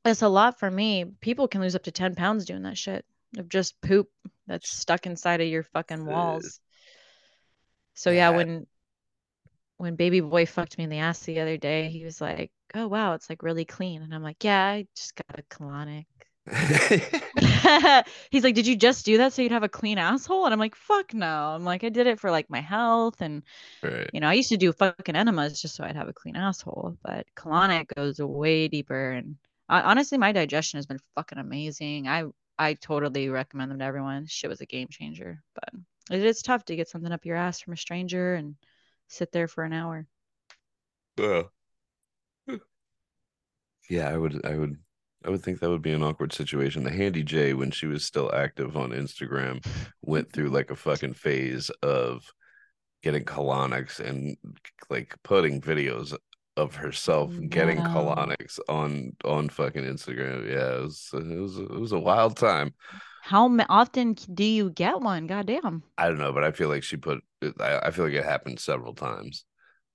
It's 0.05 0.23
a 0.23 0.29
lot 0.29 0.59
for 0.59 0.71
me. 0.71 1.05
People 1.21 1.47
can 1.47 1.61
lose 1.61 1.77
up 1.77 1.83
to 1.85 1.93
10 1.93 2.15
pounds 2.15 2.47
doing 2.47 2.63
that 2.63 2.79
shit 2.79 3.05
of 3.37 3.49
just 3.49 3.81
poop 3.81 4.09
that's 4.47 4.71
stuck 4.71 5.07
inside 5.07 5.41
of 5.41 5.49
your 5.49 5.63
fucking 5.63 6.01
uh, 6.01 6.05
walls. 6.05 6.61
So 7.95 8.11
yeah, 8.11 8.31
That- 8.31 8.37
when 8.37 8.67
when 9.77 9.97
baby 9.97 10.21
boy 10.21 10.45
fucked 10.47 10.77
me 10.77 10.85
in 10.85 10.91
the 10.91 10.99
ass 10.99 11.21
the 11.21 11.41
other 11.41 11.57
day, 11.57 11.89
he 11.89 12.05
was 12.05 12.21
like, 12.21 12.51
"Oh 12.75 12.87
wow, 12.87 13.15
it's 13.15 13.31
like 13.31 13.43
really 13.43 13.65
clean." 13.65 14.03
And 14.03 14.15
I'm 14.15 14.23
like, 14.23 14.45
"Yeah, 14.45 14.63
I 14.67 14.87
just 14.95 15.15
got 15.17 15.39
a 15.39 15.43
colonic." 15.43 16.07
He's 18.31 18.43
like, 18.43 18.55
"Did 18.55 18.67
you 18.67 18.77
just 18.77 19.05
do 19.05 19.19
that 19.19 19.33
so 19.33 19.43
you'd 19.43 19.53
have 19.53 19.63
a 19.63 19.69
clean 19.69 19.99
asshole?" 19.99 20.45
And 20.47 20.53
I'm 20.53 20.59
like, 20.59 20.75
"Fuck 20.75 21.15
no." 21.15 21.27
I'm 21.27 21.65
like, 21.65 21.85
"I 21.85 21.91
did 21.91 22.07
it 22.07 22.19
for 22.19 22.31
like 22.31 22.49
my 22.51 22.61
health 22.61 23.21
and 23.21 23.43
right. 23.83 24.11
you 24.13 24.21
know, 24.21 24.29
I 24.29 24.35
used 24.35 24.49
to 24.51 24.57
do 24.57 24.73
fucking 24.73 25.17
enemas 25.17 25.61
just 25.61 25.77
so 25.77 25.85
I'd 25.85 25.97
have 25.97 26.09
a 26.09 26.13
clean 26.13 26.37
asshole, 26.37 26.97
but 27.03 27.27
colonic 27.37 27.89
goes 27.95 28.19
way 28.19 28.69
deeper. 28.69 29.13
And 29.13 29.37
I, 29.69 29.83
honestly, 29.83 30.19
my 30.19 30.33
digestion 30.33 30.79
has 30.79 30.87
been 30.87 31.01
fucking 31.15 31.39
amazing. 31.39 32.09
I 32.09 32.25
I 32.59 32.75
totally 32.75 33.29
recommend 33.29 33.71
them 33.71 33.79
to 33.79 33.85
everyone. 33.85 34.27
Shit 34.27 34.51
was 34.51 34.61
a 34.61 34.67
game 34.67 34.89
changer, 34.91 35.43
but 35.55 35.71
it 36.11 36.25
is 36.25 36.43
tough 36.43 36.65
to 36.67 36.77
get 36.77 36.89
something 36.89 37.13
up 37.13 37.25
your 37.25 37.37
ass 37.37 37.61
from 37.61 37.75
a 37.75 37.77
stranger 37.77 38.35
and 38.35 38.57
sit 39.09 39.33
there 39.33 39.49
for 39.49 39.65
an 39.65 39.73
hour. 39.73 40.07
Yeah. 41.17 41.43
Yeah, 43.89 44.09
I 44.09 44.17
would 44.17 44.47
I 44.47 44.55
would 44.57 44.79
I 45.25 45.31
would 45.31 45.43
think 45.43 45.61
that 45.61 45.69
would 45.71 45.83
be 45.83 45.93
an 45.93 46.03
awkward 46.03 46.33
situation. 46.33 46.83
The 46.83 46.91
Handy 46.91 47.23
J, 47.23 47.53
when 47.55 47.71
she 47.71 47.87
was 47.87 48.05
still 48.05 48.33
active 48.35 48.77
on 48.77 48.91
Instagram, 48.91 49.65
went 50.03 50.33
through 50.33 50.49
like 50.49 50.71
a 50.71 50.77
fucking 50.77 51.15
phase 51.15 51.71
of 51.83 52.25
getting 53.03 53.25
colonics 53.25 54.01
and 54.01 54.37
like 54.89 55.15
putting 55.23 55.61
videos 55.61 56.17
of 56.57 56.75
herself 56.75 57.33
getting 57.49 57.77
No. 57.79 57.85
colonics 57.85 58.59
on 58.69 59.13
on 59.25 59.49
fucking 59.49 59.85
Instagram. 59.85 60.49
Yeah, 60.51 60.79
it 60.79 60.83
was 60.83 61.11
it 61.13 61.41
was 61.41 61.59
it 61.59 61.71
was 61.71 61.93
a 61.93 61.99
wild 61.99 62.37
time. 62.37 62.75
How 63.23 63.55
often 63.69 64.15
do 64.35 64.45
you 64.45 64.71
get 64.71 65.01
one? 65.01 65.27
Goddamn. 65.27 65.83
I 65.99 66.09
don't 66.09 66.19
know, 66.19 66.33
but 66.33 66.45
I 66.45 66.51
feel 66.53 66.69
like 66.69 66.83
she 66.83 66.97
put 66.97 67.23
I, 67.61 67.79
I 67.85 67.91
feel 67.91 68.07
like 68.07 68.15
it 68.15 68.25
happened 68.25 68.59
several 68.59 68.95
times. 68.95 69.45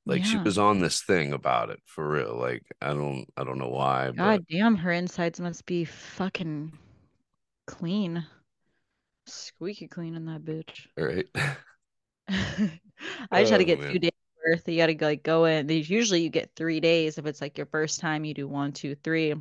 Like 0.05 0.23
she 0.23 0.37
was 0.37 0.57
on 0.57 0.79
this 0.79 1.01
thing 1.01 1.33
about 1.33 1.69
it 1.71 1.79
for 1.85 2.07
real. 2.07 2.35
Like 2.37 2.63
I 2.81 2.93
don't 2.93 3.25
I 3.35 3.43
don't 3.43 3.57
know 3.57 3.69
why, 3.69 4.11
but 4.11 4.17
God 4.17 4.45
damn, 4.49 4.75
her 4.75 4.91
insides 4.91 5.39
must 5.39 5.65
be 5.65 5.85
fucking 5.85 6.71
clean. 7.65 8.25
Squeaky 9.27 9.87
clean 9.87 10.15
in 10.15 10.25
that 10.27 10.45
bitch. 10.45 10.87
right. 10.97 11.25
I 13.31 13.41
just 13.41 13.51
had 13.51 13.57
to 13.57 13.63
Oh, 13.63 13.65
get 13.65 13.79
man. 13.79 13.93
two 13.93 13.99
days 13.99 14.11
worth. 14.45 14.67
You 14.67 14.77
gotta 14.77 14.97
like 15.01 15.23
go 15.23 15.45
in. 15.45 15.67
There's 15.67 15.89
usually 15.89 16.21
you 16.21 16.29
get 16.29 16.51
three 16.55 16.79
days 16.79 17.17
if 17.17 17.25
it's 17.25 17.41
like 17.41 17.57
your 17.57 17.67
first 17.67 17.99
time. 17.99 18.25
You 18.25 18.33
do 18.33 18.47
one, 18.47 18.71
two, 18.71 18.95
three. 19.03 19.33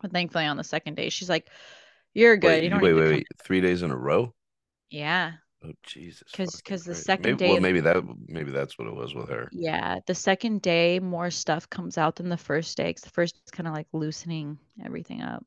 But 0.00 0.12
thankfully 0.12 0.46
on 0.46 0.56
the 0.56 0.64
second 0.64 0.96
day, 0.96 1.08
she's 1.08 1.28
like, 1.30 1.48
"You're 2.12 2.36
good. 2.36 2.48
Wait, 2.48 2.64
you 2.64 2.70
don't 2.70 2.82
wait, 2.82 2.92
wait, 2.94 3.08
wait. 3.08 3.26
Three 3.42 3.60
days 3.60 3.82
in 3.82 3.90
a 3.90 3.96
row? 3.96 4.34
Yeah, 4.90 5.32
Oh 5.64 5.72
Jesus. 5.82 6.22
'Cause- 6.32 6.50
fucking 6.56 6.72
'cause 6.72 6.84
the 6.84 6.94
second 6.94 7.24
maybe, 7.24 7.38
day 7.38 7.48
Well, 7.52 7.60
maybe 7.60 7.80
that 7.80 8.04
maybe 8.28 8.50
that's 8.50 8.78
what 8.78 8.88
it 8.88 8.94
was 8.94 9.14
with 9.14 9.28
her. 9.30 9.48
yeah. 9.52 10.00
The 10.06 10.14
second 10.14 10.62
day, 10.62 10.98
more 11.00 11.30
stuff 11.30 11.68
comes 11.70 11.96
out 11.96 12.16
than 12.16 12.28
the 12.28 12.36
first 12.36 12.76
day. 12.76 12.92
Cause 12.92 13.02
the 13.02 13.10
first 13.10 13.36
is 13.44 13.50
kind 13.50 13.66
of 13.66 13.74
like 13.74 13.86
loosening 13.92 14.58
everything 14.84 15.22
up. 15.22 15.44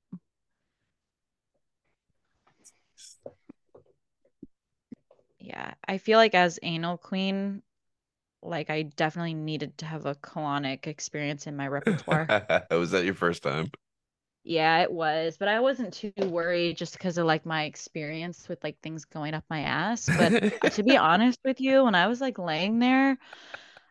Yeah, 5.39 5.73
I 5.87 5.97
feel 5.97 6.17
like 6.17 6.33
as 6.35 6.59
anal 6.63 6.97
queen, 6.97 7.61
like 8.41 8.69
I 8.69 8.83
definitely 8.83 9.33
needed 9.35 9.77
to 9.79 9.85
have 9.85 10.05
a 10.05 10.15
colonic 10.15 10.87
experience 10.87 11.47
in 11.47 11.55
my 11.55 11.67
repertoire. 11.67 12.27
was 12.71 12.91
that 12.91 13.05
your 13.05 13.13
first 13.13 13.43
time? 13.43 13.71
Yeah, 14.47 14.81
it 14.81 14.91
was, 14.91 15.35
but 15.37 15.49
I 15.49 15.59
wasn't 15.59 15.93
too 15.93 16.13
worried 16.17 16.77
just 16.77 16.93
because 16.93 17.17
of 17.17 17.25
like 17.25 17.45
my 17.45 17.65
experience 17.65 18.47
with 18.47 18.63
like 18.63 18.79
things 18.81 19.03
going 19.03 19.33
up 19.33 19.43
my 19.49 19.61
ass. 19.61 20.09
But 20.09 20.35
to 20.71 20.83
be 20.83 20.95
honest 20.97 21.39
with 21.43 21.59
you, 21.59 21.83
when 21.83 21.95
I 21.95 22.07
was 22.07 22.21
like 22.21 22.39
laying 22.39 22.79
there, 22.79 23.17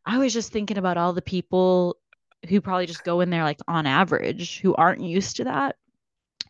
I 0.07 0.18
was 0.18 0.32
just 0.32 0.52
thinking 0.52 0.78
about 0.78 0.98
all 0.98 1.12
the 1.14 1.22
people 1.22 1.98
who 2.48 2.61
probably 2.61 2.86
just 2.86 3.04
go 3.04 3.20
in 3.22 3.30
there 3.30 3.44
like 3.44 3.61
on 3.68 3.86
average 3.86 4.61
who 4.61 4.74
aren't 4.76 5.02
used 5.02 5.36
to 5.36 5.44
that. 5.44 5.76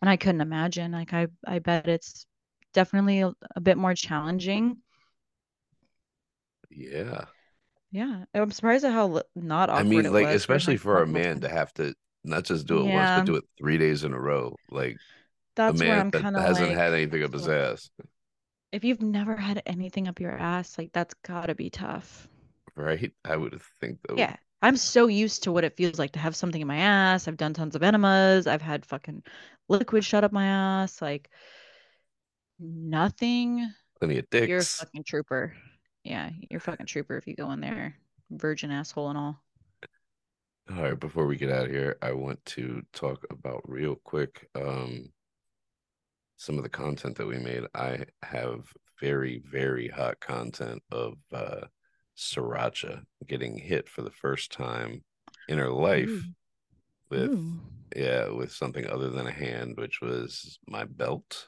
And 0.01 0.09
I 0.09 0.17
couldn't 0.17 0.41
imagine. 0.41 0.91
Like 0.93 1.13
I 1.13 1.27
I 1.47 1.59
bet 1.59 1.87
it's 1.87 2.25
definitely 2.73 3.21
a, 3.21 3.33
a 3.55 3.61
bit 3.61 3.77
more 3.77 3.95
challenging. 3.95 4.77
yeah. 6.69 7.25
Yeah, 7.91 8.25
I'm 8.33 8.51
surprised 8.51 8.83
at 8.85 8.91
how 8.91 9.21
not 9.35 9.69
I 9.69 9.79
awkward 9.79 10.05
mean, 10.05 10.05
it 10.05 10.11
like. 10.11 10.27
Especially 10.29 10.77
for 10.77 11.01
a 11.01 11.07
man 11.07 11.39
to 11.41 11.49
have 11.49 11.73
to 11.75 11.95
not 12.23 12.43
just 12.45 12.67
do 12.67 12.79
it 12.79 12.85
once, 12.85 13.11
but 13.11 13.25
do 13.25 13.35
it 13.35 13.45
three 13.57 13.77
days 13.77 14.03
in 14.03 14.13
a 14.13 14.19
row. 14.19 14.55
Like 14.69 14.97
a 15.67 15.71
that's 15.71 15.83
where 15.83 15.97
man 15.97 15.99
I'm 15.99 16.11
that 16.11 16.21
kind 16.21 16.35
of 16.37 16.43
hasn't 16.43 16.69
like, 16.69 16.77
had 16.77 16.93
anything 16.93 17.23
up 17.23 17.33
his 17.33 17.47
ass, 17.47 17.89
if 18.71 18.83
you've 18.83 19.01
never 19.01 19.35
had 19.35 19.61
anything 19.65 20.07
up 20.07 20.19
your 20.19 20.31
ass, 20.37 20.77
like 20.77 20.91
that's 20.93 21.13
gotta 21.23 21.55
be 21.55 21.69
tough. 21.69 22.27
right? 22.75 23.11
I 23.25 23.37
would 23.37 23.59
think 23.81 24.01
that 24.03 24.17
would 24.17 24.19
Yeah, 24.19 24.35
I'm 24.61 24.77
so 24.77 25.07
used 25.07 25.43
to 25.43 25.51
what 25.51 25.63
it 25.63 25.77
feels 25.77 25.99
like 25.99 26.11
to 26.13 26.19
have 26.19 26.35
something 26.35 26.61
in 26.61 26.67
my 26.67 26.77
ass. 26.77 27.27
I've 27.27 27.37
done 27.37 27.53
tons 27.53 27.75
of 27.75 27.83
enemas. 27.83 28.47
I've 28.47 28.61
had 28.61 28.85
fucking 28.85 29.23
liquid 29.69 30.03
shut 30.03 30.23
up 30.23 30.31
my 30.31 30.45
ass. 30.45 31.01
Like 31.01 31.29
nothing. 32.59 33.71
plenty 33.99 34.19
of 34.19 34.29
dick. 34.29 34.49
You're 34.49 34.59
a 34.59 34.65
fucking 34.65 35.03
trooper. 35.03 35.55
Yeah, 36.03 36.29
you're 36.49 36.59
a 36.59 36.61
fucking 36.61 36.85
trooper 36.85 37.17
if 37.17 37.27
you 37.27 37.35
go 37.35 37.51
in 37.51 37.59
there, 37.61 37.95
virgin 38.31 38.71
asshole 38.71 39.09
and 39.09 39.17
all. 39.17 39.43
All 40.69 40.83
right, 40.83 40.99
before 40.99 41.25
we 41.27 41.37
get 41.37 41.49
out 41.49 41.65
of 41.65 41.71
here, 41.71 41.97
I 42.01 42.11
want 42.11 42.43
to 42.47 42.83
talk 42.91 43.25
about 43.29 43.61
real 43.69 43.95
quick 43.95 44.49
um 44.53 45.13
some 46.35 46.57
of 46.57 46.63
the 46.63 46.69
content 46.69 47.17
that 47.17 47.25
we 47.25 47.37
made. 47.37 47.63
I 47.73 48.03
have 48.21 48.65
very, 48.99 49.41
very 49.49 49.87
hot 49.87 50.19
content 50.19 50.83
of 50.91 51.13
uh 51.33 51.67
Sriracha 52.17 53.03
getting 53.27 53.57
hit 53.57 53.87
for 53.87 54.01
the 54.01 54.11
first 54.11 54.51
time 54.51 55.03
in 55.47 55.57
her 55.57 55.71
life 55.71 56.09
Ooh. 56.09 56.23
with 57.09 57.29
Ooh. 57.29 57.61
yeah, 57.95 58.27
with 58.27 58.51
something 58.51 58.85
other 58.87 59.09
than 59.09 59.25
a 59.25 59.31
hand, 59.31 59.77
which 59.77 60.01
was 60.01 60.59
my 60.67 60.83
belt. 60.83 61.47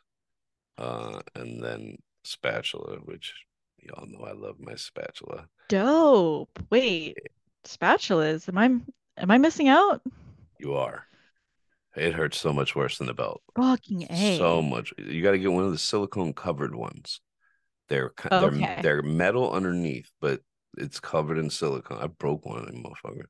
Uh 0.77 1.19
and 1.35 1.61
then 1.61 1.97
spatula, 2.23 2.99
which 3.03 3.33
y'all 3.79 4.07
know 4.07 4.23
I 4.23 4.31
love 4.31 4.61
my 4.61 4.75
spatula. 4.75 5.49
Dope. 5.67 6.57
Wait, 6.69 7.17
spatulas. 7.65 8.47
Am 8.47 8.57
I 8.57 8.79
am 9.19 9.31
I 9.31 9.37
missing 9.37 9.67
out? 9.67 10.01
You 10.59 10.75
are. 10.75 11.05
It 11.95 12.13
hurts 12.13 12.37
so 12.37 12.53
much 12.53 12.75
worse 12.75 12.97
than 12.97 13.07
the 13.07 13.13
belt. 13.13 13.41
Fucking 13.55 14.07
A. 14.09 14.37
So 14.37 14.61
much. 14.61 14.93
You 14.97 15.21
got 15.23 15.31
to 15.31 15.39
get 15.39 15.51
one 15.51 15.63
of 15.65 15.71
the 15.71 15.77
silicone 15.77 16.33
covered 16.33 16.75
ones. 16.75 17.19
They're 17.89 18.09
ki- 18.09 18.29
they're 18.29 18.41
Okay. 18.43 18.79
they're 18.81 19.01
metal 19.01 19.51
underneath, 19.51 20.09
but 20.21 20.41
it's 20.77 20.99
covered 20.99 21.37
in 21.39 21.49
silicone. 21.49 21.99
I 22.01 22.07
broke 22.07 22.45
one 22.45 22.59
of 22.59 22.67
them, 22.67 22.83
motherfucker. 22.83 23.25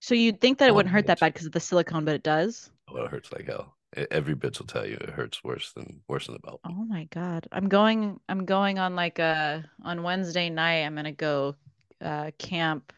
So 0.00 0.14
you'd 0.14 0.40
think 0.40 0.58
that 0.58 0.68
it 0.68 0.74
wouldn't 0.74 0.92
hurt 0.92 1.06
that 1.06 1.20
bad 1.20 1.32
because 1.32 1.46
of 1.46 1.52
the 1.52 1.60
silicone, 1.60 2.04
but 2.04 2.14
it 2.14 2.22
does? 2.24 2.70
Oh, 2.88 3.04
it 3.04 3.10
hurts 3.10 3.32
like 3.32 3.46
hell. 3.46 3.76
Every 4.10 4.34
bitch 4.34 4.58
will 4.58 4.66
tell 4.66 4.84
you 4.84 4.96
it 4.96 5.08
hurts 5.10 5.44
worse 5.44 5.72
than 5.72 6.00
worse 6.08 6.26
than 6.26 6.34
the 6.34 6.40
belt. 6.40 6.60
Oh 6.66 6.84
my 6.84 7.04
God. 7.04 7.46
I'm 7.52 7.68
going 7.68 8.18
I'm 8.28 8.44
going 8.44 8.80
on 8.80 8.96
like 8.96 9.20
a 9.20 9.64
on 9.84 10.02
Wednesday 10.02 10.50
night 10.50 10.80
I'm 10.84 10.96
gonna 10.96 11.12
go 11.12 11.54
uh 12.00 12.32
camp 12.38 12.92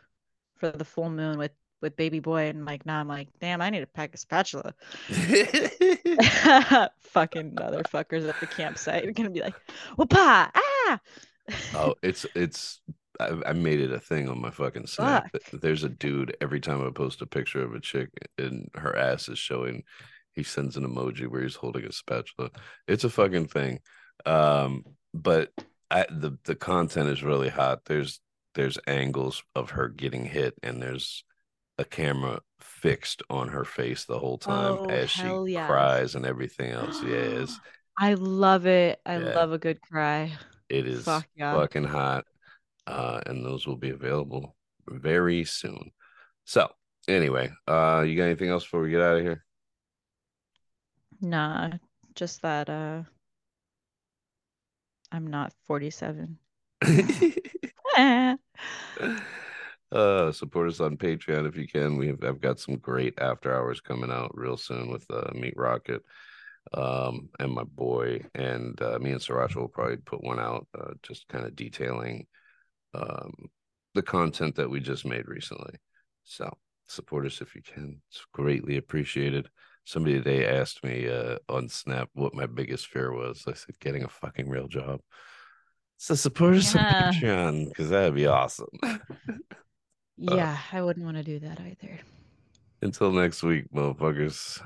for 0.57 0.71
the 0.71 0.87
full 0.87 1.11
moon 1.11 1.37
with 1.37 1.53
with 1.83 1.97
baby 1.97 2.21
boy 2.21 2.49
and 2.49 2.65
like 2.65 2.87
now 2.87 3.01
I'm 3.01 3.09
like, 3.09 3.29
damn, 3.41 3.61
I 3.61 3.71
need 3.71 3.81
to 3.81 3.87
pack 3.87 4.15
a 4.15 4.19
spatula. 4.19 4.75
Fucking 7.01 7.53
motherfuckers 7.53 8.29
at 8.29 8.41
the 8.41 8.47
campsite 8.47 9.07
are 9.07 9.13
gonna 9.13 9.31
be 9.31 9.41
like, 9.41 9.55
whoopah, 9.97 10.51
ah 10.55 11.01
oh, 11.75 11.95
it's 12.03 12.27
it's. 12.35 12.81
I, 13.19 13.35
I 13.47 13.53
made 13.55 13.81
it 13.81 13.93
a 13.93 13.99
thing 13.99 14.29
on 14.29 14.43
my 14.43 14.51
fucking 14.51 14.87
snap. 14.87 15.31
Fuck. 15.33 15.61
There's 15.63 15.85
a 15.85 15.89
dude 15.89 16.37
every 16.43 16.61
time 16.61 16.87
I 16.87 16.91
post 16.91 17.23
a 17.23 17.27
picture 17.27 17.63
of 17.63 17.75
a 17.75 17.81
chick 17.81 18.11
and 18.37 18.69
her 18.75 18.95
ass 18.95 19.31
is 19.31 19.39
showing, 19.39 19.85
he 20.35 20.43
sends 20.43 20.77
an 20.77 20.87
emoji 20.87 21.27
where 21.27 21.41
he's 21.41 21.55
holding 21.55 21.87
a 21.87 21.93
spatula. 21.93 22.51
It's 22.87 23.05
a 23.05 23.09
fucking 23.09 23.47
thing. 23.47 23.81
Um, 24.27 24.85
but 25.15 25.51
I, 25.91 26.05
the 26.11 26.37
the 26.45 26.55
content 26.55 27.09
is 27.09 27.23
really 27.23 27.49
hot. 27.49 27.81
There's 27.87 28.21
there's 28.55 28.79
angles 28.87 29.43
of 29.55 29.71
her 29.71 29.89
getting 29.89 30.27
hit, 30.27 30.55
and 30.63 30.83
there's 30.83 31.25
a 31.79 31.85
camera 31.85 32.41
fixed 32.61 33.23
on 33.31 33.49
her 33.49 33.65
face 33.65 34.05
the 34.05 34.19
whole 34.19 34.39
time 34.39 34.79
Oh, 34.79 34.87
as 34.89 35.11
she 35.11 35.41
yes. 35.45 35.67
cries 35.67 36.15
and 36.15 36.27
everything 36.27 36.71
else. 36.73 37.03
Yeah, 37.03 37.47
I 37.99 38.15
love 38.15 38.67
it. 38.67 39.01
I 39.07 39.19
Yeah. 39.19 39.23
love 39.35 39.53
a 39.53 39.59
good 39.59 39.81
cry. 39.81 40.33
it 40.69 40.87
is 40.87 41.05
Fuck 41.05 41.29
yeah. 41.35 41.53
fucking 41.53 41.85
hot. 41.85 42.25
Uh, 42.87 43.21
and 43.27 43.45
those 43.45 43.67
will 43.67 43.77
be 43.77 43.91
available 43.91 44.57
very 44.89 45.45
soon. 45.45 45.93
So 46.45 46.71
anyway, 47.09 47.51
uh, 47.69 48.05
you 48.07 48.17
got 48.17 48.25
anything 48.25 48.51
else 48.51 48.65
before 48.65 48.83
we 48.83 48.91
get 48.91 49.03
out 49.03 49.19
of 49.19 49.23
here? 49.25 49.45
Nah, 51.21 51.73
just 52.15 52.41
that 52.41 52.71
uh 52.71 53.03
I'm 55.11 55.27
not 55.27 55.53
47. 55.65 56.39
Uh 59.93 60.33
support 60.33 60.69
us 60.69 60.81
on 60.81 60.97
patreon 60.97 61.49
if 61.49 61.57
you 61.57 61.67
can. 61.69 61.97
We 61.97 62.09
have 62.09 62.23
i've 62.25 62.41
got 62.41 62.59
some 62.59 62.77
great 62.77 63.15
after 63.21 63.55
hours 63.55 63.81
coming 63.81 64.11
out 64.11 64.33
real 64.35 64.57
soon 64.57 64.91
with 64.91 65.07
uh 65.11 65.31
meat 65.33 65.55
rocket 65.57 66.03
um 66.75 67.29
and 67.39 67.53
my 67.53 67.63
boy 67.63 68.21
and 68.35 68.81
uh, 68.83 68.99
me 68.99 69.13
and 69.13 69.21
Sriracha 69.21 69.55
will 69.57 69.69
probably 69.69 69.99
put 69.99 70.25
one 70.25 70.41
out 70.41 70.67
uh, 70.77 70.95
just 71.05 71.29
kind 71.29 71.45
of 71.47 71.55
detailing 71.55 72.27
um 72.95 73.33
the 73.95 74.03
content 74.03 74.57
that 74.57 74.69
we 74.69 74.81
just 74.81 75.07
made 75.07 75.29
recently. 75.29 75.75
So 76.25 76.53
support 76.89 77.25
us 77.25 77.41
if 77.41 77.55
you 77.55 77.63
can. 77.63 78.01
It's 78.11 78.27
greatly 78.33 78.77
appreciated. 78.79 79.49
Somebody 79.85 80.17
today 80.17 80.47
asked 80.47 80.83
me 80.83 81.09
uh 81.09 81.39
on 81.49 81.69
snap 81.69 82.09
what 82.15 82.35
my 82.35 82.47
biggest 82.47 82.89
fear 82.89 83.13
was. 83.13 83.45
I 83.47 83.53
said 83.53 83.79
getting 83.79 84.03
a 84.03 84.09
fucking 84.09 84.49
real 84.49 84.67
job. 84.67 85.01
So 85.99 86.17
support 86.17 86.55
us 86.57 86.75
Yeah. 86.75 87.07
on 87.07 87.13
patreon 87.13 87.69
because 87.69 87.91
that'd 87.91 88.15
be 88.17 88.27
awesome 88.27 88.67
Uh, 90.29 90.37
yeah, 90.37 90.59
I 90.73 90.83
wouldn't 90.83 91.05
want 91.05 91.17
to 91.19 91.23
do 91.23 91.39
that 91.41 91.61
either. 91.61 92.01
Until 92.83 93.13
next 93.13 93.43
week, 93.43 93.67
motherfuckers. 93.73 94.63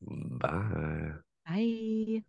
Bye. 0.00 1.12
Bye. 1.46 2.22